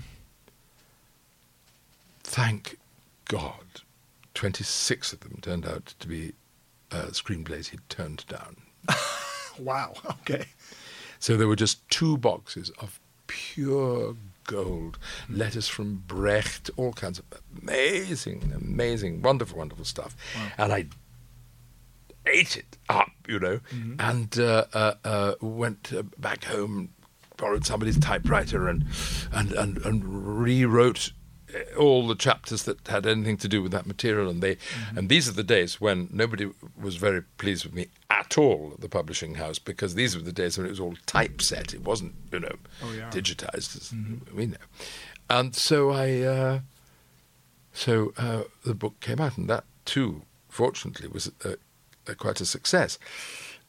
Thank 2.22 2.78
God, 3.24 3.82
26 4.38 5.12
of 5.12 5.20
them 5.20 5.38
turned 5.42 5.66
out 5.66 5.94
to 5.98 6.06
be 6.06 6.32
uh, 6.92 7.06
screenplays 7.06 7.70
he'd 7.70 7.86
turned 7.88 8.24
down. 8.28 8.56
Wow. 9.58 9.94
Okay. 10.20 10.44
So 11.18 11.36
there 11.36 11.48
were 11.48 11.56
just 11.56 11.80
two 11.90 12.16
boxes 12.16 12.70
of 12.78 13.00
pure 13.26 14.14
gold, 14.44 14.96
letters 15.28 15.66
from 15.66 16.04
Brecht, 16.06 16.70
all 16.76 16.92
kinds 16.92 17.18
of 17.18 17.24
amazing, 17.60 18.52
amazing, 18.54 19.20
wonderful, 19.20 19.58
wonderful 19.58 19.84
stuff. 19.84 20.14
And 20.56 20.72
I 20.72 20.86
ate 22.24 22.56
it 22.56 22.78
up, 22.88 23.10
you 23.26 23.40
know, 23.40 23.58
and 23.98 24.38
uh, 24.38 24.66
uh, 24.72 24.94
uh, 25.04 25.32
went 25.40 25.92
uh, 25.92 26.04
back 26.16 26.44
home, 26.44 26.90
borrowed 27.36 27.66
somebody's 27.66 27.98
typewriter, 27.98 28.68
and 28.68 28.84
and 29.32 29.50
and, 29.54 29.78
and 29.78 30.38
rewrote 30.40 31.10
all 31.78 32.06
the 32.06 32.14
chapters 32.14 32.62
that 32.64 32.86
had 32.88 33.06
anything 33.06 33.36
to 33.38 33.48
do 33.48 33.62
with 33.62 33.72
that 33.72 33.86
material. 33.86 34.28
And 34.28 34.42
they, 34.42 34.56
and 34.96 35.08
these 35.08 35.28
are 35.28 35.32
the 35.32 35.42
days 35.44 35.80
when 35.80 36.08
nobody 36.12 36.50
was 36.80 36.96
very 36.96 37.22
pleased 37.38 37.64
with 37.64 37.74
me 37.74 37.88
at 38.10 38.36
all 38.38 38.70
at 38.74 38.80
the 38.80 38.88
publishing 38.88 39.36
house 39.36 39.58
because 39.58 39.94
these 39.94 40.16
were 40.16 40.22
the 40.22 40.32
days 40.32 40.56
when 40.56 40.66
it 40.66 40.70
was 40.70 40.80
all 40.80 40.94
typeset. 41.06 41.74
It 41.74 41.82
wasn't, 41.84 42.14
you 42.32 42.40
know, 42.40 42.56
Oh, 42.82 42.92
yeah. 42.92 43.10
digitized 43.10 43.76
as 43.76 43.92
we 44.34 44.46
know. 44.46 44.56
And 45.30 45.54
so 45.54 45.90
I, 45.90 46.20
uh, 46.22 46.60
so 47.72 48.12
uh, 48.16 48.42
the 48.64 48.74
book 48.74 48.98
came 49.00 49.20
out, 49.20 49.36
and 49.38 49.48
that 49.48 49.64
too, 49.84 50.22
fortunately, 50.48 51.08
was 51.08 51.30
uh, 51.44 51.54
uh, 52.08 52.14
quite 52.14 52.40
a 52.40 52.46
success. 52.46 52.98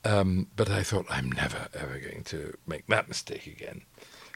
Um, 0.05 0.47
but 0.55 0.69
I 0.69 0.81
thought 0.83 1.05
I'm 1.09 1.29
never 1.31 1.67
ever 1.73 1.99
going 1.99 2.23
to 2.25 2.57
make 2.65 2.87
that 2.87 3.09
mistake 3.09 3.45
again. 3.47 3.81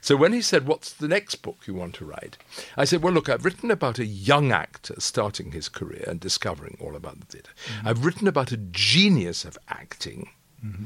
So 0.04 0.18
when 0.18 0.34
he 0.34 0.42
said, 0.42 0.68
"What's 0.68 0.92
the 0.92 1.08
next 1.08 1.36
book 1.36 1.66
you 1.66 1.74
want 1.74 1.96
to 1.96 2.06
write?" 2.06 2.38
I 2.76 2.84
said, 2.84 3.02
"Well, 3.02 3.14
look, 3.14 3.30
I've 3.30 3.46
written 3.46 3.72
about 3.72 4.00
a 4.00 4.06
young 4.06 4.52
actor 4.52 4.96
starting 5.00 5.54
his 5.54 5.70
career 5.70 6.04
and 6.06 6.20
discovering 6.20 6.78
all 6.82 6.98
about 6.98 7.22
the 7.22 7.26
theatre. 7.26 7.54
Mm-hmm. 7.54 7.88
I've 7.88 8.06
written 8.06 8.28
about 8.28 8.52
a 8.52 8.58
genius 8.58 9.46
of 9.46 9.58
acting." 9.70 10.30
Mm-hmm. 10.64 10.86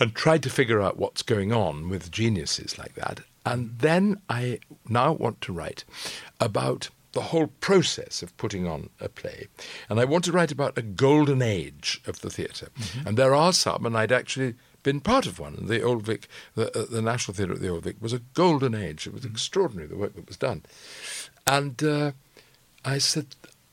and 0.00 0.14
tried 0.14 0.44
to 0.44 0.50
figure 0.50 0.80
out 0.80 0.96
what's 0.96 1.22
going 1.22 1.52
on 1.52 1.88
with 1.88 2.12
geniuses 2.12 2.78
like 2.78 2.94
that. 2.94 3.20
And 3.44 3.70
mm-hmm. 3.70 3.78
then 3.78 4.20
I 4.28 4.60
now 4.88 5.12
want 5.12 5.40
to 5.40 5.52
write 5.52 5.84
about 6.38 6.90
the 7.12 7.22
whole 7.22 7.48
process 7.60 8.22
of 8.22 8.36
putting 8.36 8.66
on 8.66 8.90
a 9.00 9.08
play. 9.08 9.48
And 9.88 9.98
I 9.98 10.04
want 10.04 10.24
to 10.26 10.32
write 10.32 10.52
about 10.52 10.78
a 10.78 10.82
golden 10.82 11.42
age 11.42 12.00
of 12.06 12.20
the 12.20 12.30
theater 12.30 12.68
And 13.04 13.16
there 13.16 13.34
are 13.34 13.52
some, 13.52 13.86
and 13.86 13.96
I'd 13.96 14.12
actually 14.12 14.54
been 14.82 15.00
part 15.00 15.26
of 15.26 15.38
one. 15.38 15.66
The 15.66 15.82
Old 15.82 16.02
Vic, 16.04 16.28
the, 16.54 16.76
uh, 16.78 16.86
the 16.90 17.02
National 17.02 17.34
Theatre 17.34 17.54
at 17.54 17.60
the 17.60 17.68
Old 17.68 17.84
Vic, 17.84 17.96
was 18.00 18.12
a 18.12 18.20
golden 18.34 18.74
age. 18.74 19.06
It 19.06 19.12
was 19.12 19.24
extraordinary, 19.24 19.88
the 19.88 19.96
work 19.96 20.14
that 20.14 20.26
was 20.28 20.36
done. 20.36 20.62
And 21.46 21.82
uh, 21.82 22.12
I 22.84 22.98
said 22.98 23.26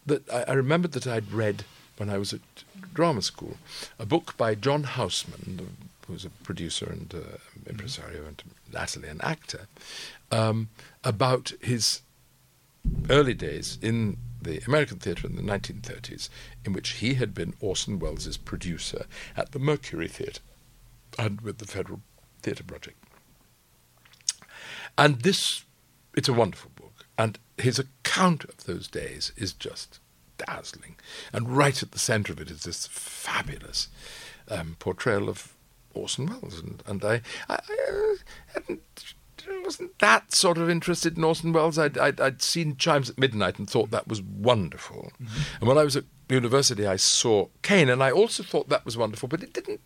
that 0.06 0.30
I, 0.32 0.44
I 0.50 0.54
remembered 0.54 0.94
that 0.94 1.08
I'd 1.08 1.32
read 1.32 1.64
when 1.98 2.10
I 2.10 2.18
was 2.18 2.34
at 2.34 2.42
drama 2.94 3.22
school 3.22 3.58
a 4.00 4.06
book 4.06 4.36
by 4.38 4.56
John 4.56 4.84
Houseman, 4.84 5.58
the- 5.58 5.86
who 6.08 6.14
was 6.14 6.26
a 6.26 6.30
producer 6.30 6.86
and 6.86 7.12
uh, 7.16 7.38
impresario 7.68 8.28
and 8.28 8.44
latterly 8.72 9.10
an 9.10 9.20
actor, 9.24 9.68
um, 10.32 10.70
about 11.04 11.54
his 11.62 12.02
early 13.10 13.34
days 13.34 13.80
in 13.82 14.18
the 14.40 14.60
American 14.68 15.00
theatre 15.00 15.26
in 15.26 15.36
the 15.36 15.42
1930s, 15.42 16.30
in 16.64 16.74
which 16.74 16.90
he 16.98 17.16
had 17.16 17.34
been 17.34 17.56
Orson 17.60 17.98
Welles' 17.98 18.38
producer 18.38 19.08
at 19.36 19.52
the 19.52 19.58
Mercury 19.58 20.08
Theatre 20.08 20.42
and 21.18 21.42
with 21.42 21.58
the 21.58 21.66
Federal 21.68 22.02
Theatre 22.42 22.64
Project. 22.64 22.98
And 24.98 25.22
this, 25.22 25.66
it's 26.16 26.30
a 26.30 26.34
wonderful 26.34 26.72
book. 26.76 27.06
And 27.18 27.40
his 27.58 27.80
account 27.80 28.44
of 28.46 28.66
those 28.66 28.88
days 28.88 29.32
is 29.38 29.54
just 29.54 30.00
dazzling. 30.38 30.96
And 31.34 31.56
right 31.56 31.82
at 31.82 31.92
the 31.92 32.00
centre 32.00 32.34
of 32.34 32.42
it 32.42 32.52
is 32.52 32.64
this 32.64 32.88
fabulous 32.88 33.90
um, 34.50 34.76
portrayal 34.80 35.30
of 35.30 35.54
Orson 35.94 36.28
Welles. 36.28 36.60
And, 36.60 36.84
and 36.86 37.04
I, 37.04 37.22
I, 37.50 37.56
I 37.56 37.58
uh, 37.90 38.16
hadn't, 38.54 39.16
wasn't 39.64 39.98
that 40.00 40.34
sort 40.34 40.58
of 40.58 40.70
interested 40.70 41.18
in 41.18 41.24
Orson 41.24 41.54
Welles. 41.54 41.78
I'd, 41.78 41.98
I'd, 41.98 42.20
I'd 42.20 42.42
seen 42.42 42.76
Chimes 42.78 43.10
at 43.10 43.18
Midnight 43.18 43.60
and 43.60 43.70
thought 43.70 43.92
that 43.92 44.08
was 44.08 44.22
wonderful. 44.22 45.12
And 45.60 45.68
when 45.68 45.78
I 45.78 45.84
was 45.84 45.96
at 45.96 46.06
university, 46.30 46.86
I 46.86 46.96
saw 46.96 47.48
Kane, 47.62 47.90
and 47.90 48.04
I 48.04 48.12
also 48.12 48.44
thought 48.44 48.70
that 48.70 48.86
was 48.86 48.98
wonderful, 48.98 49.30
but 49.30 49.44
it 49.44 49.54
didn't 49.54 49.82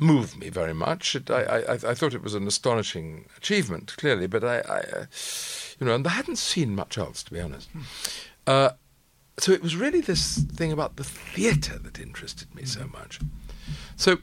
move 0.00 0.38
me 0.38 0.48
very 0.48 0.74
much. 0.74 1.14
It, 1.14 1.30
I, 1.30 1.42
I, 1.42 1.72
I 1.72 1.94
thought 1.94 2.14
it 2.14 2.22
was 2.22 2.34
an 2.34 2.46
astonishing 2.46 3.26
achievement, 3.36 3.94
clearly, 3.96 4.26
but 4.26 4.42
I, 4.42 4.58
I 4.58 4.78
uh, 4.78 5.06
you 5.78 5.86
know, 5.86 5.94
and 5.94 6.06
I 6.06 6.10
hadn't 6.10 6.36
seen 6.36 6.74
much 6.74 6.98
else, 6.98 7.22
to 7.24 7.32
be 7.32 7.40
honest. 7.40 7.68
Uh, 8.46 8.70
so 9.38 9.52
it 9.52 9.62
was 9.62 9.76
really 9.76 10.00
this 10.00 10.38
thing 10.38 10.72
about 10.72 10.96
the 10.96 11.04
theatre 11.04 11.78
that 11.78 12.00
interested 12.00 12.54
me 12.54 12.64
so 12.64 12.86
much. 12.92 13.20
So 13.96 14.18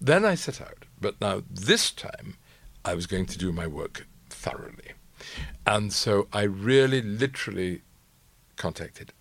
then 0.00 0.24
I 0.24 0.34
set 0.34 0.60
out, 0.60 0.84
but 1.00 1.20
now 1.20 1.42
this 1.50 1.90
time 1.90 2.36
I 2.84 2.94
was 2.94 3.06
going 3.06 3.26
to 3.26 3.38
do 3.38 3.52
my 3.52 3.66
work 3.66 4.06
thoroughly. 4.28 4.92
And 5.66 5.92
so 5.92 6.28
I 6.32 6.42
really 6.42 7.00
literally 7.00 7.82
contacted 8.56 9.12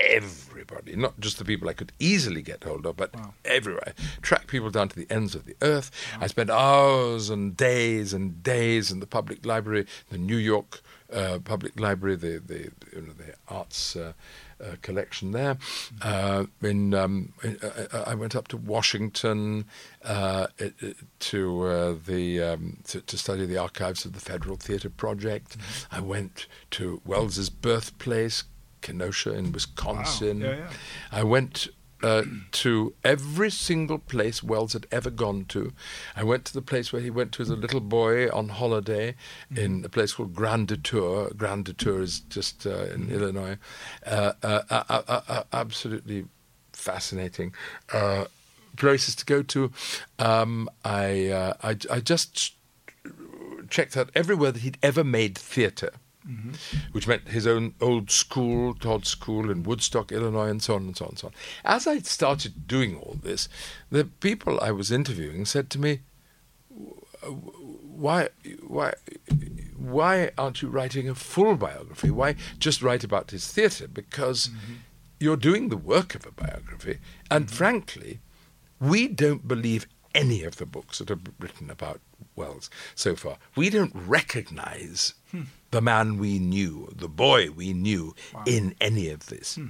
everybody, 0.00 0.96
not 0.96 1.18
just 1.20 1.38
the 1.38 1.44
people 1.44 1.68
I 1.68 1.72
could 1.72 1.92
easily 1.98 2.42
get 2.42 2.64
hold 2.64 2.86
of, 2.86 2.96
but 2.96 3.14
everywhere. 3.44 3.94
Track 4.22 4.46
people 4.46 4.70
down 4.70 4.88
to 4.88 4.96
the 4.96 5.06
ends 5.10 5.34
of 5.34 5.44
the 5.44 5.56
earth. 5.62 5.90
I 6.20 6.26
spent 6.26 6.50
hours 6.50 7.30
and 7.30 7.56
days 7.56 8.12
and 8.12 8.42
days 8.42 8.90
in 8.90 9.00
the 9.00 9.06
public 9.06 9.44
library, 9.46 9.86
the 10.10 10.18
New 10.18 10.36
York 10.36 10.80
uh, 11.12 11.38
Public 11.42 11.78
Library, 11.80 12.16
the 12.16 12.38
the, 12.44 12.70
you 12.94 13.02
know, 13.02 13.12
the 13.12 13.34
arts. 13.48 13.96
Uh, 13.96 14.12
uh, 14.60 14.74
collection 14.82 15.30
there. 15.30 15.56
Uh, 16.02 16.44
in, 16.62 16.92
um, 16.92 17.32
uh, 17.44 17.68
uh, 17.92 18.04
I 18.08 18.16
went 18.16 18.34
up 18.34 18.48
to 18.48 18.56
Washington 18.56 19.66
uh, 20.04 20.48
it- 20.58 20.96
to 21.20 21.62
uh, 21.64 21.94
the 22.04 22.42
um, 22.42 22.78
to, 22.88 23.00
to 23.02 23.16
study 23.16 23.46
the 23.46 23.56
archives 23.56 24.04
of 24.04 24.14
the 24.14 24.18
Federal 24.20 24.56
Theatre 24.56 24.90
Project. 24.90 25.56
I 25.92 26.00
went 26.00 26.48
to 26.72 27.00
Welles's 27.04 27.50
birthplace, 27.50 28.42
Kenosha 28.80 29.34
in 29.34 29.52
Wisconsin. 29.52 30.40
Yeah, 30.40 30.56
yeah. 30.56 30.70
I 31.12 31.22
went 31.24 31.68
uh, 32.02 32.22
to 32.52 32.94
every 33.04 33.50
single 33.50 33.98
place 33.98 34.42
Welles 34.42 34.72
had 34.72 34.86
ever 34.90 35.10
gone 35.10 35.44
to. 35.46 35.72
I 36.14 36.24
went 36.24 36.44
to 36.46 36.54
the 36.54 36.62
place 36.62 36.92
where 36.92 37.02
he 37.02 37.10
went 37.10 37.32
to 37.32 37.42
as 37.42 37.50
a 37.50 37.56
little 37.56 37.80
boy 37.80 38.28
on 38.30 38.50
holiday 38.50 39.16
in 39.54 39.84
a 39.84 39.88
place 39.88 40.12
called 40.12 40.34
Grand 40.34 40.68
Detour. 40.68 41.30
Grand 41.36 41.64
Detour 41.64 42.00
is 42.00 42.20
just 42.20 42.66
uh, 42.66 42.84
in 42.94 43.10
Illinois. 43.10 43.58
Uh, 44.06 44.32
uh, 44.42 44.62
uh, 44.70 45.20
uh, 45.28 45.42
absolutely 45.52 46.26
fascinating. 46.72 47.52
Uh, 47.92 48.26
places 48.76 49.14
to 49.16 49.24
go 49.24 49.42
to. 49.42 49.72
Um, 50.18 50.68
I, 50.84 51.28
uh, 51.28 51.54
I 51.62 51.76
I 51.90 52.00
just 52.00 52.54
checked 53.68 53.96
out 53.96 54.10
everywhere 54.14 54.52
that 54.52 54.60
he'd 54.60 54.78
ever 54.82 55.04
made 55.04 55.36
theatre, 55.36 55.92
Mm-hmm. 56.26 56.50
which 56.92 57.06
meant 57.06 57.28
his 57.28 57.46
own 57.46 57.74
old 57.80 58.10
school, 58.10 58.74
Todd 58.74 59.06
School 59.06 59.50
in 59.50 59.62
Woodstock, 59.62 60.12
Illinois, 60.12 60.48
and 60.48 60.62
so 60.62 60.74
on 60.74 60.82
and 60.82 60.96
so 60.96 61.06
on 61.06 61.10
and 61.10 61.18
so 61.18 61.28
on. 61.28 61.32
As 61.64 61.86
I 61.86 62.00
started 62.00 62.66
doing 62.66 62.96
all 62.96 63.16
this, 63.22 63.48
the 63.90 64.04
people 64.04 64.60
I 64.60 64.70
was 64.72 64.92
interviewing 64.92 65.46
said 65.46 65.70
to 65.70 65.78
me, 65.78 66.00
why, 67.98 68.28
why, 68.66 68.94
why 69.76 70.30
aren't 70.36 70.60
you 70.60 70.68
writing 70.68 71.08
a 71.08 71.14
full 71.14 71.56
biography? 71.56 72.10
Why 72.10 72.36
just 72.58 72.82
write 72.82 73.04
about 73.04 73.30
his 73.30 73.50
theatre? 73.50 73.88
Because 73.88 74.48
mm-hmm. 74.48 74.74
you're 75.18 75.36
doing 75.36 75.68
the 75.68 75.76
work 75.76 76.14
of 76.14 76.26
a 76.26 76.32
biography, 76.32 76.98
and 77.30 77.46
mm-hmm. 77.46 77.56
frankly, 77.56 78.20
we 78.80 79.08
don't 79.08 79.48
believe 79.48 79.86
any 80.14 80.42
of 80.44 80.56
the 80.56 80.66
books 80.66 80.98
that 80.98 81.10
are 81.10 81.20
written 81.38 81.70
about 81.70 82.00
Welles 82.36 82.70
so 82.94 83.14
far. 83.14 83.36
We 83.56 83.70
don't 83.70 83.92
recognize 83.94 85.14
hmm. 85.30 85.42
The 85.70 85.80
man 85.80 86.18
we 86.18 86.38
knew, 86.38 86.88
the 86.94 87.08
boy 87.08 87.50
we 87.50 87.72
knew, 87.72 88.14
in 88.46 88.74
any 88.80 89.10
of 89.10 89.26
this. 89.26 89.56
Hmm. 89.56 89.68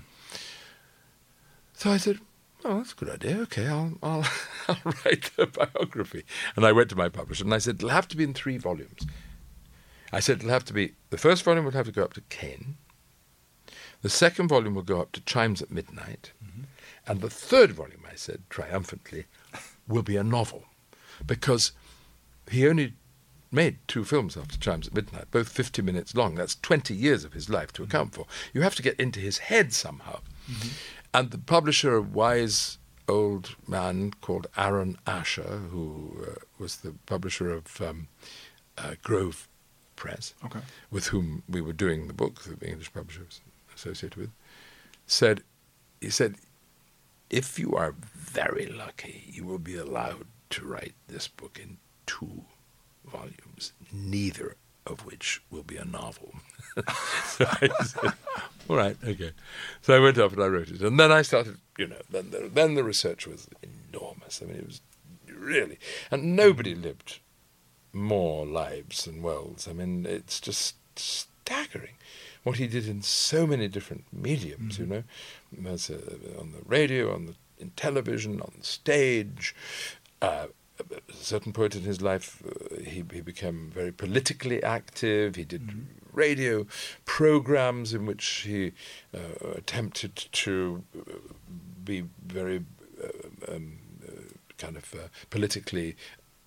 So 1.74 1.90
I 1.90 1.96
said, 1.96 2.18
"Oh, 2.64 2.78
that's 2.78 2.92
a 2.92 2.96
good 2.96 3.10
idea. 3.10 3.38
Okay, 3.42 3.66
I'll 3.66 3.98
I'll, 4.02 4.26
I'll 4.68 4.94
write 5.04 5.30
the 5.36 5.46
biography." 5.46 6.24
And 6.56 6.64
I 6.66 6.72
went 6.72 6.90
to 6.90 6.96
my 6.96 7.08
publisher 7.08 7.44
and 7.44 7.54
I 7.54 7.58
said, 7.58 7.76
"It'll 7.76 7.90
have 7.90 8.08
to 8.08 8.16
be 8.16 8.24
in 8.24 8.34
three 8.34 8.58
volumes." 8.58 9.06
I 10.12 10.20
said, 10.20 10.38
"It'll 10.38 10.50
have 10.50 10.64
to 10.66 10.72
be 10.72 10.94
the 11.10 11.18
first 11.18 11.42
volume 11.44 11.64
will 11.64 11.72
have 11.72 11.86
to 11.86 11.92
go 11.92 12.04
up 12.04 12.14
to 12.14 12.20
Kane. 12.22 12.76
The 14.02 14.08
second 14.08 14.48
volume 14.48 14.74
will 14.74 14.82
go 14.82 15.00
up 15.00 15.12
to 15.12 15.20
Chimes 15.20 15.60
at 15.60 15.70
Midnight, 15.70 16.32
mm-hmm. 16.44 16.62
and 17.06 17.20
the 17.20 17.30
third 17.30 17.72
volume," 17.72 18.02
I 18.10 18.14
said 18.16 18.42
triumphantly, 18.50 19.26
"will 19.86 20.02
be 20.02 20.16
a 20.16 20.24
novel, 20.24 20.64
because 21.24 21.72
he 22.50 22.66
only." 22.68 22.94
Made 23.50 23.78
two 23.88 24.04
films 24.04 24.36
after 24.36 24.58
Chimes 24.58 24.88
at 24.88 24.94
Midnight, 24.94 25.30
both 25.30 25.48
50 25.48 25.80
minutes 25.80 26.14
long. 26.14 26.34
That's 26.34 26.56
20 26.56 26.94
years 26.94 27.24
of 27.24 27.32
his 27.32 27.48
life 27.48 27.72
to 27.74 27.82
account 27.82 28.14
for. 28.14 28.26
You 28.52 28.60
have 28.60 28.74
to 28.74 28.82
get 28.82 29.00
into 29.00 29.20
his 29.20 29.38
head 29.38 29.72
somehow. 29.72 30.20
And 31.14 31.30
the 31.30 31.38
publisher, 31.38 31.96
a 31.96 32.02
wise 32.02 32.76
old 33.08 33.56
man 33.66 34.12
called 34.20 34.48
Aaron 34.56 34.98
Asher, 35.06 35.60
who 35.70 36.26
uh, 36.26 36.34
was 36.58 36.76
the 36.76 36.94
publisher 37.06 37.50
of 37.50 37.80
um, 37.80 38.08
uh, 38.76 38.94
Grove 39.02 39.48
Press, 39.96 40.34
Okay. 40.44 40.60
with 40.90 41.06
whom 41.06 41.42
we 41.48 41.62
were 41.62 41.72
doing 41.72 42.06
the 42.06 42.12
book, 42.14 42.42
that 42.42 42.60
the 42.60 42.68
English 42.68 42.92
publisher 42.92 43.22
was 43.24 43.40
associated 43.74 44.16
with, 44.18 44.30
said, 45.06 45.42
he 46.02 46.10
said, 46.10 46.34
if 47.30 47.58
you 47.58 47.72
are 47.74 47.94
very 48.14 48.66
lucky, 48.66 49.24
you 49.26 49.44
will 49.44 49.58
be 49.58 49.76
allowed 49.76 50.26
to 50.50 50.66
write 50.66 50.94
this 51.08 51.28
book 51.28 51.58
in 51.60 51.78
two 52.06 52.44
volumes, 53.08 53.72
neither 53.92 54.56
of 54.86 55.04
which 55.04 55.42
will 55.50 55.62
be 55.62 55.76
a 55.76 55.84
novel. 55.84 56.34
so 57.24 57.44
I 57.48 57.68
said, 57.84 58.12
all 58.68 58.76
right, 58.76 58.96
okay. 59.04 59.32
So 59.82 59.94
I 59.94 60.00
went 60.00 60.18
off 60.18 60.32
and 60.32 60.42
I 60.42 60.46
wrote 60.46 60.70
it. 60.70 60.80
And 60.80 60.98
then 60.98 61.12
I 61.12 61.22
started, 61.22 61.58
you 61.76 61.86
know, 61.88 62.00
then 62.10 62.30
the, 62.30 62.50
then 62.52 62.74
the 62.74 62.84
research 62.84 63.26
was 63.26 63.48
enormous. 63.62 64.40
I 64.42 64.46
mean, 64.46 64.56
it 64.56 64.66
was 64.66 64.80
really, 65.30 65.78
and 66.10 66.36
nobody 66.36 66.74
lived 66.74 67.20
more 67.92 68.46
lives 68.46 69.04
than 69.04 69.22
Welles. 69.22 69.68
I 69.68 69.72
mean, 69.72 70.06
it's 70.06 70.40
just 70.40 70.76
staggering 70.96 71.94
what 72.42 72.56
he 72.56 72.66
did 72.66 72.88
in 72.88 73.02
so 73.02 73.46
many 73.46 73.68
different 73.68 74.04
mediums, 74.12 74.78
you 74.78 74.86
know, 74.86 75.02
As, 75.66 75.90
uh, 75.90 76.00
on 76.38 76.52
the 76.52 76.62
radio, 76.64 77.12
on 77.12 77.26
the 77.26 77.34
in 77.58 77.70
television, 77.70 78.40
on 78.40 78.52
the 78.58 78.64
stage. 78.64 79.54
Uh, 80.22 80.46
a 80.80 81.12
certain 81.12 81.52
point 81.52 81.74
in 81.76 81.82
his 81.82 82.00
life, 82.00 82.42
uh, 82.46 82.80
he, 82.80 83.04
he 83.12 83.20
became 83.20 83.70
very 83.72 83.92
politically 83.92 84.62
active. 84.62 85.36
He 85.36 85.44
did 85.44 85.86
radio 86.12 86.66
programs 87.04 87.94
in 87.94 88.06
which 88.06 88.26
he 88.46 88.72
uh, 89.14 89.50
attempted 89.56 90.16
to 90.32 90.82
uh, 90.98 91.12
be 91.84 92.04
very 92.26 92.64
uh, 93.02 93.54
um, 93.54 93.78
uh, 94.06 94.10
kind 94.58 94.76
of 94.76 94.94
uh, 94.94 95.08
politically 95.30 95.96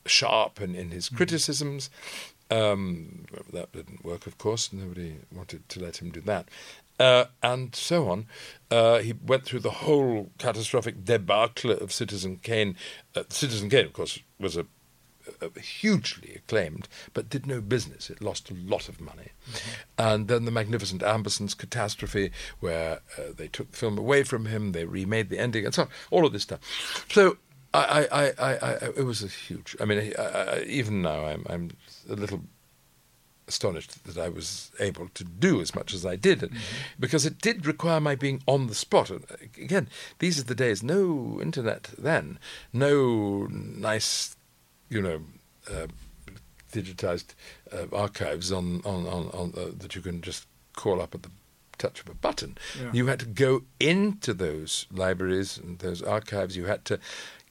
sharp 0.05 0.61
in, 0.61 0.75
in 0.75 0.91
his 0.91 1.09
criticisms. 1.09 1.89
Um, 2.49 3.25
that 3.53 3.71
didn't 3.71 4.03
work, 4.03 4.27
of 4.27 4.37
course. 4.37 4.73
Nobody 4.73 5.15
wanted 5.33 5.69
to 5.69 5.79
let 5.79 6.01
him 6.01 6.09
do 6.09 6.19
that. 6.21 6.49
Uh, 6.99 7.25
and 7.41 7.75
so 7.75 8.09
on. 8.09 8.27
Uh, 8.69 8.99
he 8.99 9.13
went 9.13 9.43
through 9.43 9.59
the 9.59 9.71
whole 9.71 10.29
catastrophic 10.37 11.03
debacle 11.03 11.71
of 11.71 11.91
Citizen 11.91 12.37
Kane. 12.37 12.75
Uh, 13.15 13.23
Citizen 13.29 13.69
Kane, 13.69 13.85
of 13.85 13.93
course, 13.93 14.19
was 14.39 14.55
a, 14.55 14.67
a 15.41 15.59
hugely 15.59 16.35
acclaimed, 16.35 16.87
but 17.13 17.29
did 17.29 17.47
no 17.47 17.59
business. 17.59 18.11
It 18.11 18.21
lost 18.21 18.51
a 18.51 18.53
lot 18.53 18.87
of 18.87 19.01
money. 19.01 19.29
And 19.97 20.27
then 20.27 20.45
the 20.45 20.51
Magnificent 20.51 21.01
Ambersons 21.01 21.57
catastrophe, 21.57 22.31
where 22.59 22.99
uh, 23.17 23.33
they 23.35 23.47
took 23.47 23.71
the 23.71 23.77
film 23.77 23.97
away 23.97 24.21
from 24.23 24.45
him, 24.45 24.71
they 24.71 24.85
remade 24.85 25.29
the 25.29 25.39
ending, 25.39 25.65
and 25.65 25.73
so 25.73 25.83
on. 25.83 25.89
All 26.11 26.25
of 26.25 26.33
this 26.33 26.43
stuff. 26.43 26.59
So 27.11 27.37
I, 27.73 28.07
I, 28.11 28.57
I, 28.59 28.73
it 28.97 29.05
was 29.05 29.23
a 29.23 29.27
huge. 29.27 29.75
I 29.79 29.85
mean, 29.85 30.13
even 30.65 31.01
now, 31.01 31.25
I'm, 31.25 31.45
I'm 31.49 31.71
a 32.09 32.15
little 32.15 32.41
astonished 33.47 34.03
that 34.05 34.17
I 34.17 34.29
was 34.29 34.71
able 34.79 35.09
to 35.13 35.23
do 35.23 35.61
as 35.61 35.75
much 35.75 35.93
as 35.93 36.05
I 36.05 36.15
did, 36.15 36.51
because 36.99 37.25
it 37.25 37.39
did 37.39 37.65
require 37.65 37.99
my 37.99 38.15
being 38.15 38.41
on 38.45 38.67
the 38.67 38.75
spot. 38.75 39.09
And 39.09 39.25
uh, 39.29 39.35
again, 39.57 39.87
these 40.19 40.39
are 40.39 40.43
the 40.45 40.55
days. 40.55 40.83
No 40.83 41.39
internet 41.41 41.89
then, 41.97 42.39
no 42.71 43.47
nice, 43.49 44.35
you 44.89 45.01
know. 45.01 45.21
Uh, 45.71 45.87
digitized 46.71 47.35
uh, 47.73 47.85
archives 47.93 48.51
on 48.51 48.81
on 48.85 49.05
on, 49.05 49.29
on 49.31 49.53
uh, 49.57 49.71
that 49.77 49.93
you 49.93 50.01
can 50.01 50.21
just 50.21 50.47
call 50.73 51.01
up 51.01 51.13
at 51.13 51.21
the 51.23 51.29
touch 51.77 51.99
of 51.99 52.09
a 52.09 52.13
button. 52.13 52.57
Yeah. 52.79 52.91
You 52.93 53.07
had 53.07 53.19
to 53.19 53.25
go 53.25 53.63
into 53.79 54.33
those 54.33 54.87
libraries 54.89 55.57
and 55.57 55.79
those 55.79 56.01
archives. 56.01 56.55
You 56.55 56.65
had 56.65 56.85
to 56.85 56.99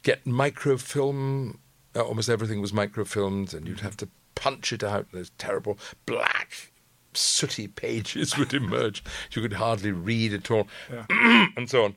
get 0.03 0.26
microfilm. 0.26 1.59
Uh, 1.95 2.01
almost 2.01 2.28
everything 2.28 2.61
was 2.61 2.72
microfilmed, 2.72 3.53
and 3.53 3.68
you'd 3.68 3.80
have 3.80 3.97
to 3.99 4.09
punch 4.41 4.72
it 4.72 4.82
out. 4.82 5.07
and 5.12 5.20
Those 5.20 5.30
terrible 5.36 5.78
black, 6.07 6.72
sooty 7.12 7.68
pages 7.68 8.36
would 8.38 8.55
emerge. 8.55 9.05
You 9.32 9.43
could 9.43 9.55
hardly 9.55 9.93
read 9.93 10.32
at 10.32 10.51
all, 10.51 10.66
and 11.11 11.68
so 11.68 11.84
on. 11.84 11.97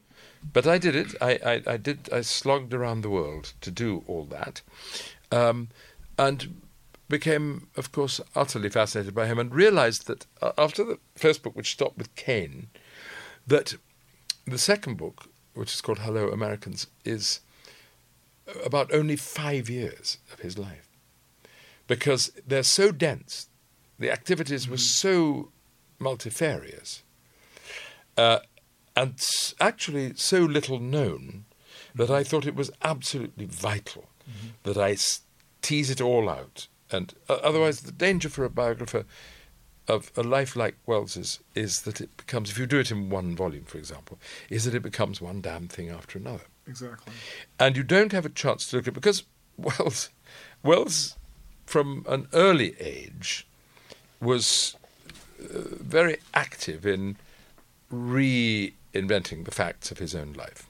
But 0.51 0.67
I 0.67 0.77
did 0.77 0.95
it. 0.95 1.15
I, 1.21 1.39
I, 1.45 1.63
I 1.73 1.77
did. 1.77 2.09
I 2.11 2.21
slogged 2.21 2.73
around 2.73 3.01
the 3.01 3.09
world 3.09 3.53
to 3.61 3.71
do 3.71 4.03
all 4.07 4.25
that, 4.25 4.61
um, 5.31 5.69
and 6.19 6.61
became, 7.07 7.67
of 7.77 7.91
course, 7.91 8.19
utterly 8.35 8.69
fascinated 8.69 9.15
by 9.15 9.25
him, 9.25 9.39
and 9.39 9.55
realized 9.55 10.07
that 10.07 10.25
uh, 10.41 10.51
after 10.57 10.83
the 10.83 10.99
first 11.15 11.43
book, 11.43 11.55
which 11.55 11.71
stopped 11.71 11.97
with 11.97 12.13
Kane, 12.15 12.67
that 13.47 13.75
the 14.45 14.57
second 14.57 14.97
book, 14.97 15.27
which 15.53 15.73
is 15.73 15.79
called 15.79 15.99
Hello 15.99 16.27
Americans, 16.29 16.87
is 17.05 17.39
about 18.65 18.93
only 18.93 19.15
five 19.15 19.69
years 19.69 20.17
of 20.33 20.39
his 20.41 20.57
life. 20.57 20.92
Because 21.87 22.31
they're 22.47 22.63
so 22.63 22.91
dense, 22.91 23.49
the 23.99 24.11
activities 24.11 24.67
were 24.67 24.77
so 24.77 25.51
multifarious, 25.99 27.03
uh, 28.17 28.39
and 28.95 29.19
actually 29.59 30.13
so 30.15 30.39
little 30.39 30.79
known 30.79 31.45
that 31.95 32.09
I 32.09 32.23
thought 32.23 32.45
it 32.45 32.55
was 32.55 32.71
absolutely 32.83 33.45
vital 33.45 34.05
that 34.63 34.77
I 34.77 34.95
tease 35.61 35.89
it 35.89 36.01
all 36.01 36.29
out. 36.29 36.67
And 36.91 37.13
uh, 37.27 37.33
otherwise, 37.43 37.81
the 37.81 37.91
danger 37.91 38.29
for 38.29 38.45
a 38.45 38.49
biographer 38.49 39.05
of 39.87 40.11
a 40.15 40.23
life 40.23 40.55
like 40.55 40.75
Welles's 40.85 41.39
is 41.55 41.81
that 41.81 41.99
it 41.99 42.15
becomes, 42.15 42.49
if 42.49 42.57
you 42.57 42.65
do 42.65 42.79
it 42.79 42.91
in 42.91 43.09
one 43.09 43.35
volume, 43.35 43.65
for 43.65 43.77
example, 43.77 44.17
is 44.49 44.63
that 44.65 44.75
it 44.75 44.81
becomes 44.81 45.19
one 45.19 45.41
damn 45.41 45.67
thing 45.67 45.89
after 45.89 46.17
another. 46.17 46.45
Exactly. 46.65 47.11
and 47.59 47.75
you 47.75 47.83
don't 47.83 48.13
have 48.13 48.25
a 48.25 48.29
chance 48.29 48.69
to 48.69 48.77
look 48.77 48.87
at 48.87 48.93
because 48.93 49.23
Welles, 49.57 50.09
Welles, 50.63 51.17
from 51.65 52.05
an 52.07 52.27
early 52.33 52.75
age, 52.79 53.47
was 54.21 54.75
uh, 55.41 55.59
very 55.79 56.17
active 56.33 56.85
in 56.85 57.17
reinventing 57.91 59.45
the 59.45 59.51
facts 59.51 59.91
of 59.91 59.99
his 59.99 60.15
own 60.15 60.33
life. 60.33 60.67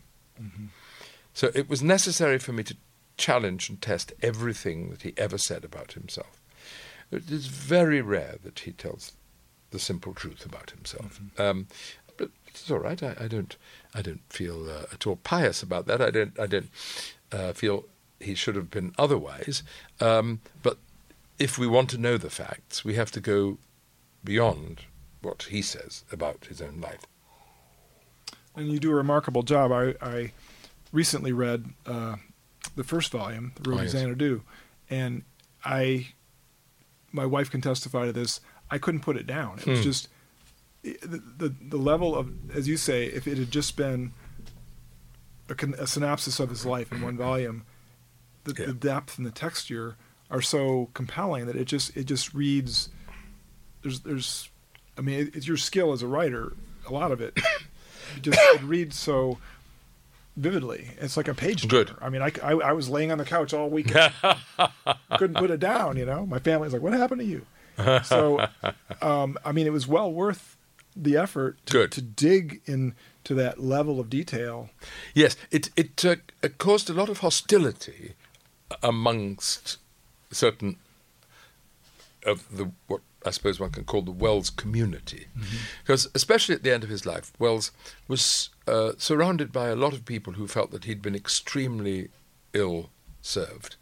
So 1.34 1.52
it 1.56 1.70
was 1.70 1.82
necessary 1.82 2.38
for 2.40 2.54
me 2.54 2.64
to 2.64 2.76
challenge 3.18 3.70
and 3.70 3.82
test 3.82 4.14
everything 4.22 4.90
that 4.90 5.02
he 5.02 5.14
ever 5.18 5.38
said 5.38 5.64
about 5.64 5.94
himself. 5.94 6.40
It 7.12 7.30
is 7.32 7.48
very 7.48 8.02
rare 8.02 8.36
that 8.44 8.60
he 8.60 8.72
tells 8.72 9.14
the 9.72 9.80
simple 9.80 10.14
truth 10.14 10.46
about 10.46 10.72
himself. 10.72 11.20
Um, 11.38 11.68
but 12.18 12.30
it's 12.48 12.70
all 12.70 12.80
right. 12.80 13.02
I, 13.02 13.16
I 13.20 13.28
don't. 13.28 13.56
I 13.96 14.02
don't 14.02 14.22
feel 14.30 14.70
uh, 14.70 14.86
at 14.92 15.06
all 15.08 15.18
pious 15.18 15.64
about 15.64 15.86
that. 15.88 16.02
I 16.02 16.12
don't. 16.12 16.40
I 16.40 16.48
don't 16.48 16.70
uh, 17.32 17.54
feel 17.54 17.86
he 18.24 18.36
should 18.36 18.56
have 18.56 18.70
been 18.70 18.94
otherwise. 18.98 19.64
Um, 20.00 20.42
but 20.62 20.78
if 21.40 21.58
we 21.58 21.68
want 21.68 21.90
to 21.92 21.98
know 21.98 22.18
the 22.18 22.30
facts, 22.30 22.84
we 22.86 22.96
have 22.96 23.12
to 23.12 23.20
go 23.20 23.58
beyond 24.24 24.82
what 25.22 25.44
he 25.44 25.62
says 25.62 26.04
about 26.12 26.46
his 26.46 26.62
own 26.62 26.80
life. 26.82 27.02
And 28.56 28.72
you 28.72 28.80
do 28.80 28.92
a 28.92 28.96
remarkable 28.96 29.44
job. 29.44 29.72
I, 29.72 29.96
I 30.02 30.32
recently 30.92 31.32
read 31.32 31.66
uh, 31.86 32.18
the 32.76 32.84
first 32.84 33.12
volume, 33.12 33.54
The 33.62 33.70
Road 33.70 33.76
Oh, 33.76 33.80
to 33.80 33.84
yes. 33.86 33.92
Xanadu, 33.94 34.42
and 34.90 35.24
I, 35.66 36.08
my 37.12 37.26
wife 37.26 37.50
can 37.50 37.62
testify 37.62 38.06
to 38.06 38.14
this. 38.14 38.40
I 38.70 38.78
couldn't 38.78 39.02
put 39.02 39.18
it 39.18 39.26
down. 39.28 39.60
It 39.60 39.66
was 39.68 39.80
Hmm. 39.80 39.84
just 39.84 40.08
the, 40.84 41.22
the 41.38 41.54
the 41.70 41.78
level 41.78 42.16
of, 42.16 42.30
as 42.56 42.68
you 42.68 42.76
say, 42.76 43.06
if 43.06 43.26
it 43.28 43.38
had 43.38 43.50
just 43.52 43.78
been 43.78 44.12
a, 45.50 45.56
a 45.82 45.88
synopsis 45.88 46.40
of 46.40 46.50
his 46.50 46.66
life 46.66 46.92
in 46.92 47.02
one 47.02 47.16
volume, 47.18 47.64
the, 48.44 48.54
Yeah. 48.60 48.68
the 48.68 48.74
depth 48.74 49.18
and 49.18 49.26
the 49.26 49.32
texture 49.32 49.96
are 50.32 50.42
so 50.42 50.90
compelling 50.94 51.46
that 51.46 51.56
it 51.56 51.66
just 51.66 51.96
it 51.98 52.06
just 52.06 52.34
reads. 52.34 52.90
There's 53.82 54.00
there's, 54.02 54.50
I 54.98 55.02
mean, 55.02 55.20
it, 55.28 55.36
it's 55.36 55.48
your 55.48 55.58
skill 55.58 55.92
as 55.94 56.02
a 56.02 56.08
writer. 56.08 56.54
A 56.88 56.94
lot 56.94 57.12
of 57.12 57.22
it, 57.22 57.34
it 58.16 58.22
just 58.22 58.40
it 58.40 58.62
reads 58.64 58.98
so 58.98 59.38
vividly. 60.36 60.88
It's 61.00 61.16
like 61.18 61.28
a 61.28 61.34
page. 61.34 61.68
Good. 61.68 61.88
turner. 61.88 62.00
I 62.02 62.10
mean, 62.10 62.22
I, 62.22 62.32
I, 62.44 62.52
I 62.54 62.72
was 62.74 62.90
laying 62.90 63.12
on 63.12 63.18
the 63.18 63.26
couch 63.26 63.54
all 63.54 63.70
week, 63.70 63.94
couldn't 65.18 65.38
put 65.38 65.52
it 65.52 65.60
down. 65.60 65.98
You 65.98 66.06
know, 66.06 66.26
my 66.26 66.40
family's 66.40 66.74
like, 66.74 66.82
"What 66.82 66.94
happened 66.94 67.22
to 67.22 67.26
you?" 67.28 67.46
So, 68.04 68.48
um, 69.02 69.38
I 69.46 69.52
mean, 69.52 69.68
it 69.68 69.74
was 69.74 69.88
well 69.88 70.12
worth 70.12 70.58
the 70.96 71.18
effort 71.18 71.58
to, 71.68 71.88
to 71.88 72.02
dig 72.02 72.62
into 72.66 73.34
that 73.34 73.60
level 73.60 74.00
of 74.00 74.10
detail. 74.10 74.70
Yes, 75.14 75.36
it 75.52 75.70
it, 75.76 76.04
uh, 76.06 76.16
it 76.42 76.58
caused 76.58 76.90
a 76.90 76.94
lot 76.94 77.10
of 77.10 77.20
hostility 77.20 78.14
amongst 78.82 79.78
certain 80.32 80.78
of 82.26 82.46
the 82.56 82.72
what 82.88 83.02
I 83.26 83.32
suppose 83.32 83.60
one 83.60 83.72
can 83.72 83.86
call 83.86 84.02
the 84.02 84.12
Welles 84.12 84.50
community, 84.50 85.28
because 85.84 86.10
especially 86.14 86.56
at 86.56 86.64
the 86.64 86.74
end 86.74 86.84
of 86.84 86.90
his 86.90 87.06
life, 87.06 87.32
Welles 87.40 87.72
was 88.08 88.50
uh, 88.68 88.94
surrounded 88.98 89.52
by 89.52 89.68
a 89.70 89.76
lot 89.76 89.94
of 89.94 90.06
people 90.06 90.34
who 90.34 90.48
felt 90.48 90.72
that 90.72 90.86
he'd 90.86 91.02
been 91.02 91.16
extremely 91.16 92.10
ill 92.54 92.90
served 93.22 93.78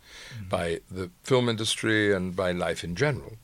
by 0.48 0.82
the 0.90 1.10
film 1.24 1.50
industry 1.50 2.14
and 2.14 2.36
by 2.36 2.52
life 2.52 2.84
in 2.84 2.96
general, 2.96 3.38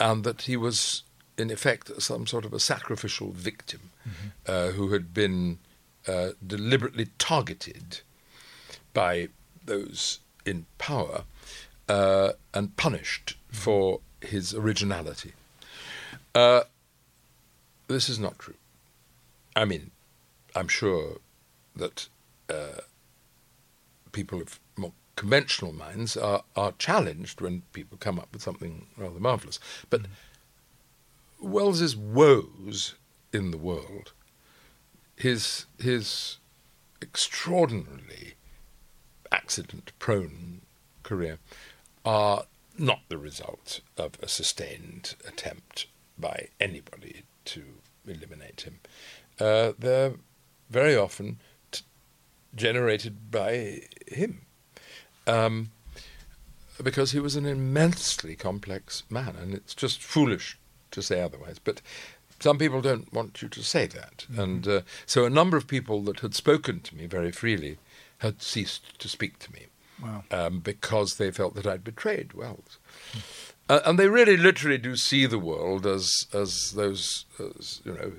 and 0.00 0.24
that 0.24 0.42
he 0.42 0.56
was 0.56 1.04
in 1.36 1.50
effect 1.50 2.02
some 2.02 2.26
sort 2.26 2.44
of 2.44 2.52
a 2.52 2.58
sacrificial 2.58 3.30
victim 3.30 3.90
uh, 4.46 4.68
who 4.68 4.92
had 4.92 5.14
been 5.14 5.58
uh, 6.08 6.30
deliberately 6.44 7.06
targeted 7.18 8.00
by 8.92 9.28
those 9.64 10.18
in 10.48 10.66
power 10.78 11.24
uh, 11.88 12.32
and 12.54 12.76
punished 12.76 13.36
for 13.50 14.00
his 14.20 14.54
originality. 14.54 15.32
Uh, 16.34 16.62
this 17.86 18.08
is 18.08 18.18
not 18.18 18.38
true. 18.38 18.54
I 19.54 19.64
mean, 19.64 19.90
I'm 20.54 20.68
sure 20.68 21.18
that 21.76 22.08
uh, 22.48 22.80
people 24.12 24.40
of 24.40 24.58
more 24.76 24.92
conventional 25.16 25.72
minds 25.72 26.16
are, 26.16 26.44
are 26.56 26.72
challenged 26.78 27.40
when 27.40 27.62
people 27.72 27.98
come 27.98 28.18
up 28.18 28.28
with 28.32 28.42
something 28.42 28.86
rather 28.96 29.20
marvelous. 29.20 29.58
But 29.90 30.02
Welles's 31.40 31.96
woes 31.96 32.94
in 33.32 33.50
the 33.50 33.56
world, 33.56 34.12
his 35.16 35.66
his 35.78 36.38
extraordinarily 37.02 38.34
accident-prone 39.32 40.62
career, 41.02 41.38
are 42.04 42.44
not 42.78 43.00
the 43.08 43.18
result 43.18 43.80
of 43.96 44.12
a 44.22 44.28
sustained 44.28 45.14
attempt 45.26 45.86
by 46.18 46.48
anybody 46.60 47.22
to 47.44 47.62
eliminate 48.06 48.62
him. 48.62 48.80
Uh, 49.40 49.72
they're 49.78 50.14
very 50.70 50.96
often 50.96 51.38
t- 51.70 51.82
generated 52.54 53.30
by 53.30 53.82
him. 54.06 54.42
Um, 55.26 55.70
because 56.82 57.12
he 57.12 57.20
was 57.20 57.36
an 57.36 57.46
immensely 57.46 58.36
complex 58.36 59.02
man, 59.10 59.34
and 59.40 59.54
it's 59.54 59.74
just 59.74 60.02
foolish 60.02 60.58
to 60.90 61.02
say 61.02 61.20
otherwise. 61.20 61.58
But 61.58 61.82
some 62.40 62.58
people 62.58 62.80
don't 62.80 63.12
want 63.12 63.42
you 63.42 63.48
to 63.48 63.62
say 63.62 63.86
that. 63.86 64.26
And 64.36 64.66
uh, 64.66 64.80
so 65.04 65.24
a 65.24 65.30
number 65.30 65.56
of 65.56 65.66
people 65.66 66.02
that 66.02 66.20
had 66.20 66.34
spoken 66.34 66.80
to 66.80 66.96
me 66.96 67.06
very 67.06 67.32
freely 67.32 67.78
had 68.18 68.42
ceased 68.42 68.98
to 68.98 69.08
speak 69.08 69.38
to 69.40 69.52
me 69.52 69.66
Wow. 70.02 70.22
um, 70.30 70.60
because 70.60 71.16
they 71.16 71.30
felt 71.32 71.54
that 71.56 71.66
I'd 71.66 71.82
betrayed 71.84 72.32
Welles. 72.32 72.78
Uh, 73.68 73.80
and 73.84 73.98
they 73.98 74.08
really, 74.08 74.36
literally 74.36 74.78
do 74.78 74.94
see 74.96 75.26
the 75.26 75.38
world 75.38 75.86
as 75.86 76.26
as 76.32 76.72
those 76.72 77.24
as, 77.40 77.80
you 77.84 77.92
know 77.92 78.12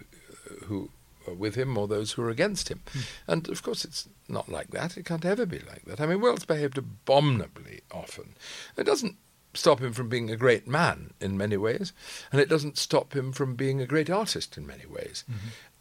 who 0.65 0.89
are 1.27 1.33
with 1.33 1.55
him 1.55 1.77
or 1.77 1.87
those 1.87 2.11
who 2.13 2.21
are 2.23 2.29
against 2.29 2.69
him. 2.69 2.81
And 3.27 3.47
of 3.49 3.63
course, 3.63 3.85
it's 3.85 4.07
not 4.27 4.49
like 4.49 4.71
that. 4.71 4.97
It 4.97 5.05
can't 5.05 5.25
ever 5.25 5.45
be 5.45 5.59
like 5.59 5.85
that. 5.85 6.01
I 6.01 6.05
mean, 6.05 6.21
Welles 6.21 6.45
behaved 6.45 6.77
abominably 6.77 7.81
often. 7.91 8.35
It 8.77 8.83
doesn't 8.83 9.15
stop 9.53 9.79
him 9.81 9.93
from 9.93 10.09
being 10.09 10.29
a 10.29 10.35
great 10.35 10.67
man 10.67 11.13
in 11.19 11.37
many 11.37 11.57
ways, 11.57 11.93
and 12.31 12.39
it 12.41 12.49
doesn't 12.49 12.77
stop 12.77 13.15
him 13.15 13.31
from 13.31 13.55
being 13.55 13.81
a 13.81 13.87
great 13.87 14.09
artist 14.09 14.57
in 14.57 14.67
many 14.67 14.85
ways. 14.85 15.23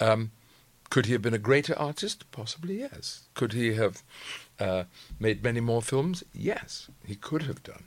Um, 0.00 0.30
could 0.90 1.06
he 1.06 1.12
have 1.12 1.22
been 1.22 1.34
a 1.34 1.38
greater 1.38 1.78
artist? 1.78 2.30
Possibly, 2.32 2.78
yes. 2.80 3.28
Could 3.34 3.52
he 3.52 3.74
have 3.74 4.02
uh, 4.58 4.84
made 5.18 5.42
many 5.42 5.60
more 5.60 5.82
films? 5.82 6.24
Yes, 6.32 6.88
he 7.04 7.14
could 7.14 7.42
have 7.42 7.62
done. 7.62 7.84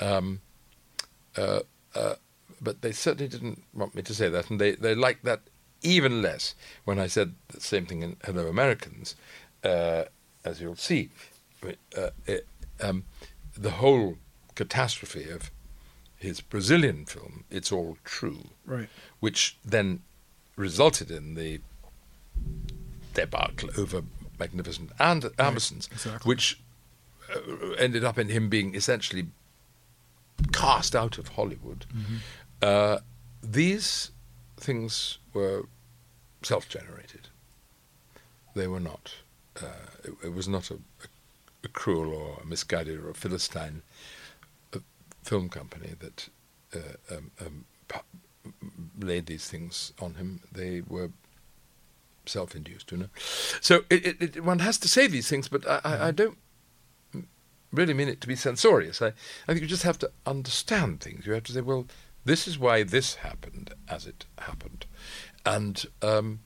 Um, 0.00 0.40
uh, 1.36 1.60
uh, 1.94 2.14
but 2.60 2.82
they 2.82 2.92
certainly 2.92 3.28
didn't 3.28 3.62
want 3.72 3.94
me 3.94 4.02
to 4.02 4.14
say 4.14 4.28
that, 4.28 4.50
and 4.50 4.60
they, 4.60 4.72
they 4.72 4.94
liked 4.94 5.24
that 5.24 5.40
even 5.82 6.20
less 6.22 6.54
when 6.84 6.98
I 6.98 7.06
said 7.06 7.34
the 7.48 7.60
same 7.60 7.86
thing 7.86 8.02
in 8.02 8.16
Hello 8.24 8.46
Americans, 8.48 9.14
uh, 9.64 10.04
as 10.44 10.60
you'll 10.60 10.76
see. 10.76 11.10
Uh, 11.96 12.10
it, 12.26 12.46
um, 12.80 13.04
the 13.56 13.70
whole 13.72 14.16
catastrophe 14.54 15.28
of 15.30 15.50
his 16.16 16.40
Brazilian 16.40 17.04
film, 17.06 17.44
It's 17.50 17.72
All 17.72 17.96
True, 18.04 18.50
Right. 18.64 18.88
which 19.20 19.58
then 19.64 20.02
resulted 20.56 21.10
in 21.10 21.34
the 21.34 21.60
debacle 23.14 23.70
over 23.78 24.02
Magnificent 24.38 24.90
and 24.98 25.22
Ambersons, 25.38 25.90
exactly. 25.90 26.28
which 26.28 26.60
uh, 27.34 27.70
ended 27.78 28.04
up 28.04 28.18
in 28.18 28.28
him 28.28 28.48
being 28.48 28.74
essentially 28.74 29.28
cast 30.52 30.94
out 30.94 31.18
of 31.18 31.28
Hollywood. 31.28 31.86
Uh, 32.60 32.98
these 33.42 34.10
things 34.56 35.18
were 35.32 35.64
self-generated. 36.42 37.28
They 38.54 38.66
were 38.66 38.80
not. 38.80 39.14
Uh, 39.60 39.88
it, 40.04 40.12
it 40.24 40.34
was 40.34 40.48
not 40.48 40.70
a, 40.70 40.74
a, 40.74 41.08
a 41.64 41.68
cruel 41.68 42.12
or 42.12 42.40
a 42.42 42.46
misguided 42.46 43.00
or 43.00 43.10
a 43.10 43.14
philistine 43.14 43.82
uh, 44.74 44.78
film 45.22 45.48
company 45.48 45.94
that 46.00 46.28
uh, 46.74 47.14
um, 47.14 47.30
um, 47.40 47.64
laid 49.00 49.26
these 49.26 49.48
things 49.48 49.92
on 50.00 50.14
him. 50.14 50.40
They 50.52 50.82
were 50.86 51.10
self-induced, 52.28 52.92
you 52.92 52.98
know. 52.98 53.08
So 53.60 53.84
it, 53.90 54.06
it, 54.06 54.36
it, 54.36 54.44
one 54.44 54.60
has 54.60 54.78
to 54.78 54.88
say 54.88 55.06
these 55.06 55.28
things, 55.28 55.48
but 55.48 55.66
I, 55.68 55.80
I, 55.84 56.08
I 56.08 56.10
don't 56.10 56.38
really 57.72 57.94
mean 57.94 58.08
it 58.08 58.20
to 58.22 58.28
be 58.28 58.36
censorious. 58.36 59.02
I, 59.02 59.08
I 59.08 59.12
think 59.48 59.60
you 59.60 59.66
just 59.66 59.82
have 59.82 59.98
to 60.00 60.10
understand 60.26 61.00
things. 61.00 61.26
You 61.26 61.32
have 61.32 61.44
to 61.44 61.52
say, 61.52 61.60
well, 61.60 61.86
this 62.24 62.48
is 62.48 62.58
why 62.58 62.82
this 62.82 63.16
happened 63.16 63.72
as 63.88 64.06
it 64.06 64.26
happened, 64.38 64.86
and 65.44 65.84
um, 66.02 66.40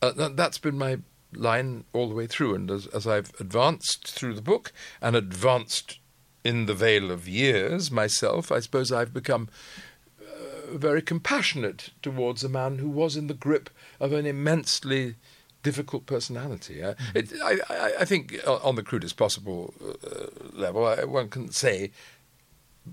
uh, 0.00 0.12
that, 0.12 0.36
that's 0.36 0.58
been 0.58 0.78
my 0.78 0.98
line 1.34 1.84
all 1.92 2.08
the 2.08 2.14
way 2.14 2.26
through. 2.26 2.54
And 2.54 2.70
as, 2.70 2.86
as 2.88 3.06
I've 3.06 3.32
advanced 3.40 4.08
through 4.08 4.34
the 4.34 4.42
book 4.42 4.72
and 5.00 5.16
advanced 5.16 5.98
in 6.44 6.66
the 6.66 6.74
veil 6.74 7.10
of 7.10 7.28
years 7.28 7.90
myself, 7.90 8.52
I 8.52 8.60
suppose 8.60 8.92
I've 8.92 9.14
become 9.14 9.48
very 10.72 11.02
compassionate 11.02 11.90
towards 12.02 12.44
a 12.44 12.48
man 12.48 12.78
who 12.78 12.88
was 12.88 13.16
in 13.16 13.26
the 13.26 13.34
grip 13.34 13.70
of 14.00 14.12
an 14.12 14.26
immensely 14.26 15.16
difficult 15.62 16.06
personality. 16.06 16.82
Uh, 16.82 16.94
it, 17.14 17.32
I, 17.42 17.58
I, 17.70 17.92
I 18.00 18.04
think 18.04 18.40
uh, 18.46 18.56
on 18.56 18.74
the 18.74 18.82
crudest 18.82 19.16
possible 19.16 19.72
uh, 19.82 20.26
level, 20.52 20.86
I, 20.86 21.04
one 21.04 21.28
can 21.28 21.50
say 21.50 21.92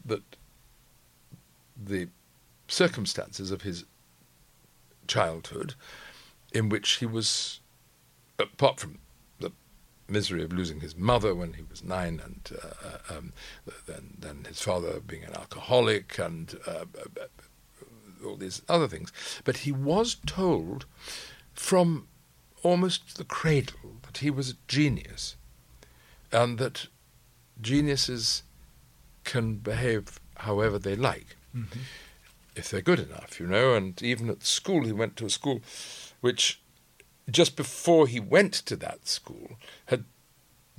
that 0.05 0.23
the 1.75 2.09
circumstances 2.67 3.51
of 3.51 3.63
his 3.63 3.86
childhood, 5.07 5.73
in 6.53 6.69
which 6.69 6.97
he 6.97 7.05
was, 7.05 7.59
apart 8.38 8.80
from 8.80 8.99
the 9.39 9.51
misery 10.07 10.43
of 10.43 10.53
losing 10.53 10.82
his 10.82 10.95
mother 10.95 11.34
when 11.34 11.53
he 11.53 11.63
was 11.69 11.84
nine, 11.84 12.21
and 12.23 12.51
uh, 12.61 13.15
um, 13.17 13.34
then, 13.88 14.13
then 14.19 14.45
his 14.47 14.61
father 14.61 14.99
being 14.99 15.23
an 15.23 15.34
alcoholic, 15.34 16.19
and 16.19 16.59
uh, 16.67 16.86
all 18.26 18.36
these 18.36 18.61
other 18.67 18.88
things, 18.88 19.11
but 19.43 19.57
he 19.57 19.72
was 19.72 20.17
told 20.26 20.86
from 21.53 22.07
almost 22.63 23.17
the 23.17 23.24
cradle 23.24 23.97
that 24.03 24.17
he 24.17 24.30
was 24.30 24.51
a 24.51 24.57
genius, 24.67 25.36
and 26.32 26.57
that 26.57 26.88
geniuses 27.61 28.43
can 29.24 29.55
behave 29.55 30.20
however 30.38 30.80
they 30.80 30.95
like, 30.95 31.36
mm-hmm. 31.55 31.80
if 32.55 32.70
they're 32.70 32.82
good 32.82 32.99
enough, 32.99 33.39
you 33.39 33.47
know. 33.47 33.76
And 33.76 34.01
even 34.01 34.30
at 34.30 34.45
school, 34.45 34.86
he 34.86 34.91
went 34.91 35.15
to 35.17 35.26
a 35.26 35.30
school 35.30 35.61
which, 36.22 36.61
just 37.30 37.55
before 37.55 38.07
he 38.07 38.20
went 38.20 38.53
to 38.53 38.76
that 38.78 39.07
school, 39.07 39.57
had 39.86 40.05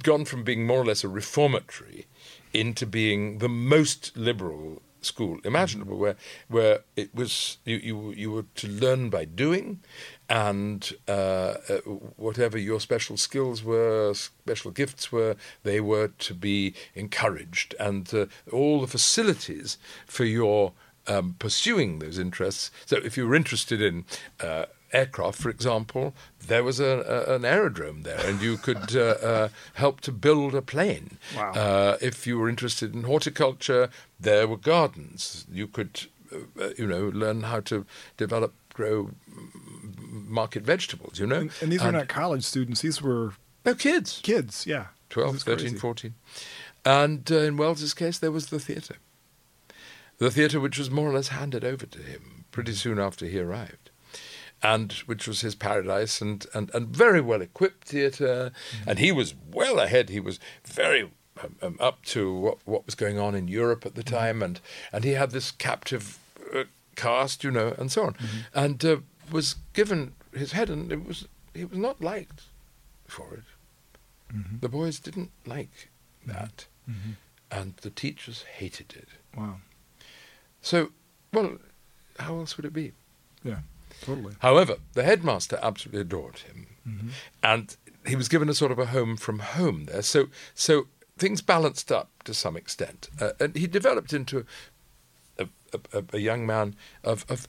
gone 0.03 0.24
from 0.24 0.45
being 0.45 0.66
more 0.66 0.80
or 0.80 0.84
less 0.86 1.05
a 1.05 1.09
reformatory 1.09 2.07
into 2.53 2.86
being 2.86 3.38
the 3.38 3.49
most 3.49 4.16
liberal 4.16 4.82
school 5.03 5.38
imaginable, 5.44 5.96
where 5.96 6.16
where 6.48 6.80
it 6.96 7.14
was 7.14 7.59
you 7.64 7.76
you, 7.76 8.12
you 8.12 8.30
were 8.30 8.46
to 8.57 8.68
learn 8.68 9.11
by 9.11 9.24
doing, 9.24 9.80
and 10.28 10.92
uh, 11.09 11.55
uh, 11.68 11.78
whatever 12.16 12.59
your 12.59 12.80
special 12.80 13.16
skills 13.16 13.62
were, 13.62 14.14
special 14.14 14.70
gifts 14.70 15.11
were, 15.11 15.36
they 15.62 15.80
were 15.80 16.09
to 16.09 16.34
be 16.34 16.74
encouraged, 16.94 17.74
and 17.78 18.12
uh, 18.14 18.26
all 18.53 18.80
the 18.80 18.86
facilities 18.86 19.78
for 20.07 20.24
your 20.24 20.72
um, 21.07 21.36
pursuing 21.38 21.98
those 21.98 22.18
interests. 22.18 22.70
So, 22.86 22.96
if 22.96 23.16
you 23.16 23.26
were 23.26 23.34
interested 23.34 23.82
in 23.82 24.05
uh, 24.40 24.66
aircraft, 24.93 25.41
for 25.41 25.51
example, 25.51 26.14
there 26.47 26.64
was 26.64 26.80
a, 26.80 27.26
a, 27.28 27.34
an 27.36 27.45
aerodrome 27.45 28.03
there, 28.03 28.20
and 28.26 28.41
you 28.41 28.57
could 28.57 28.97
uh, 28.97 29.01
uh, 29.01 29.49
help 29.74 30.01
to 30.03 30.12
build 30.12 30.55
a 30.55 30.62
plane. 30.62 31.18
Wow. 31.36 31.53
Uh, 31.53 31.97
if 32.01 32.26
you 32.26 32.38
were 32.38 32.49
interested 32.49 32.95
in 32.95 33.05
horticulture, 33.05 33.91
there 34.18 34.47
were 34.49 34.57
gardens. 34.57 35.47
You 35.53 35.66
could, 35.66 36.07
uh, 36.32 36.70
you 36.76 36.86
know, 36.86 37.09
learn 37.09 37.43
how 37.43 37.61
to 37.61 37.86
develop, 38.16 38.55
grow, 38.74 39.11
market 40.11 40.62
vegetables. 40.62 41.18
You 41.18 41.26
know, 41.26 41.36
And, 41.36 41.53
and 41.61 41.72
these 41.72 41.82
were 41.82 41.93
not 41.93 42.09
college 42.09 42.45
students. 42.45 42.80
These 42.80 43.01
were 43.03 43.34
no 43.64 43.74
kids. 43.74 44.20
kids. 44.22 44.66
Yeah. 44.66 44.86
12, 45.11 45.43
13, 45.43 45.59
crazy. 45.59 45.76
14. 45.76 46.14
And 46.84 47.30
uh, 47.30 47.38
in 47.38 47.57
Welles's 47.57 47.95
case, 47.95 48.18
there 48.18 48.30
was 48.30 48.47
the 48.47 48.61
theatre. 48.61 48.97
The 50.18 50.30
theatre 50.30 50.61
which 50.61 50.78
was 50.78 50.91
more 50.91 51.11
or 51.11 51.14
less 51.14 51.28
handed 51.28 51.64
over 51.64 51.86
to 51.86 51.99
him 51.99 52.45
pretty 52.53 52.74
soon 52.74 52.99
after 52.99 53.26
he 53.26 53.38
arrived. 53.38 53.89
And 54.63 54.93
which 55.07 55.27
was 55.27 55.41
his 55.41 55.55
paradise 55.55 56.21
and, 56.21 56.47
and, 56.53 56.71
and 56.75 56.89
very 56.89 57.21
well 57.21 57.41
equipped 57.41 57.89
theatre. 57.89 58.53
And 58.87 58.99
he 58.99 59.11
was 59.13 59.35
well 59.53 59.79
ahead. 59.79 60.11
He 60.11 60.21
was 60.21 60.39
very 60.65 61.11
um, 61.43 61.57
um, 61.63 61.77
up 61.81 62.05
to 62.07 62.35
what, 62.35 62.59
what 62.67 62.85
was 62.87 62.95
going 62.95 63.19
on 63.19 63.35
in 63.35 63.49
Europe 63.49 63.87
at 63.87 63.95
the 63.95 64.03
time. 64.03 64.43
And, 64.43 64.61
and 64.93 65.05
he 65.05 65.13
had 65.13 65.31
this 65.31 65.51
captive 65.51 66.19
uh, 66.55 66.65
cast, 66.95 67.43
you 67.43 67.51
know, 67.51 67.75
and 67.79 67.91
so 67.91 68.05
on. 68.05 68.17
And 68.53 68.85
uh, 68.85 68.97
was 69.33 69.57
given 69.73 70.13
his 70.35 70.53
head, 70.53 70.69
and 70.69 70.93
it 70.93 71.07
was, 71.07 71.27
he 71.55 71.65
was 71.65 71.79
not 71.79 72.01
liked 72.01 72.43
for 73.07 73.35
it. 73.35 73.45
The 74.61 74.69
boys 74.69 75.01
didn't 75.01 75.33
like 75.45 75.89
that, 76.25 76.67
and 77.51 77.77
the 77.79 77.91
teachers 77.91 78.45
hated 78.59 78.95
it. 78.95 79.09
Wow. 79.37 79.57
So, 80.63 80.93
well, 81.33 81.59
how 82.19 82.39
else 82.39 82.57
would 82.57 82.65
it 82.65 82.73
be? 82.73 82.93
Yeah. 83.43 83.61
Totally. 84.03 84.34
However, 84.40 84.76
the 84.94 85.03
headmaster 85.03 85.59
absolutely 85.62 86.01
adored 86.01 86.38
him, 86.38 86.66
mm-hmm. 86.86 87.09
and 87.42 87.76
he 88.07 88.16
was 88.16 88.28
given 88.28 88.48
a 88.48 88.55
sort 88.55 88.72
of 88.72 88.78
a 88.78 88.86
home 88.86 89.16
from 89.16 89.40
home 89.40 89.84
there. 89.84 90.03
So, 90.03 90.28
so 90.55 90.86
things 91.18 91.42
balanced 91.42 91.92
up 91.92 92.11
to 92.24 92.34
some 92.34 92.57
extent, 92.57 93.11
uh, 93.20 93.32
and 93.38 93.55
he 93.57 93.66
developed 93.66 94.12
into 94.12 94.46
a, 95.38 95.48
a, 95.92 96.05
a, 96.14 96.18
young 96.18 96.46
man 96.46 96.76
of, 97.05 97.26
of 97.28 97.46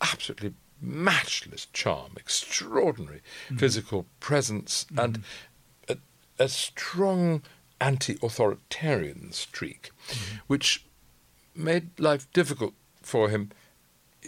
absolutely 0.00 0.54
matchless 0.80 1.66
charm, 1.72 2.12
extraordinary 2.16 3.20
mm-hmm. 3.46 3.58
physical 3.58 4.06
presence, 4.18 4.86
and 4.96 5.20
mm-hmm. 5.20 5.92
a, 6.38 6.44
a 6.44 6.48
strong 6.48 7.42
anti-authoritarian 7.80 9.32
streak, 9.32 9.90
which 10.46 10.84
made 11.54 11.98
life 11.98 12.30
difficult 12.32 12.74
for 13.02 13.28
him 13.28 13.50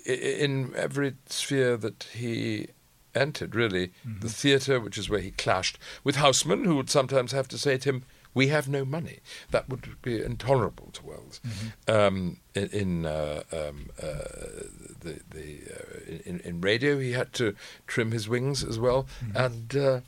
in 0.05 0.73
every 0.77 1.15
sphere 1.27 1.77
that 1.77 2.07
he 2.13 2.69
entered, 3.15 3.55
really. 3.55 3.93
The 4.21 4.29
theatre, 4.29 4.81
which 4.81 4.99
is 4.99 5.11
where 5.11 5.21
he 5.21 5.33
clashed 5.33 5.79
with 6.03 6.17
Houseman, 6.17 6.65
who 6.65 6.77
would 6.77 6.91
sometimes 6.91 7.33
have 7.33 7.49
to 7.49 7.59
say 7.59 7.77
to 7.79 7.89
him, 7.89 8.05
we 8.35 8.49
have 8.49 8.67
no 8.67 8.85
money. 8.85 9.19
That 9.51 9.69
would 9.69 10.01
be 10.01 10.23
intolerable 10.23 10.89
to 10.93 11.05
Welles. 11.05 11.41
Um, 11.87 12.39
in 12.55 12.69
in, 12.69 13.07
uh, 13.07 13.43
um, 13.53 13.91
uh, 14.03 14.65
the, 15.01 15.21
the, 15.31 15.61
uh, 15.71 16.21
in, 16.25 16.41
in 16.41 16.61
radio, 16.63 16.99
he 16.99 17.13
had 17.13 17.35
to 17.35 17.55
trim 17.87 18.13
his 18.13 18.31
wings 18.31 18.65
as 18.65 18.79
well. 18.79 19.07
And 19.35 19.77
uh, 19.77 20.01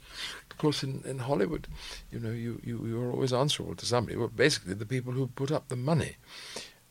of 0.50 0.56
course, 0.56 0.82
in, 0.82 1.02
in 1.04 1.18
Hollywood, 1.18 1.68
you 2.10 2.18
know, 2.18 2.30
you, 2.30 2.60
you, 2.64 2.86
you 2.86 3.02
are 3.02 3.10
always 3.10 3.32
answerable 3.34 3.74
to 3.74 3.84
somebody. 3.84 4.16
Well, 4.16 4.28
basically, 4.28 4.72
the 4.72 4.86
people 4.86 5.12
who 5.12 5.26
put 5.26 5.52
up 5.52 5.68
the 5.68 5.76
money. 5.76 6.16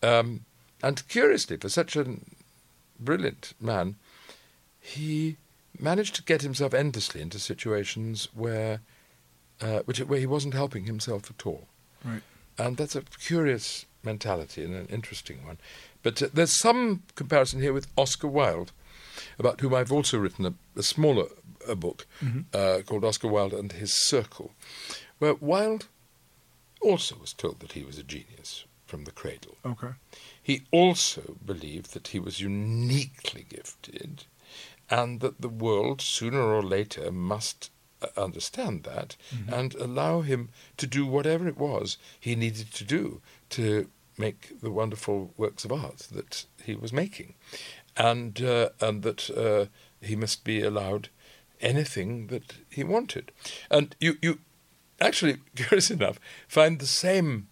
Um, 0.04 0.46
and 0.84 1.08
curiously, 1.08 1.58
for 1.58 1.70
such 1.70 1.96
a 1.96 2.06
brilliant 3.04 3.54
man, 3.60 3.96
he 4.80 5.38
managed 5.80 6.16
to 6.16 6.24
get 6.24 6.42
himself 6.42 6.74
endlessly 6.74 7.22
into 7.22 7.40
situations 7.40 8.30
where, 8.34 8.82
uh, 9.62 9.80
which, 9.86 10.00
where 10.00 10.20
he 10.20 10.26
wasn't 10.26 10.54
helping 10.54 10.86
himself 10.86 11.30
at 11.30 11.46
all. 11.46 11.68
Right. 12.04 12.22
And 12.58 12.78
that's 12.78 12.96
a 12.96 13.02
curious 13.02 13.86
mentality 14.04 14.64
and 14.64 14.76
an 14.76 14.88
interesting 14.88 15.46
one. 15.46 15.58
But 16.04 16.22
uh, 16.22 16.28
there's 16.34 16.60
some 16.60 17.04
comparison 17.16 17.62
here 17.62 17.74
with 17.74 17.88
Oscar 17.98 18.28
Wilde, 18.28 18.72
about 19.40 19.62
whom 19.62 19.74
I've 19.74 19.92
also 19.92 20.18
written 20.18 20.46
a, 20.46 20.54
a 20.78 20.84
smaller 20.84 21.26
uh 21.68 21.76
book 21.76 22.06
uh, 22.54 22.80
called 22.86 23.06
Oscar 23.06 23.30
Wilde 23.30 23.54
and 23.54 23.72
His 23.72 23.94
Circle, 24.08 24.52
where 25.20 25.36
Wilde 25.36 25.88
also 26.82 27.16
was 27.16 27.32
told 27.32 27.62
that 27.62 27.72
he 27.72 27.84
was 27.84 27.98
a 27.98 28.04
genius 28.04 28.66
from 28.86 29.06
the 29.06 29.12
cradle. 29.12 29.56
Okay. 29.66 29.94
He 30.44 30.64
also 30.72 31.38
believed 31.44 31.94
that 31.94 32.10
he 32.10 32.20
was 32.20 32.42
uniquely 32.42 33.46
gifted 33.50 34.26
and 34.90 35.22
that 35.22 35.42
the 35.42 35.50
world, 35.50 36.02
sooner 36.02 36.42
or 36.42 36.62
later, 36.62 37.12
must 37.12 37.72
uh, 38.02 38.08
understand 38.18 38.84
that 38.84 39.16
and 39.48 39.74
allow 39.76 40.22
him 40.22 40.50
to 40.78 40.86
do 40.86 41.06
whatever 41.06 41.48
it 41.48 41.58
was 41.58 41.98
he 42.20 42.36
needed 42.36 42.72
to 42.74 42.84
do 42.84 43.22
to 43.50 43.90
make 44.18 44.60
the 44.62 44.70
wonderful 44.70 45.34
works 45.38 45.66
of 45.66 45.72
art 45.72 46.08
that 46.12 46.46
he 46.64 46.76
was 46.76 46.92
making. 46.92 47.36
And, 47.96 48.42
uh, 48.42 48.70
and 48.82 49.04
that 49.04 49.30
uh, 49.30 49.68
he 50.06 50.16
must 50.16 50.44
be 50.44 50.62
allowed 50.62 51.10
anything 51.62 52.28
that 52.28 52.56
he 52.70 52.84
wanted. 52.84 53.32
And 53.72 53.96
you, 54.00 54.18
you 54.22 54.40
actually, 55.00 55.38
curious 55.56 55.90
enough, 55.90 56.20
find 56.48 56.80
the 56.80 56.86
same 56.86 57.48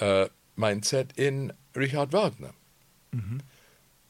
uh, 0.00 0.26
mindset 0.58 1.10
in 1.16 1.52
Richard 1.76 2.10
Wagner, 2.10 2.52
mm-hmm. 3.14 3.38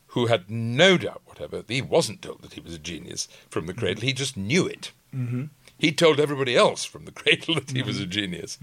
who 0.08 0.26
had 0.26 0.50
no 0.50 0.96
doubt 0.96 1.22
whatever, 1.26 1.62
he 1.66 1.82
wasn't 1.82 2.22
told 2.22 2.42
that 2.42 2.54
he 2.54 2.60
was 2.60 2.74
a 2.74 2.78
genius 2.78 3.28
from 3.50 3.66
the 3.66 3.74
cradle. 3.74 4.02
He 4.02 4.12
just 4.12 4.36
knew 4.36 4.66
it. 4.66 4.92
Mm-hmm. 5.14 5.44
He 5.78 5.92
told 5.92 6.18
everybody 6.18 6.56
else 6.56 6.84
from 6.84 7.04
the 7.04 7.12
cradle 7.12 7.54
that 7.56 7.70
he 7.70 7.82
was 7.82 7.98
a 7.98 8.02
mm-hmm. 8.02 8.10
genius. 8.10 8.58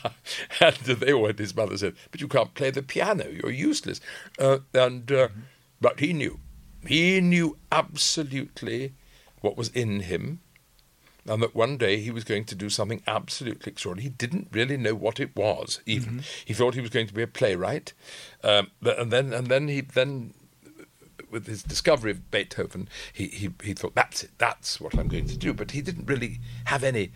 and 0.60 0.76
they 0.76 1.12
all, 1.12 1.32
his 1.32 1.54
mother 1.54 1.78
said, 1.78 1.94
But 2.10 2.20
you 2.20 2.28
can't 2.28 2.54
play 2.54 2.70
the 2.70 2.82
piano, 2.82 3.28
you're 3.28 3.52
useless. 3.52 4.00
Uh, 4.38 4.58
and 4.74 5.10
uh, 5.12 5.28
But 5.80 6.00
he 6.00 6.12
knew. 6.12 6.40
He 6.86 7.20
knew 7.20 7.58
absolutely 7.70 8.94
what 9.40 9.56
was 9.56 9.68
in 9.68 10.00
him 10.00 10.40
and 11.28 11.42
that 11.42 11.54
one 11.54 11.76
day 11.76 11.98
he 11.98 12.10
was 12.10 12.24
going 12.24 12.44
to 12.46 12.54
do 12.54 12.68
something 12.70 13.02
absolutely 13.06 13.70
extraordinary. 13.72 14.04
He 14.10 14.16
didn't 14.16 14.48
really 14.52 14.76
know 14.76 14.94
what 14.94 15.20
it 15.20 15.36
was. 15.36 15.80
Even 15.86 16.22
he 16.44 16.54
thought 16.54 16.74
he 16.74 16.80
was 16.80 16.90
going 16.90 17.06
to 17.06 17.14
be 17.14 17.22
a 17.22 17.26
playwright, 17.26 17.92
um, 18.42 18.70
but- 18.82 18.98
and 18.98 19.12
then 19.12 19.32
and 19.32 19.46
then 19.48 19.68
he 19.68 19.80
then 19.82 20.34
with 21.30 21.46
his 21.46 21.62
discovery 21.62 22.10
of 22.10 22.30
Beethoven, 22.30 22.88
he, 23.12 23.26
he 23.28 23.50
he 23.62 23.74
thought 23.74 23.94
that's 23.94 24.24
it, 24.24 24.30
that's 24.38 24.80
what 24.80 24.94
I'm 24.98 25.08
going 25.08 25.26
to 25.26 25.36
do. 25.36 25.52
But 25.52 25.72
he 25.72 25.82
didn't 25.82 26.06
really 26.06 26.40
have 26.64 26.82
any 26.82 27.12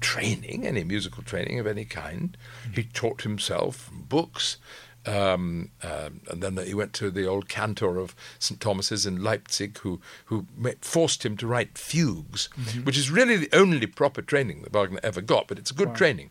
training, 0.00 0.66
any 0.66 0.84
musical 0.84 1.22
training 1.22 1.58
of 1.58 1.66
any 1.66 1.84
kind. 1.84 2.36
He 2.74 2.84
taught 2.84 3.22
himself 3.22 3.76
from 3.76 4.02
books. 4.02 4.58
Um, 5.06 5.70
um, 5.82 6.20
and 6.28 6.42
then 6.42 6.56
he 6.56 6.74
went 6.74 6.92
to 6.94 7.10
the 7.10 7.26
old 7.26 7.48
cantor 7.48 7.98
of 7.98 8.14
St. 8.38 8.60
Thomas's 8.60 9.06
in 9.06 9.22
Leipzig, 9.22 9.78
who 9.78 10.00
who 10.26 10.46
forced 10.80 11.24
him 11.24 11.36
to 11.38 11.46
write 11.46 11.78
fugues, 11.78 12.48
which 12.84 12.98
is 12.98 13.10
really 13.10 13.36
the 13.36 13.54
only 13.54 13.86
proper 13.86 14.22
training 14.22 14.62
that 14.62 14.72
Wagner 14.72 15.00
ever 15.02 15.20
got. 15.20 15.48
But 15.48 15.58
it's 15.58 15.70
a 15.70 15.74
good 15.74 15.94
training. 15.94 16.30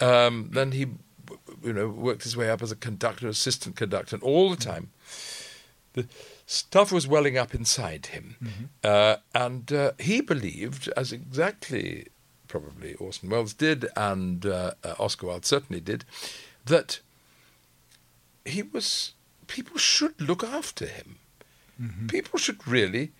Um, 0.00 0.50
then 0.52 0.72
he, 0.72 0.86
you 1.62 1.72
know, 1.72 1.88
worked 1.88 2.24
his 2.24 2.36
way 2.36 2.50
up 2.50 2.62
as 2.62 2.72
a 2.72 2.76
conductor, 2.76 3.28
assistant 3.28 3.76
conductor, 3.76 4.16
and 4.16 4.22
all 4.22 4.50
the 4.50 4.56
time, 4.56 4.90
the 5.94 6.06
stuff 6.46 6.92
was 6.92 7.06
welling 7.06 7.38
up 7.38 7.54
inside 7.54 8.06
him, 8.06 8.70
uh, 8.82 9.16
and 9.34 9.72
uh, 9.72 9.92
he 9.98 10.20
believed, 10.20 10.88
as 10.96 11.12
exactly 11.12 12.08
probably 12.48 12.94
Orson 12.94 13.30
Welles 13.30 13.52
did, 13.54 13.86
and 13.96 14.46
uh, 14.46 14.72
uh, 14.84 14.94
Oscar 14.98 15.26
Wilde 15.26 15.44
certainly 15.44 15.80
did, 15.80 16.04
that 16.66 17.00
he 18.44 18.62
was. 18.62 19.12
People 19.46 19.78
should 19.78 20.20
look 20.20 20.42
after 20.42 20.86
him. 20.86 21.18
Mm-hmm. 21.80 22.06
People 22.06 22.38
should 22.38 22.66
really 22.66 23.12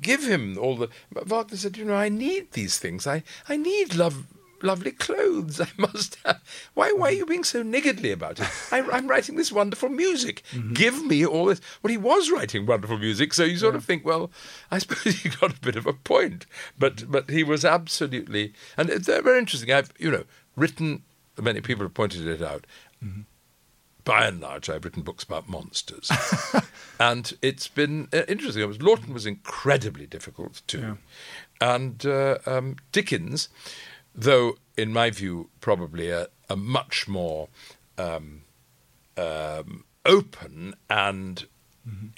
give 0.00 0.24
him 0.24 0.58
all 0.58 0.76
the. 0.76 0.88
but 1.12 1.26
Wagner 1.26 1.56
said, 1.56 1.76
you 1.76 1.84
know, 1.84 1.94
I 1.94 2.08
need 2.08 2.52
these 2.52 2.78
things. 2.78 3.06
I, 3.06 3.22
I 3.48 3.56
need 3.56 3.94
love, 3.94 4.26
lovely 4.62 4.92
clothes. 4.92 5.60
I 5.60 5.68
must 5.76 6.18
have. 6.24 6.40
Why, 6.74 6.92
why 6.92 7.08
are 7.08 7.12
you 7.12 7.26
being 7.26 7.44
so 7.44 7.62
niggardly 7.62 8.12
about 8.12 8.40
it? 8.40 8.48
I, 8.72 8.80
I'm 8.80 9.08
writing 9.08 9.36
this 9.36 9.52
wonderful 9.52 9.88
music. 9.88 10.42
Mm-hmm. 10.52 10.74
Give 10.74 11.04
me 11.04 11.24
all 11.26 11.46
this. 11.46 11.60
Well, 11.82 11.90
he 11.90 11.98
was 11.98 12.30
writing 12.30 12.66
wonderful 12.66 12.98
music, 12.98 13.34
so 13.34 13.44
you 13.44 13.58
sort 13.58 13.74
of 13.74 13.84
think, 13.84 14.04
well, 14.04 14.30
I 14.70 14.78
suppose 14.78 15.14
he 15.14 15.28
got 15.28 15.56
a 15.56 15.60
bit 15.60 15.76
of 15.76 15.86
a 15.86 15.92
point. 15.92 16.46
But, 16.78 17.10
but 17.10 17.30
he 17.30 17.44
was 17.44 17.64
absolutely. 17.64 18.52
And 18.76 18.88
they're 18.88 19.22
very 19.22 19.38
interesting. 19.38 19.72
I've, 19.72 19.92
you 19.98 20.10
know, 20.10 20.24
written. 20.56 21.02
Many 21.40 21.60
people 21.60 21.84
have 21.84 21.94
pointed 21.94 22.26
it 22.26 22.42
out 22.42 22.66
mm-hmm. 23.04 23.20
By 24.08 24.24
and 24.24 24.40
large, 24.40 24.70
I've 24.70 24.86
written 24.86 25.02
books 25.02 25.22
about 25.22 25.50
monsters, 25.50 26.10
and 26.98 27.30
it's 27.42 27.68
been 27.68 28.08
uh, 28.10 28.22
interesting. 28.26 28.66
Was, 28.66 28.78
Laughton 28.78 29.12
was 29.12 29.26
incredibly 29.26 30.06
difficult 30.06 30.62
too, 30.66 30.96
and 31.60 32.06
uh, 32.06 32.38
um, 32.46 32.76
Dickens, 32.90 33.50
though 34.14 34.56
in 34.78 34.94
my 34.94 35.10
view 35.10 35.50
probably 35.60 36.08
a, 36.08 36.28
a 36.48 36.56
much 36.56 37.06
more 37.06 37.48
um, 37.98 38.44
um, 39.18 39.84
open 40.06 40.72
and 40.88 41.44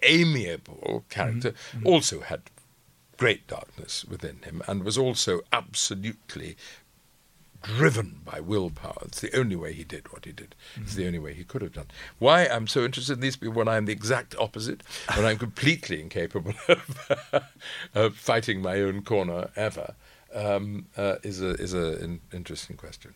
amiable 0.05 1.05
character, 1.09 1.55
also 1.85 2.21
had 2.21 2.43
great 3.17 3.49
darkness 3.49 4.05
within 4.05 4.43
him, 4.45 4.63
and 4.69 4.85
was 4.85 4.97
also 4.97 5.41
absolutely 5.53 6.57
driven 7.63 8.21
by 8.25 8.41
willpower. 8.41 9.03
It's 9.03 9.21
the 9.21 9.37
only 9.37 9.57
way 9.57 9.73
he 9.73 9.85
did 9.85 10.13
what 10.13 10.25
he 10.25 10.33
did. 10.33 10.55
It's 10.77 10.95
the 10.95 11.07
only 11.07 11.19
way 11.19 11.35
he 11.35 11.45
could 11.45 11.63
have 11.63 11.73
done. 11.73 11.87
Why 12.19 12.47
I'm 12.47 12.67
so 12.67 12.85
interested 12.85 13.15
in 13.15 13.21
these 13.21 13.37
people 13.37 13.55
when 13.55 13.69
I'm 13.69 13.87
the 13.87 13.93
exact 13.93 14.35
opposite, 14.39 14.83
when 15.15 15.27
I'm 15.27 15.39
completely 15.39 16.01
incapable 16.01 16.55
of, 16.69 17.45
of 17.95 18.17
fighting 18.17 18.63
my 18.63 18.81
own 18.81 19.03
corner 19.03 19.51
ever, 19.57 19.95
um, 20.35 20.87
uh, 20.97 21.17
is 21.23 21.43
a 21.43 21.51
is 21.55 21.75
a 21.75 22.03
in, 22.03 22.21
interesting 22.33 22.77
question. 22.77 23.15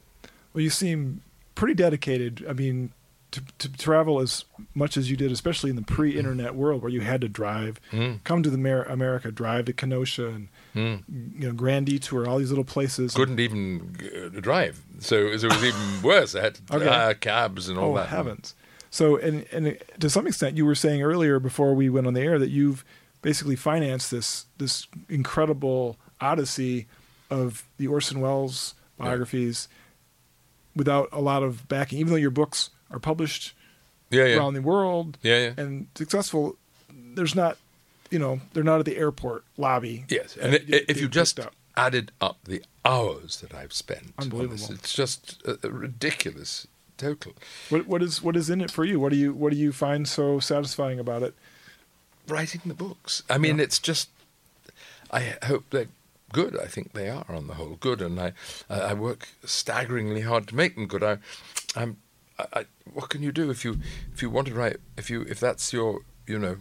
Well, 0.53 0.63
you 0.63 0.71
seem 0.71 1.23
pretty 1.55 1.75
dedicated. 1.75 2.45
I 2.49 2.53
mean, 2.53 2.93
to, 3.35 3.43
to 3.59 3.69
travel 3.77 4.21
as 4.21 4.45
much 4.75 4.97
as 4.97 5.11
you 5.11 5.17
did, 5.17 5.31
especially 5.31 5.71
in 5.71 5.77
the 5.77 5.83
pre-internet 5.83 6.55
world 6.55 6.83
where 6.83 6.91
you 6.91 7.03
had 7.03 7.21
to 7.21 7.29
drive, 7.29 7.79
Mm. 7.93 8.25
come 8.25 8.43
to 8.43 8.51
the 8.51 8.59
Mer- 8.59 8.83
America, 8.85 9.31
drive 9.31 9.67
to 9.67 9.73
Kenosha, 9.73 10.29
and 10.29 10.49
you 10.75 11.03
know 11.49 11.53
Grand 11.53 11.87
Detour, 11.87 12.27
all 12.29 12.39
these 12.39 12.51
little 12.51 12.65
places. 12.65 13.15
Couldn't 13.15 13.39
even 13.41 13.97
uh, 14.35 14.41
drive, 14.41 14.81
so, 14.99 15.37
so 15.37 15.47
it 15.47 15.53
was 15.53 15.65
even 15.65 16.03
worse. 16.03 16.35
I 16.35 16.41
had 16.43 16.55
to 16.55 16.77
Okay. 16.77 16.87
hire 16.89 17.15
cabs 17.15 17.69
and 17.69 17.79
all 17.79 17.93
oh 17.93 17.97
that. 17.97 18.09
heavens! 18.09 18.55
So, 18.91 19.17
and 19.17 19.45
and 19.53 19.79
to 20.01 20.09
some 20.11 20.27
extent, 20.27 20.57
you 20.57 20.65
were 20.67 20.75
saying 20.75 21.03
earlier 21.03 21.39
before 21.41 21.75
we 21.75 21.89
went 21.91 22.07
on 22.07 22.15
the 22.15 22.21
air 22.23 22.39
that 22.39 22.51
you've 22.51 22.85
basically 23.23 23.57
financed 23.57 24.11
this 24.11 24.47
this 24.59 24.87
incredible 25.09 25.97
odyssey 26.21 26.87
of 27.31 27.67
the 27.79 27.87
Orson 27.89 28.21
Welles 28.21 28.75
biographies 28.99 29.67
without 30.77 31.09
a 31.13 31.21
lot 31.21 31.43
of 31.43 31.67
backing, 31.69 31.99
even 31.99 32.11
though 32.13 32.19
your 32.19 32.31
books 32.31 32.71
are 32.95 32.99
published 33.01 33.55
Yeah, 34.11 34.25
yeah, 34.27 34.37
around 34.37 34.55
the 34.55 34.63
world 34.63 35.19
yeah, 35.23 35.39
yeah. 35.47 35.53
and 35.63 35.87
successful. 35.95 36.57
There's 37.17 37.35
not 37.35 37.59
you 38.11 38.19
know, 38.19 38.41
they're 38.53 38.63
not 38.63 38.79
at 38.79 38.85
the 38.85 38.97
airport 38.97 39.45
lobby. 39.57 40.05
Yes, 40.09 40.37
and 40.37 40.55
Uh, 40.55 40.59
i- 40.77 40.85
if 40.89 41.01
you 41.01 41.09
just 41.09 41.41
up. 41.41 41.53
added 41.77 42.13
up 42.21 42.37
the 42.45 42.63
hours 42.85 43.41
that 43.41 43.53
I've 43.55 43.73
spent, 43.73 44.13
on 44.19 44.29
this, 44.29 44.33
Unbelievable. 44.33 44.75
it's 44.75 44.93
just 44.93 45.43
a, 45.45 45.59
a 45.67 45.71
ridiculous 45.71 46.67
total. 46.97 47.33
What 47.71 47.87
what 47.87 48.03
is 48.03 48.23
what 48.23 48.37
is 48.37 48.49
in 48.51 48.61
it 48.61 48.71
for 48.71 48.85
you? 48.85 49.01
What 49.01 49.11
do 49.11 49.17
you 49.19 49.33
what 49.35 49.51
do 49.53 49.59
you 49.59 49.73
find 49.73 50.07
so 50.07 50.39
satisfying 50.39 51.01
about 51.01 51.23
it? 51.23 51.35
Writing 52.29 52.61
the 52.67 52.75
books. 52.75 53.23
I 53.29 53.39
mean, 53.39 53.57
Yeah. 53.59 53.65
it's 53.65 53.79
just. 53.81 54.11
I 55.11 55.37
hope 55.45 55.65
they're 55.71 55.89
good. 56.33 56.57
I 56.59 56.67
think 56.67 56.93
they 56.93 57.09
are, 57.09 57.25
on 57.29 57.47
the 57.47 57.55
whole, 57.55 57.77
good, 57.81 58.01
and 58.01 58.21
I 58.21 58.33
I 58.71 58.81
I 58.91 58.95
work 58.95 59.29
staggeringly 59.45 60.21
hard 60.23 60.47
to 60.49 60.55
make 60.55 60.75
them 60.75 60.87
good. 60.87 61.03
I, 61.03 61.19
I'm. 61.75 61.97
I, 62.39 62.47
I, 62.53 62.65
what 62.93 63.11
can 63.11 63.23
you 63.23 63.33
do 63.33 63.51
if 63.51 63.65
you 63.65 63.79
if 64.13 64.23
you 64.23 64.31
want 64.31 64.49
to 64.49 64.55
write 64.55 64.77
if 64.97 65.11
you 65.11 65.23
if 65.23 65.41
that's 65.41 65.73
your 65.73 66.01
you 66.27 66.39
know 66.39 66.57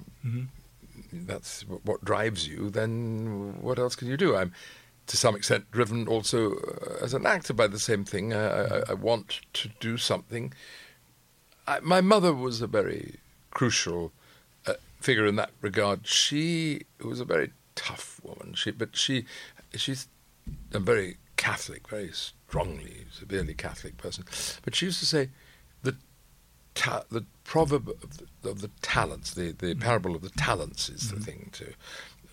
that's 1.11 1.61
what 1.61 2.03
drives 2.03 2.47
you, 2.47 2.69
then 2.69 3.57
what 3.61 3.79
else 3.79 3.95
can 3.95 4.07
you 4.07 4.17
do? 4.17 4.35
I'm 4.35 4.53
to 5.07 5.17
some 5.17 5.35
extent 5.35 5.69
driven 5.71 6.07
also 6.07 6.53
uh, 6.53 7.03
as 7.03 7.13
an 7.13 7.25
actor 7.25 7.53
by 7.53 7.67
the 7.67 7.79
same 7.79 8.03
thing. 8.05 8.33
I, 8.33 8.45
I, 8.45 8.83
I 8.89 8.93
want 8.93 9.41
to 9.53 9.69
do 9.79 9.97
something. 9.97 10.53
I, 11.67 11.79
my 11.81 12.01
mother 12.01 12.33
was 12.33 12.61
a 12.61 12.67
very 12.67 13.19
crucial 13.51 14.11
uh, 14.65 14.73
figure 14.99 15.25
in 15.25 15.35
that 15.35 15.51
regard. 15.61 16.07
She 16.07 16.83
was 17.03 17.19
a 17.19 17.25
very 17.25 17.51
tough 17.75 18.19
woman. 18.23 18.53
She, 18.53 18.71
but 18.71 18.95
she, 18.95 19.25
she's 19.75 20.07
a 20.71 20.79
very 20.79 21.17
Catholic, 21.37 21.87
very 21.89 22.11
strongly, 22.11 23.05
severely 23.11 23.53
Catholic 23.53 23.97
person. 23.97 24.23
But 24.63 24.75
she 24.75 24.85
used 24.87 24.99
to 24.99 25.05
say, 25.05 25.29
ta- 26.75 27.03
the 27.09 27.25
proverb 27.43 27.89
of 27.89 28.17
the, 28.17 28.49
of 28.49 28.61
the 28.61 28.69
talents, 28.81 29.33
the, 29.33 29.51
the 29.51 29.75
mm. 29.75 29.81
parable 29.81 30.15
of 30.15 30.21
the 30.21 30.29
talents 30.31 30.89
is 30.89 31.09
the 31.11 31.17
mm. 31.17 31.23
thing 31.23 31.49
to 31.53 31.73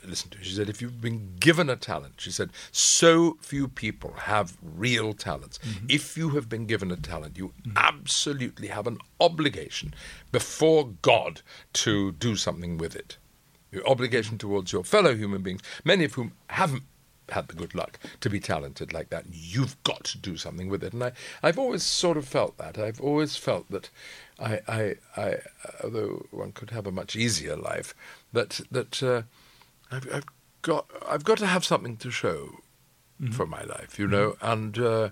listen 0.07 0.31
to. 0.31 0.43
She 0.43 0.55
said, 0.55 0.69
if 0.69 0.81
you've 0.81 1.01
been 1.01 1.37
given 1.39 1.69
a 1.69 1.77
talent, 1.77 2.15
she 2.19 2.31
said, 2.31 2.51
so 2.73 3.37
few 3.41 3.69
people 3.69 4.13
have 4.13 4.57
real 4.63 5.13
talents. 5.13 5.59
Mm-hmm. 5.59 5.87
If 5.89 6.17
you 6.17 6.31
have 6.31 6.49
been 6.49 6.67
given 6.67 6.91
a 6.91 6.97
talent, 6.97 7.37
you 7.37 7.53
mm. 7.67 7.73
absolutely 7.77 8.69
have 8.69 8.87
an 8.87 8.99
obligation 9.21 9.95
before 10.33 10.89
God 11.03 11.43
to 11.75 12.13
do 12.13 12.37
something 12.37 12.79
with 12.79 12.97
it. 12.97 13.19
Your 13.71 13.87
obligation 13.87 14.39
towards 14.39 14.73
your 14.73 14.85
fellow 14.85 15.15
human 15.15 15.43
beings, 15.43 15.61
many 15.85 16.05
of 16.05 16.15
whom 16.15 16.33
haven't 16.49 16.83
had 17.33 17.49
the 17.49 17.55
good 17.55 17.75
luck 17.75 17.99
to 18.21 18.31
be 18.31 18.41
talented 18.41 18.93
like 18.93 19.11
that. 19.11 19.25
You've 19.31 19.83
got 19.83 20.05
to 20.05 20.19
do 20.19 20.37
something 20.37 20.69
with 20.69 20.83
it, 20.83 20.93
and 20.93 21.05
I, 21.05 21.13
I've 21.43 21.59
always 21.59 21.83
sort 21.83 22.17
of 22.17 22.27
felt 22.27 22.59
that. 22.59 22.79
I've 22.79 23.01
always 23.01 23.37
felt 23.37 23.71
that, 23.71 23.91
I, 24.39 24.61
I, 24.69 24.95
I 25.17 25.37
although 25.83 26.27
one 26.31 26.53
could 26.53 26.71
have 26.71 26.87
a 26.87 26.93
much 26.93 27.17
easier 27.17 27.57
life, 27.57 27.95
that 28.33 28.61
that 28.71 29.03
uh, 29.03 29.23
I've, 29.91 30.13
I've 30.13 30.27
got 30.63 30.91
I've 31.09 31.25
got 31.25 31.39
to 31.39 31.47
have 31.47 31.65
something 31.65 31.97
to 31.99 32.11
show 32.11 32.61
for 33.33 33.47
my 33.47 33.63
life, 33.63 33.99
you 33.99 34.07
know, 34.07 34.37
and. 34.41 34.79
Uh, 34.79 35.11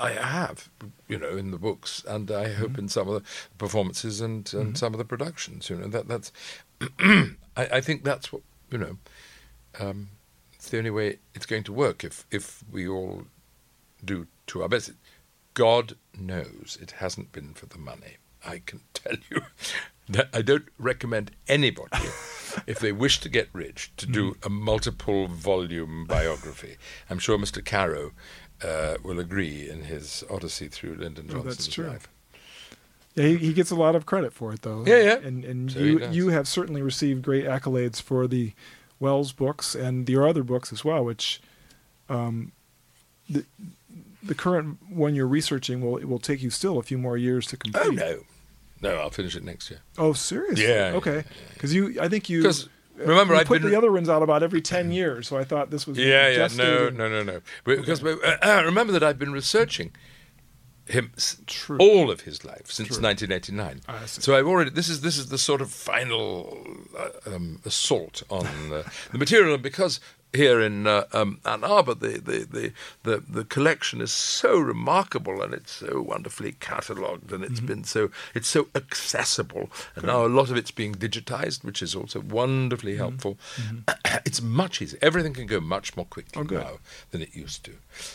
I 0.00 0.12
have, 0.12 0.70
you 1.08 1.18
know, 1.18 1.36
in 1.36 1.50
the 1.50 1.58
books, 1.58 2.02
and 2.08 2.30
I 2.30 2.52
hope 2.52 2.78
in 2.78 2.88
some 2.88 3.08
of 3.08 3.14
the 3.14 3.28
performances 3.58 4.20
and, 4.20 4.52
and 4.54 4.78
some 4.78 4.94
of 4.94 4.98
the 4.98 5.04
productions. 5.04 5.68
You 5.68 5.76
know, 5.76 5.88
that 5.88 6.08
that's. 6.08 6.32
I, 6.98 7.28
I 7.56 7.80
think 7.80 8.04
that's 8.04 8.32
what 8.32 8.42
you 8.70 8.78
know. 8.78 8.96
Um, 9.78 10.08
it's 10.64 10.70
the 10.70 10.78
only 10.78 10.90
way 10.90 11.18
it's 11.34 11.44
going 11.44 11.62
to 11.64 11.72
work 11.74 12.04
if 12.04 12.24
if 12.30 12.64
we 12.72 12.88
all 12.88 13.24
do 14.02 14.26
to 14.46 14.62
our 14.62 14.68
best. 14.68 14.92
God 15.52 15.94
knows 16.18 16.78
it 16.80 16.92
hasn't 16.92 17.32
been 17.32 17.52
for 17.52 17.66
the 17.66 17.76
money. 17.78 18.16
I 18.46 18.62
can 18.64 18.80
tell 18.94 19.16
you. 19.30 19.42
that 20.08 20.28
I 20.32 20.40
don't 20.42 20.68
recommend 20.78 21.30
anybody, 21.48 22.08
if 22.66 22.78
they 22.78 22.92
wish 22.92 23.20
to 23.20 23.28
get 23.28 23.48
rich, 23.52 23.92
to 23.98 24.06
do 24.06 24.36
a 24.42 24.48
multiple 24.50 25.26
volume 25.28 26.06
biography. 26.06 26.76
I'm 27.10 27.18
sure 27.18 27.38
Mr. 27.38 27.62
Caro 27.64 28.12
uh, 28.62 28.96
will 29.02 29.18
agree 29.20 29.68
in 29.68 29.82
his 29.84 30.24
Odyssey 30.30 30.68
through 30.68 30.96
Lyndon 30.96 31.26
Oh, 31.30 31.34
Johnson's 31.34 31.56
that's 31.56 31.74
true. 31.74 31.86
life. 31.88 32.08
Yeah, 33.14 33.26
he, 33.28 33.36
he 33.36 33.52
gets 33.52 33.70
a 33.70 33.76
lot 33.76 33.94
of 33.94 34.04
credit 34.06 34.32
for 34.32 34.52
it, 34.52 34.62
though. 34.62 34.84
Yeah, 34.86 35.00
yeah. 35.02 35.18
And 35.26 35.44
and 35.44 35.70
So 35.72 35.78
you 35.78 36.06
you 36.10 36.28
have 36.30 36.48
certainly 36.48 36.82
received 36.82 37.22
great 37.22 37.44
accolades 37.46 38.00
for 38.02 38.26
the 38.26 38.52
Welles 39.00 39.32
books 39.32 39.74
and 39.74 40.08
your 40.08 40.26
other 40.26 40.42
books 40.42 40.72
as 40.72 40.84
well, 40.84 41.04
which 41.04 41.40
um, 42.08 42.52
the 43.28 43.44
the 44.22 44.34
current 44.34 44.78
one 44.88 45.14
you're 45.14 45.26
researching 45.26 45.80
will 45.80 45.96
it 45.98 46.08
will 46.08 46.18
take 46.18 46.42
you 46.42 46.50
still 46.50 46.78
a 46.78 46.82
few 46.82 46.98
more 46.98 47.16
years 47.16 47.46
to 47.48 47.56
complete. 47.56 47.86
Oh 47.86 47.90
no, 47.90 48.20
no, 48.80 48.96
I'll 49.00 49.10
finish 49.10 49.36
it 49.36 49.44
next 49.44 49.70
year. 49.70 49.80
Oh, 49.98 50.12
seriously? 50.12 50.64
Yeah, 50.66 50.90
yeah, 50.90 50.96
Okay. 50.96 51.24
Because 51.54 51.74
you, 51.74 51.98
I 52.00 52.08
think 52.08 52.28
you. 52.28 52.50
remember, 52.96 53.34
I'd 53.34 53.46
put 53.46 53.60
been- 53.62 53.70
the 53.70 53.76
other 53.76 53.90
ones 53.92 54.08
out 54.08 54.22
about 54.22 54.42
every 54.42 54.60
ten 54.60 54.92
years, 54.92 55.28
so 55.28 55.36
I 55.36 55.44
thought 55.44 55.70
this 55.70 55.86
was 55.86 55.98
Yeah, 55.98 56.28
yeah, 56.28 56.48
no, 56.56 56.88
no, 56.90 57.08
no, 57.08 57.22
no. 57.22 57.40
Because 57.64 58.02
uh, 58.02 58.16
uh, 58.42 58.62
remember 58.64 58.92
that 58.92 59.02
I've 59.02 59.18
been 59.18 59.32
researching 59.32 59.92
him 60.86 61.12
True. 61.46 61.78
all 61.78 62.10
of 62.10 62.22
his 62.22 62.44
life 62.44 62.70
since 62.70 62.88
True. 62.88 63.02
1989. 63.02 63.80
I. 63.88 64.06
So 64.06 64.36
I've 64.36 64.46
already 64.46 64.70
this 64.70 64.88
is 64.88 65.00
this 65.00 65.16
is 65.16 65.28
the 65.28 65.38
sort 65.38 65.60
of 65.60 65.70
final 65.70 66.58
uh, 66.98 67.34
um, 67.34 67.60
assault 67.64 68.22
on 68.30 68.46
uh, 68.72 68.82
the 69.10 69.18
material, 69.18 69.54
and 69.54 69.62
because 69.62 70.00
here 70.34 70.60
in 70.60 70.86
uh, 70.86 71.04
um, 71.12 71.38
Ann 71.44 71.62
Arbor 71.64 71.94
the, 71.94 72.18
the, 72.18 72.46
the, 72.50 72.72
the, 73.04 73.22
the 73.28 73.44
collection 73.44 74.00
is 74.00 74.12
so 74.12 74.58
remarkable 74.58 75.40
and 75.42 75.54
it's 75.54 75.72
so 75.72 76.02
wonderfully 76.02 76.52
catalogued 76.60 77.32
and 77.32 77.42
it's 77.44 77.54
Mm-hmm. 77.54 77.66
been 77.66 77.84
so 77.84 78.10
it's 78.34 78.48
so 78.48 78.66
accessible. 78.74 79.70
And 79.94 80.06
now 80.06 80.26
a 80.26 80.28
lot 80.28 80.50
of 80.50 80.56
it's 80.56 80.70
being 80.72 80.94
digitized 80.94 81.64
which 81.64 81.82
is 81.82 81.94
also 81.94 82.20
wonderfully 82.20 82.92
Mm-hmm. 82.92 82.98
helpful. 83.00 83.38
It's 84.24 84.40
much 84.40 84.80
easier. 84.80 84.98
Everything 85.02 85.34
can 85.34 85.46
go 85.46 85.60
much 85.60 85.96
more 85.96 86.06
quickly 86.06 86.40
Oh, 86.42 86.54
now 86.54 86.78
than 87.10 87.20
it 87.20 87.34
used 87.34 87.64
to. 87.64 87.72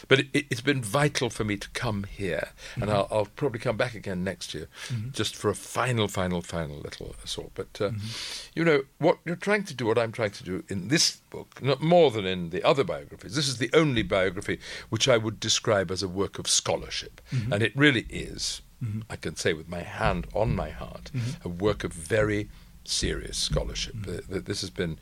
But 0.08 0.20
it, 0.22 0.28
it, 0.34 0.46
it's 0.50 0.62
been 0.62 0.82
vital 0.82 1.30
for 1.30 1.44
me 1.44 1.58
to 1.58 1.70
come 1.72 2.04
here. 2.06 2.50
Mm-hmm. 2.72 2.82
and 2.84 2.92
I'll, 2.92 3.08
I'll 3.12 3.26
probably 3.36 3.60
come 3.60 3.78
back 3.78 3.96
again 3.96 4.24
next 4.24 4.54
year 4.54 4.68
just 5.12 5.36
for 5.36 5.50
a 5.50 5.56
final 5.56 6.08
final 6.08 6.42
final 6.42 6.78
little 6.80 7.16
assault 7.24 7.52
but 7.56 7.68
uh, 7.82 7.90
Mm-hmm. 7.90 8.50
you 8.56 8.64
know 8.66 8.82
what 8.98 9.18
you're 9.26 9.36
trying 9.36 9.64
to 9.66 9.74
do 9.74 9.86
what 9.86 9.98
I'm 9.98 10.12
trying 10.12 10.32
to 10.32 10.44
do 10.44 10.64
in 10.70 10.88
this 10.90 11.18
book 11.30 11.62
not 11.62 11.82
more 11.82 12.10
than 12.12 12.26
in 12.26 12.50
the 12.50 12.64
other 12.64 12.84
biographies 12.84 13.36
this 13.36 13.48
is 13.48 13.58
the 13.58 13.70
only 13.74 14.04
biography 14.04 14.60
which 14.90 15.08
I 15.08 15.18
would 15.18 15.40
describe 15.40 15.92
as 15.92 16.04
a 16.04 16.08
work 16.08 16.40
of 16.40 16.48
scholarship 16.48 17.22
Mm-hmm. 17.32 17.54
and 17.54 17.64
it 17.64 17.74
really 17.76 18.06
is 18.10 18.62
I 19.10 19.18
can 19.18 19.36
say 19.36 19.52
with 19.54 19.68
my 19.68 19.82
hand 19.84 20.28
on 20.34 20.56
my 20.56 20.70
heart 20.70 21.12
Mm-hmm. 21.14 21.48
a 21.48 21.50
work 21.50 21.84
of 21.84 21.94
very 21.94 22.50
serious 22.84 23.38
scholarship 23.38 23.96
Uh, 24.08 24.22
that 24.30 24.46
this 24.46 24.62
has 24.62 24.70
been 24.70 24.98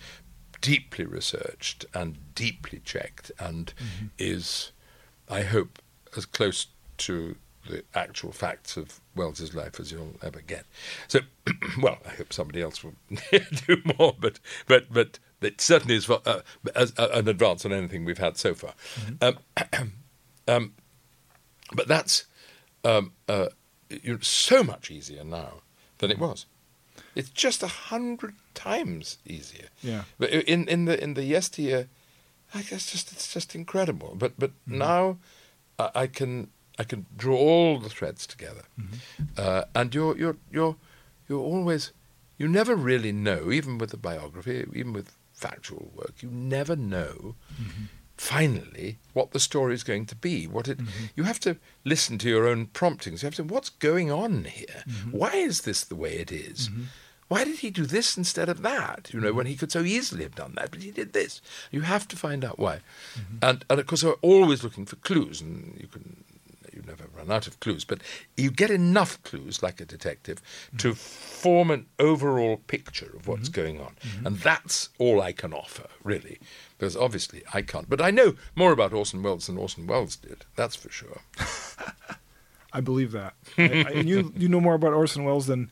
deeply 0.62 1.06
researched 1.06 1.86
and 1.94 2.18
deeply 2.36 2.80
checked 2.84 3.32
and 3.40 3.74
Mm-hmm. 3.78 4.08
is 4.18 4.72
I 5.30 5.42
hope 5.44 5.80
as 6.16 6.26
close 6.26 6.68
to 6.98 7.36
the 7.70 7.84
actual 7.94 8.32
facts 8.32 8.78
of 8.78 9.02
Welles's 9.16 9.54
life 9.54 9.78
as 9.80 9.92
you'll 9.92 10.16
ever 10.24 10.40
get. 10.42 10.66
So, 11.10 11.20
well, 11.82 11.98
I 12.06 12.12
hope 12.12 12.32
somebody 12.32 12.62
else 12.62 12.82
will 12.82 12.94
do 13.68 13.82
more, 14.00 14.16
but 14.18 14.40
but 14.68 14.84
but 14.92 15.20
it 15.42 15.62
certainly 15.62 15.96
is 15.96 16.06
for, 16.06 16.22
uh, 16.26 16.42
as, 16.76 16.94
uh, 16.98 17.10
an 17.14 17.28
advance 17.28 17.66
on 17.66 17.74
anything 17.74 18.06
we've 18.06 18.18
had 18.18 18.38
so 18.38 18.54
far. 18.54 18.74
Um, 19.22 19.38
um, 20.48 20.74
but 21.74 21.88
that's 21.88 22.26
um, 22.84 23.14
uh, 23.28 23.48
so 24.22 24.64
much 24.64 24.90
easier 24.90 25.24
now 25.24 25.62
than 26.00 26.12
it 26.12 26.20
was. 26.20 26.46
It's 27.16 27.30
just 27.30 27.64
a 27.64 27.68
hundred 27.68 28.36
times 28.54 29.18
easier. 29.26 29.68
Yeah. 29.82 30.04
But 30.20 30.30
in 30.30 30.68
in 30.68 30.86
the 30.86 31.02
in 31.02 31.16
the 31.16 31.24
yesteryear, 31.24 31.88
I 32.54 32.62
guess 32.62 32.92
just 32.92 33.12
it's 33.12 33.34
just 33.34 33.56
incredible. 33.56 34.16
But 34.18 34.34
but 34.38 34.52
now, 34.66 35.18
I, 35.80 35.90
I 35.96 36.08
can 36.08 36.50
I 36.78 36.84
can 36.84 37.06
draw 37.16 37.38
all 37.38 37.80
the 37.80 37.90
threads 37.90 38.28
together, 38.28 38.64
uh, 39.38 39.64
and 39.74 39.94
you're 39.94 40.18
you're 40.18 40.38
you're 40.52 40.76
you're 41.28 41.40
always 41.40 41.92
you 42.38 42.48
never 42.48 42.76
really 42.76 43.12
know, 43.12 43.52
even 43.52 43.78
with 43.80 43.90
the 43.90 43.98
biography, 43.98 44.66
even 44.74 44.94
with 44.94 45.17
factual 45.38 45.92
work, 45.96 46.22
you 46.22 46.30
never 46.30 46.76
know. 46.76 47.36
Mm-hmm. 47.54 47.84
Finally, 48.18 48.98
what 49.14 49.32
the 49.32 49.40
story 49.40 49.76
is 49.76 49.84
going 49.84 50.06
to 50.08 50.16
be, 50.16 50.48
what 50.48 50.68
it 50.68 50.80
mm-hmm. 50.80 51.06
you 51.16 51.24
have 51.24 51.40
to 51.40 51.56
listen 51.86 52.18
to 52.18 52.28
your 52.28 52.48
own 52.48 52.66
promptings. 52.66 53.22
You 53.22 53.28
have 53.28 53.36
to 53.36 53.44
what's 53.44 53.70
going 53.70 54.12
on 54.12 54.46
here. 54.46 54.84
Mm-hmm. 54.90 55.12
Why 55.12 55.34
is 55.36 55.62
this 55.62 55.84
the 55.84 55.96
way 55.96 56.18
it 56.18 56.32
is? 56.32 56.70
Why 57.28 57.44
did 57.44 57.60
he 57.60 57.70
do 57.70 57.86
this 57.86 58.18
instead 58.18 58.50
of 58.50 58.62
that? 58.62 59.10
You 59.14 59.20
know, 59.20 59.34
when 59.34 59.46
he 59.46 59.56
could 59.56 59.72
so 59.72 59.82
easily 59.82 60.24
have 60.24 60.36
done 60.36 60.54
that, 60.56 60.72
but 60.72 60.82
he 60.82 60.92
did 60.92 61.14
this. 61.14 61.42
You 61.72 61.82
have 61.82 62.08
to 62.08 62.16
find 62.16 62.44
out 62.44 62.58
why. 62.58 62.80
And 63.42 63.66
and 63.70 63.80
of 63.80 63.86
course, 63.86 64.04
we're 64.04 64.14
always 64.22 64.64
looking 64.64 64.86
for 64.86 64.96
clues, 64.96 65.42
and 65.42 65.78
you 65.80 65.88
can 65.88 66.24
you 66.78 66.84
never 66.88 67.06
run 67.16 67.32
out 67.32 67.48
of 67.48 67.60
clues, 67.60 67.84
but 67.84 68.00
you 68.36 68.52
get 68.52 68.70
enough 68.70 69.22
clues, 69.24 69.64
like 69.64 69.82
a 69.82 69.86
detective, 69.86 70.42
to 70.78 70.94
form 70.94 71.72
an 71.72 71.88
overall 72.00 72.58
picture 72.68 73.12
of 73.16 73.28
what's 73.28 73.50
mm-hmm. 73.50 73.62
going 73.62 73.82
on. 73.82 73.96
Mm-hmm. 74.02 74.28
And 74.28 74.38
that's 74.38 74.90
all 75.00 75.22
I 75.22 75.32
can 75.32 75.54
offer, 75.54 75.88
really, 76.04 76.40
because 76.78 76.96
obviously 76.96 77.44
I 77.54 77.62
can't. 77.64 77.90
But 77.90 78.02
I 78.02 78.12
know 78.12 78.36
more 78.56 78.72
about 78.72 78.94
Orson 78.94 79.24
Welles 79.24 79.48
than 79.48 79.58
Orson 79.58 79.88
Welles 79.88 80.16
did, 80.16 80.46
that's 80.56 80.76
for 80.76 80.90
sure. 80.90 81.22
I 82.74 82.82
believe 82.82 83.12
that. 83.14 83.34
I, 83.58 83.64
I, 83.64 83.92
and 83.96 84.10
you 84.10 84.34
you 84.38 84.48
know 84.50 84.62
more 84.62 84.76
about 84.76 84.94
Orson 84.94 85.24
Welles 85.24 85.48
than 85.48 85.72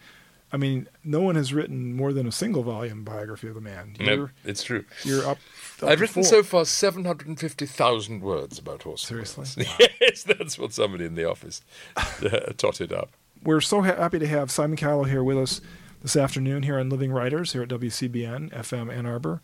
I 0.51 0.57
mean, 0.57 0.87
no 1.03 1.21
one 1.21 1.35
has 1.35 1.53
written 1.53 1.95
more 1.95 2.13
than 2.13 2.27
a 2.27 2.31
single 2.31 2.63
volume 2.63 3.03
biography 3.03 3.49
of 3.49 3.55
the 3.55 3.61
man. 3.61 3.95
No, 3.99 4.13
You're, 4.13 4.31
it's 4.45 4.63
true. 4.63 4.85
you're 5.03 5.27
up. 5.27 5.37
I've 5.84 5.99
written 6.01 6.23
so 6.23 6.43
far 6.43 6.65
750,000 6.65 8.21
words 8.21 8.59
about 8.59 8.84
horses. 8.84 9.07
Seriously? 9.07 9.65
yes, 10.01 10.23
that's 10.23 10.57
what 10.57 10.73
somebody 10.73 11.05
in 11.05 11.15
the 11.15 11.30
office 11.30 11.61
uh, 11.97 12.30
totted 12.57 12.93
up. 12.93 13.09
We're 13.43 13.61
so 13.61 13.82
ha- 13.82 13.95
happy 13.95 14.19
to 14.19 14.28
have 14.28 14.49
Simon 14.51 14.78
Callow 14.78 15.03
here 15.03 15.23
with 15.23 15.38
us 15.38 15.61
this 16.01 16.15
afternoon 16.15 16.63
here 16.63 16.80
on 16.80 16.89
Living 16.89 17.11
Writers 17.11 17.53
here 17.53 17.63
at 17.63 17.69
WCBN 17.69 18.51
FM 18.53 18.91
Ann 18.95 19.05
Arbor. 19.05 19.41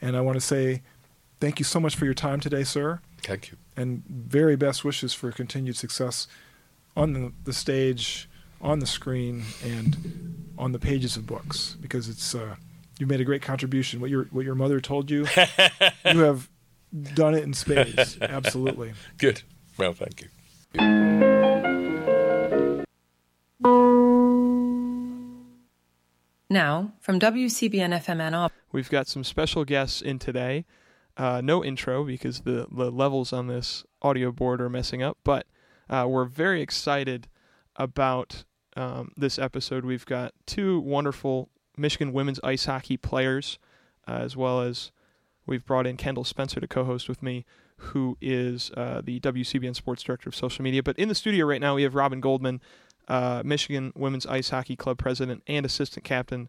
And 0.00 0.16
I 0.16 0.20
want 0.20 0.36
to 0.36 0.40
say 0.40 0.82
thank 1.40 1.58
you 1.58 1.64
so 1.64 1.80
much 1.80 1.96
for 1.96 2.04
your 2.04 2.14
time 2.14 2.40
today, 2.40 2.64
sir, 2.64 3.00
Thank 3.22 3.50
you. 3.50 3.56
and 3.76 4.02
very 4.06 4.56
best 4.56 4.84
wishes 4.84 5.12
for 5.12 5.30
continued 5.32 5.76
success 5.76 6.26
on 6.96 7.12
the, 7.12 7.32
the 7.44 7.52
stage, 7.52 8.28
on 8.60 8.78
the 8.78 8.86
screen, 8.86 9.44
and 9.64 10.52
on 10.58 10.72
the 10.72 10.78
pages 10.78 11.16
of 11.16 11.26
books 11.26 11.76
because 11.80 12.08
it's 12.08 12.34
uh, 12.34 12.56
you've 13.00 13.08
made 13.08 13.20
a 13.20 13.24
great 13.24 13.42
contribution. 13.42 14.00
What 14.00 14.10
your 14.10 14.24
what 14.24 14.44
your 14.44 14.54
mother 14.54 14.80
told 14.80 15.10
you, 15.10 15.26
you 16.04 16.18
have 16.20 16.48
done 17.14 17.34
it 17.34 17.42
in 17.42 17.54
spades. 17.54 18.18
Absolutely. 18.20 18.92
Good. 19.18 19.42
Well, 19.78 19.94
thank 19.94 20.20
you. 20.20 20.28
Now, 26.52 26.92
from 27.00 27.20
WCBN 27.20 27.96
FM 28.00 28.20
Ann 28.20 28.34
Arbor. 28.34 28.54
We've 28.72 28.90
got 28.90 29.06
some 29.06 29.22
special 29.24 29.64
guests 29.64 30.02
in 30.02 30.18
today. 30.18 30.66
Uh, 31.16 31.40
no 31.40 31.64
intro 31.64 32.04
because 32.04 32.40
the, 32.40 32.66
the 32.70 32.90
levels 32.90 33.32
on 33.32 33.46
this 33.46 33.84
audio 34.02 34.32
board 34.32 34.60
are 34.60 34.68
messing 34.68 35.02
up, 35.02 35.18
but 35.22 35.46
uh, 35.88 36.06
we're 36.08 36.24
very 36.24 36.60
excited 36.60 37.28
about 37.76 38.44
um, 38.76 39.12
this 39.16 39.38
episode. 39.38 39.84
We've 39.84 40.06
got 40.06 40.32
two 40.46 40.80
wonderful 40.80 41.50
Michigan 41.80 42.12
women's 42.12 42.40
ice 42.44 42.66
hockey 42.66 42.96
players, 42.96 43.58
uh, 44.06 44.12
as 44.12 44.36
well 44.36 44.60
as 44.60 44.92
we've 45.46 45.64
brought 45.64 45.86
in 45.86 45.96
Kendall 45.96 46.24
Spencer 46.24 46.60
to 46.60 46.68
co 46.68 46.84
host 46.84 47.08
with 47.08 47.22
me, 47.22 47.44
who 47.76 48.16
is 48.20 48.70
uh, 48.76 49.00
the 49.02 49.20
WCBN 49.20 49.74
sports 49.74 50.02
director 50.02 50.28
of 50.28 50.34
social 50.34 50.62
media. 50.62 50.82
But 50.82 50.98
in 50.98 51.08
the 51.08 51.14
studio 51.14 51.46
right 51.46 51.60
now, 51.60 51.74
we 51.74 51.82
have 51.82 51.94
Robin 51.94 52.20
Goldman, 52.20 52.60
uh, 53.08 53.42
Michigan 53.44 53.92
women's 53.96 54.26
ice 54.26 54.50
hockey 54.50 54.76
club 54.76 54.98
president 54.98 55.42
and 55.46 55.64
assistant 55.66 56.04
captain. 56.04 56.48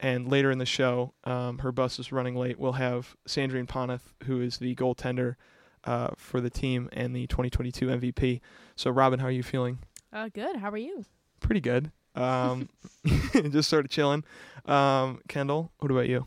And 0.00 0.28
later 0.28 0.50
in 0.50 0.58
the 0.58 0.66
show, 0.66 1.14
um, 1.22 1.58
her 1.58 1.70
bus 1.70 2.00
is 2.00 2.10
running 2.10 2.34
late. 2.34 2.58
We'll 2.58 2.72
have 2.72 3.16
Sandrine 3.26 3.68
Poneth, 3.68 4.14
who 4.24 4.40
is 4.40 4.58
the 4.58 4.74
goaltender 4.74 5.36
uh, 5.84 6.08
for 6.16 6.40
the 6.40 6.50
team 6.50 6.88
and 6.92 7.14
the 7.14 7.28
2022 7.28 7.86
MVP. 7.86 8.40
So, 8.74 8.90
Robin, 8.90 9.20
how 9.20 9.26
are 9.26 9.32
you 9.32 9.44
feeling? 9.44 9.78
Uh, 10.12 10.28
good. 10.28 10.56
How 10.56 10.70
are 10.70 10.76
you? 10.76 11.04
Pretty 11.40 11.60
good. 11.60 11.92
Um, 12.14 12.68
just 13.50 13.68
sort 13.68 13.84
of 13.84 13.90
chilling. 13.90 14.24
Um, 14.66 15.20
Kendall, 15.28 15.72
what 15.78 15.90
about 15.90 16.08
you? 16.08 16.26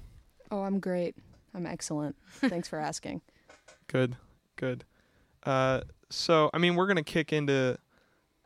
Oh, 0.52 0.62
I'm 0.62 0.80
great. 0.80 1.16
I'm 1.54 1.66
excellent. 1.66 2.16
Thanks 2.36 2.68
for 2.68 2.80
asking. 2.80 3.22
Good, 3.88 4.18
good. 4.56 4.84
Uh, 5.44 5.82
so, 6.10 6.50
I 6.56 6.58
mean, 6.58 6.76
we're 6.76 6.88
gonna 6.88 7.04
kick 7.04 7.32
into 7.32 7.78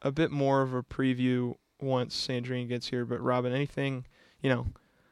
a 0.01 0.11
bit 0.11 0.31
more 0.31 0.61
of 0.61 0.73
a 0.73 0.83
preview 0.83 1.55
once 1.81 2.27
Sandrine 2.27 2.67
gets 2.67 2.87
here. 2.87 3.05
But 3.05 3.21
Robin, 3.21 3.53
anything, 3.53 4.05
you 4.41 4.49
know, 4.49 4.67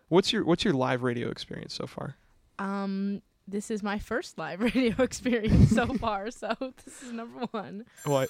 what's 0.10 0.34
your 0.34 0.44
what's 0.44 0.66
your 0.66 0.74
live 0.74 1.02
radio 1.02 1.30
experience 1.30 1.74
so 1.74 1.88
far? 1.88 2.18
Um, 2.60 3.22
this 3.48 3.72
is 3.72 3.82
my 3.82 4.00
first 4.00 4.38
live 4.38 4.60
radio 4.76 5.02
experience 5.02 5.70
so 5.72 5.88
far, 5.94 6.30
so 6.32 6.54
this 6.60 7.04
is 7.04 7.14
number 7.14 7.46
one. 7.52 7.86
What? 8.04 8.30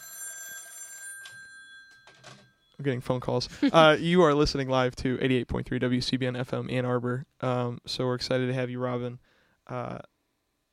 I'm 2.78 2.84
getting 2.84 3.02
phone 3.02 3.20
calls. 3.20 3.50
uh, 3.72 3.98
you 4.00 4.22
are 4.22 4.34
listening 4.34 4.70
live 4.70 4.96
to 4.98 5.18
88.3 5.18 5.66
WCBN 5.82 6.46
FM 6.46 6.72
Ann 6.72 6.86
Arbor. 6.86 7.26
Um, 7.42 7.80
so 7.86 8.06
we're 8.06 8.16
excited 8.16 8.48
to 8.48 8.54
have 8.54 8.70
you, 8.70 8.80
Robin. 8.80 9.20
Uh, 9.66 10.00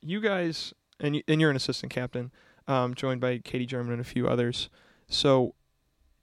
you 0.01 0.21
guys, 0.21 0.73
and, 0.99 1.15
you, 1.15 1.23
and 1.27 1.41
you're 1.41 1.49
an 1.49 1.55
assistant 1.55 1.91
captain, 1.91 2.31
um, 2.67 2.93
joined 2.93 3.21
by 3.21 3.39
Katie 3.39 3.65
German 3.65 3.93
and 3.93 4.01
a 4.01 4.05
few 4.05 4.27
others. 4.27 4.69
So, 5.07 5.55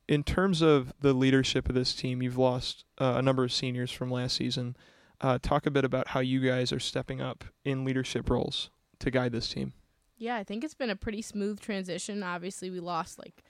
in 0.08 0.24
terms 0.24 0.62
of 0.62 0.92
the 1.00 1.12
leadership 1.12 1.68
of 1.68 1.74
this 1.74 1.94
team, 1.94 2.22
you've 2.22 2.38
lost 2.38 2.84
uh, 2.98 3.14
a 3.16 3.22
number 3.22 3.44
of 3.44 3.52
seniors 3.52 3.90
from 3.90 4.10
last 4.10 4.36
season. 4.36 4.76
Uh, 5.20 5.38
talk 5.40 5.66
a 5.66 5.70
bit 5.70 5.84
about 5.84 6.08
how 6.08 6.20
you 6.20 6.40
guys 6.40 6.72
are 6.72 6.80
stepping 6.80 7.20
up 7.20 7.44
in 7.64 7.84
leadership 7.84 8.28
roles 8.28 8.70
to 8.98 9.10
guide 9.10 9.32
this 9.32 9.48
team. 9.48 9.72
Yeah, 10.16 10.36
I 10.36 10.44
think 10.44 10.64
it's 10.64 10.74
been 10.74 10.90
a 10.90 10.96
pretty 10.96 11.22
smooth 11.22 11.60
transition. 11.60 12.22
Obviously, 12.22 12.70
we 12.70 12.80
lost 12.80 13.18
like 13.18 13.42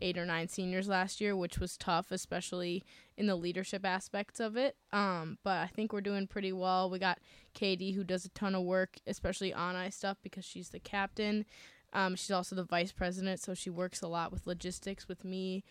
eight 0.00 0.18
or 0.18 0.26
nine 0.26 0.48
seniors 0.48 0.88
last 0.88 1.20
year, 1.20 1.36
which 1.36 1.58
was 1.58 1.76
tough, 1.76 2.10
especially 2.10 2.84
in 3.16 3.26
the 3.26 3.36
leadership 3.36 3.84
aspects 3.84 4.40
of 4.40 4.56
it. 4.56 4.76
Um, 4.92 5.38
but 5.42 5.58
I 5.58 5.66
think 5.66 5.92
we're 5.92 6.00
doing 6.00 6.26
pretty 6.26 6.52
well. 6.52 6.90
We 6.90 6.98
got 6.98 7.18
Katie, 7.54 7.92
who 7.92 8.04
does 8.04 8.24
a 8.24 8.30
ton 8.30 8.54
of 8.54 8.64
work, 8.64 8.96
especially 9.06 9.52
on 9.52 9.76
ice 9.76 9.96
stuff, 9.96 10.18
because 10.22 10.44
she's 10.44 10.70
the 10.70 10.80
captain. 10.80 11.44
Um, 11.92 12.14
she's 12.16 12.30
also 12.30 12.54
the 12.54 12.64
vice 12.64 12.92
president, 12.92 13.40
so 13.40 13.54
she 13.54 13.70
works 13.70 14.02
a 14.02 14.08
lot 14.08 14.30
with 14.30 14.46
logistics 14.46 15.08
with 15.08 15.24
me. 15.24 15.64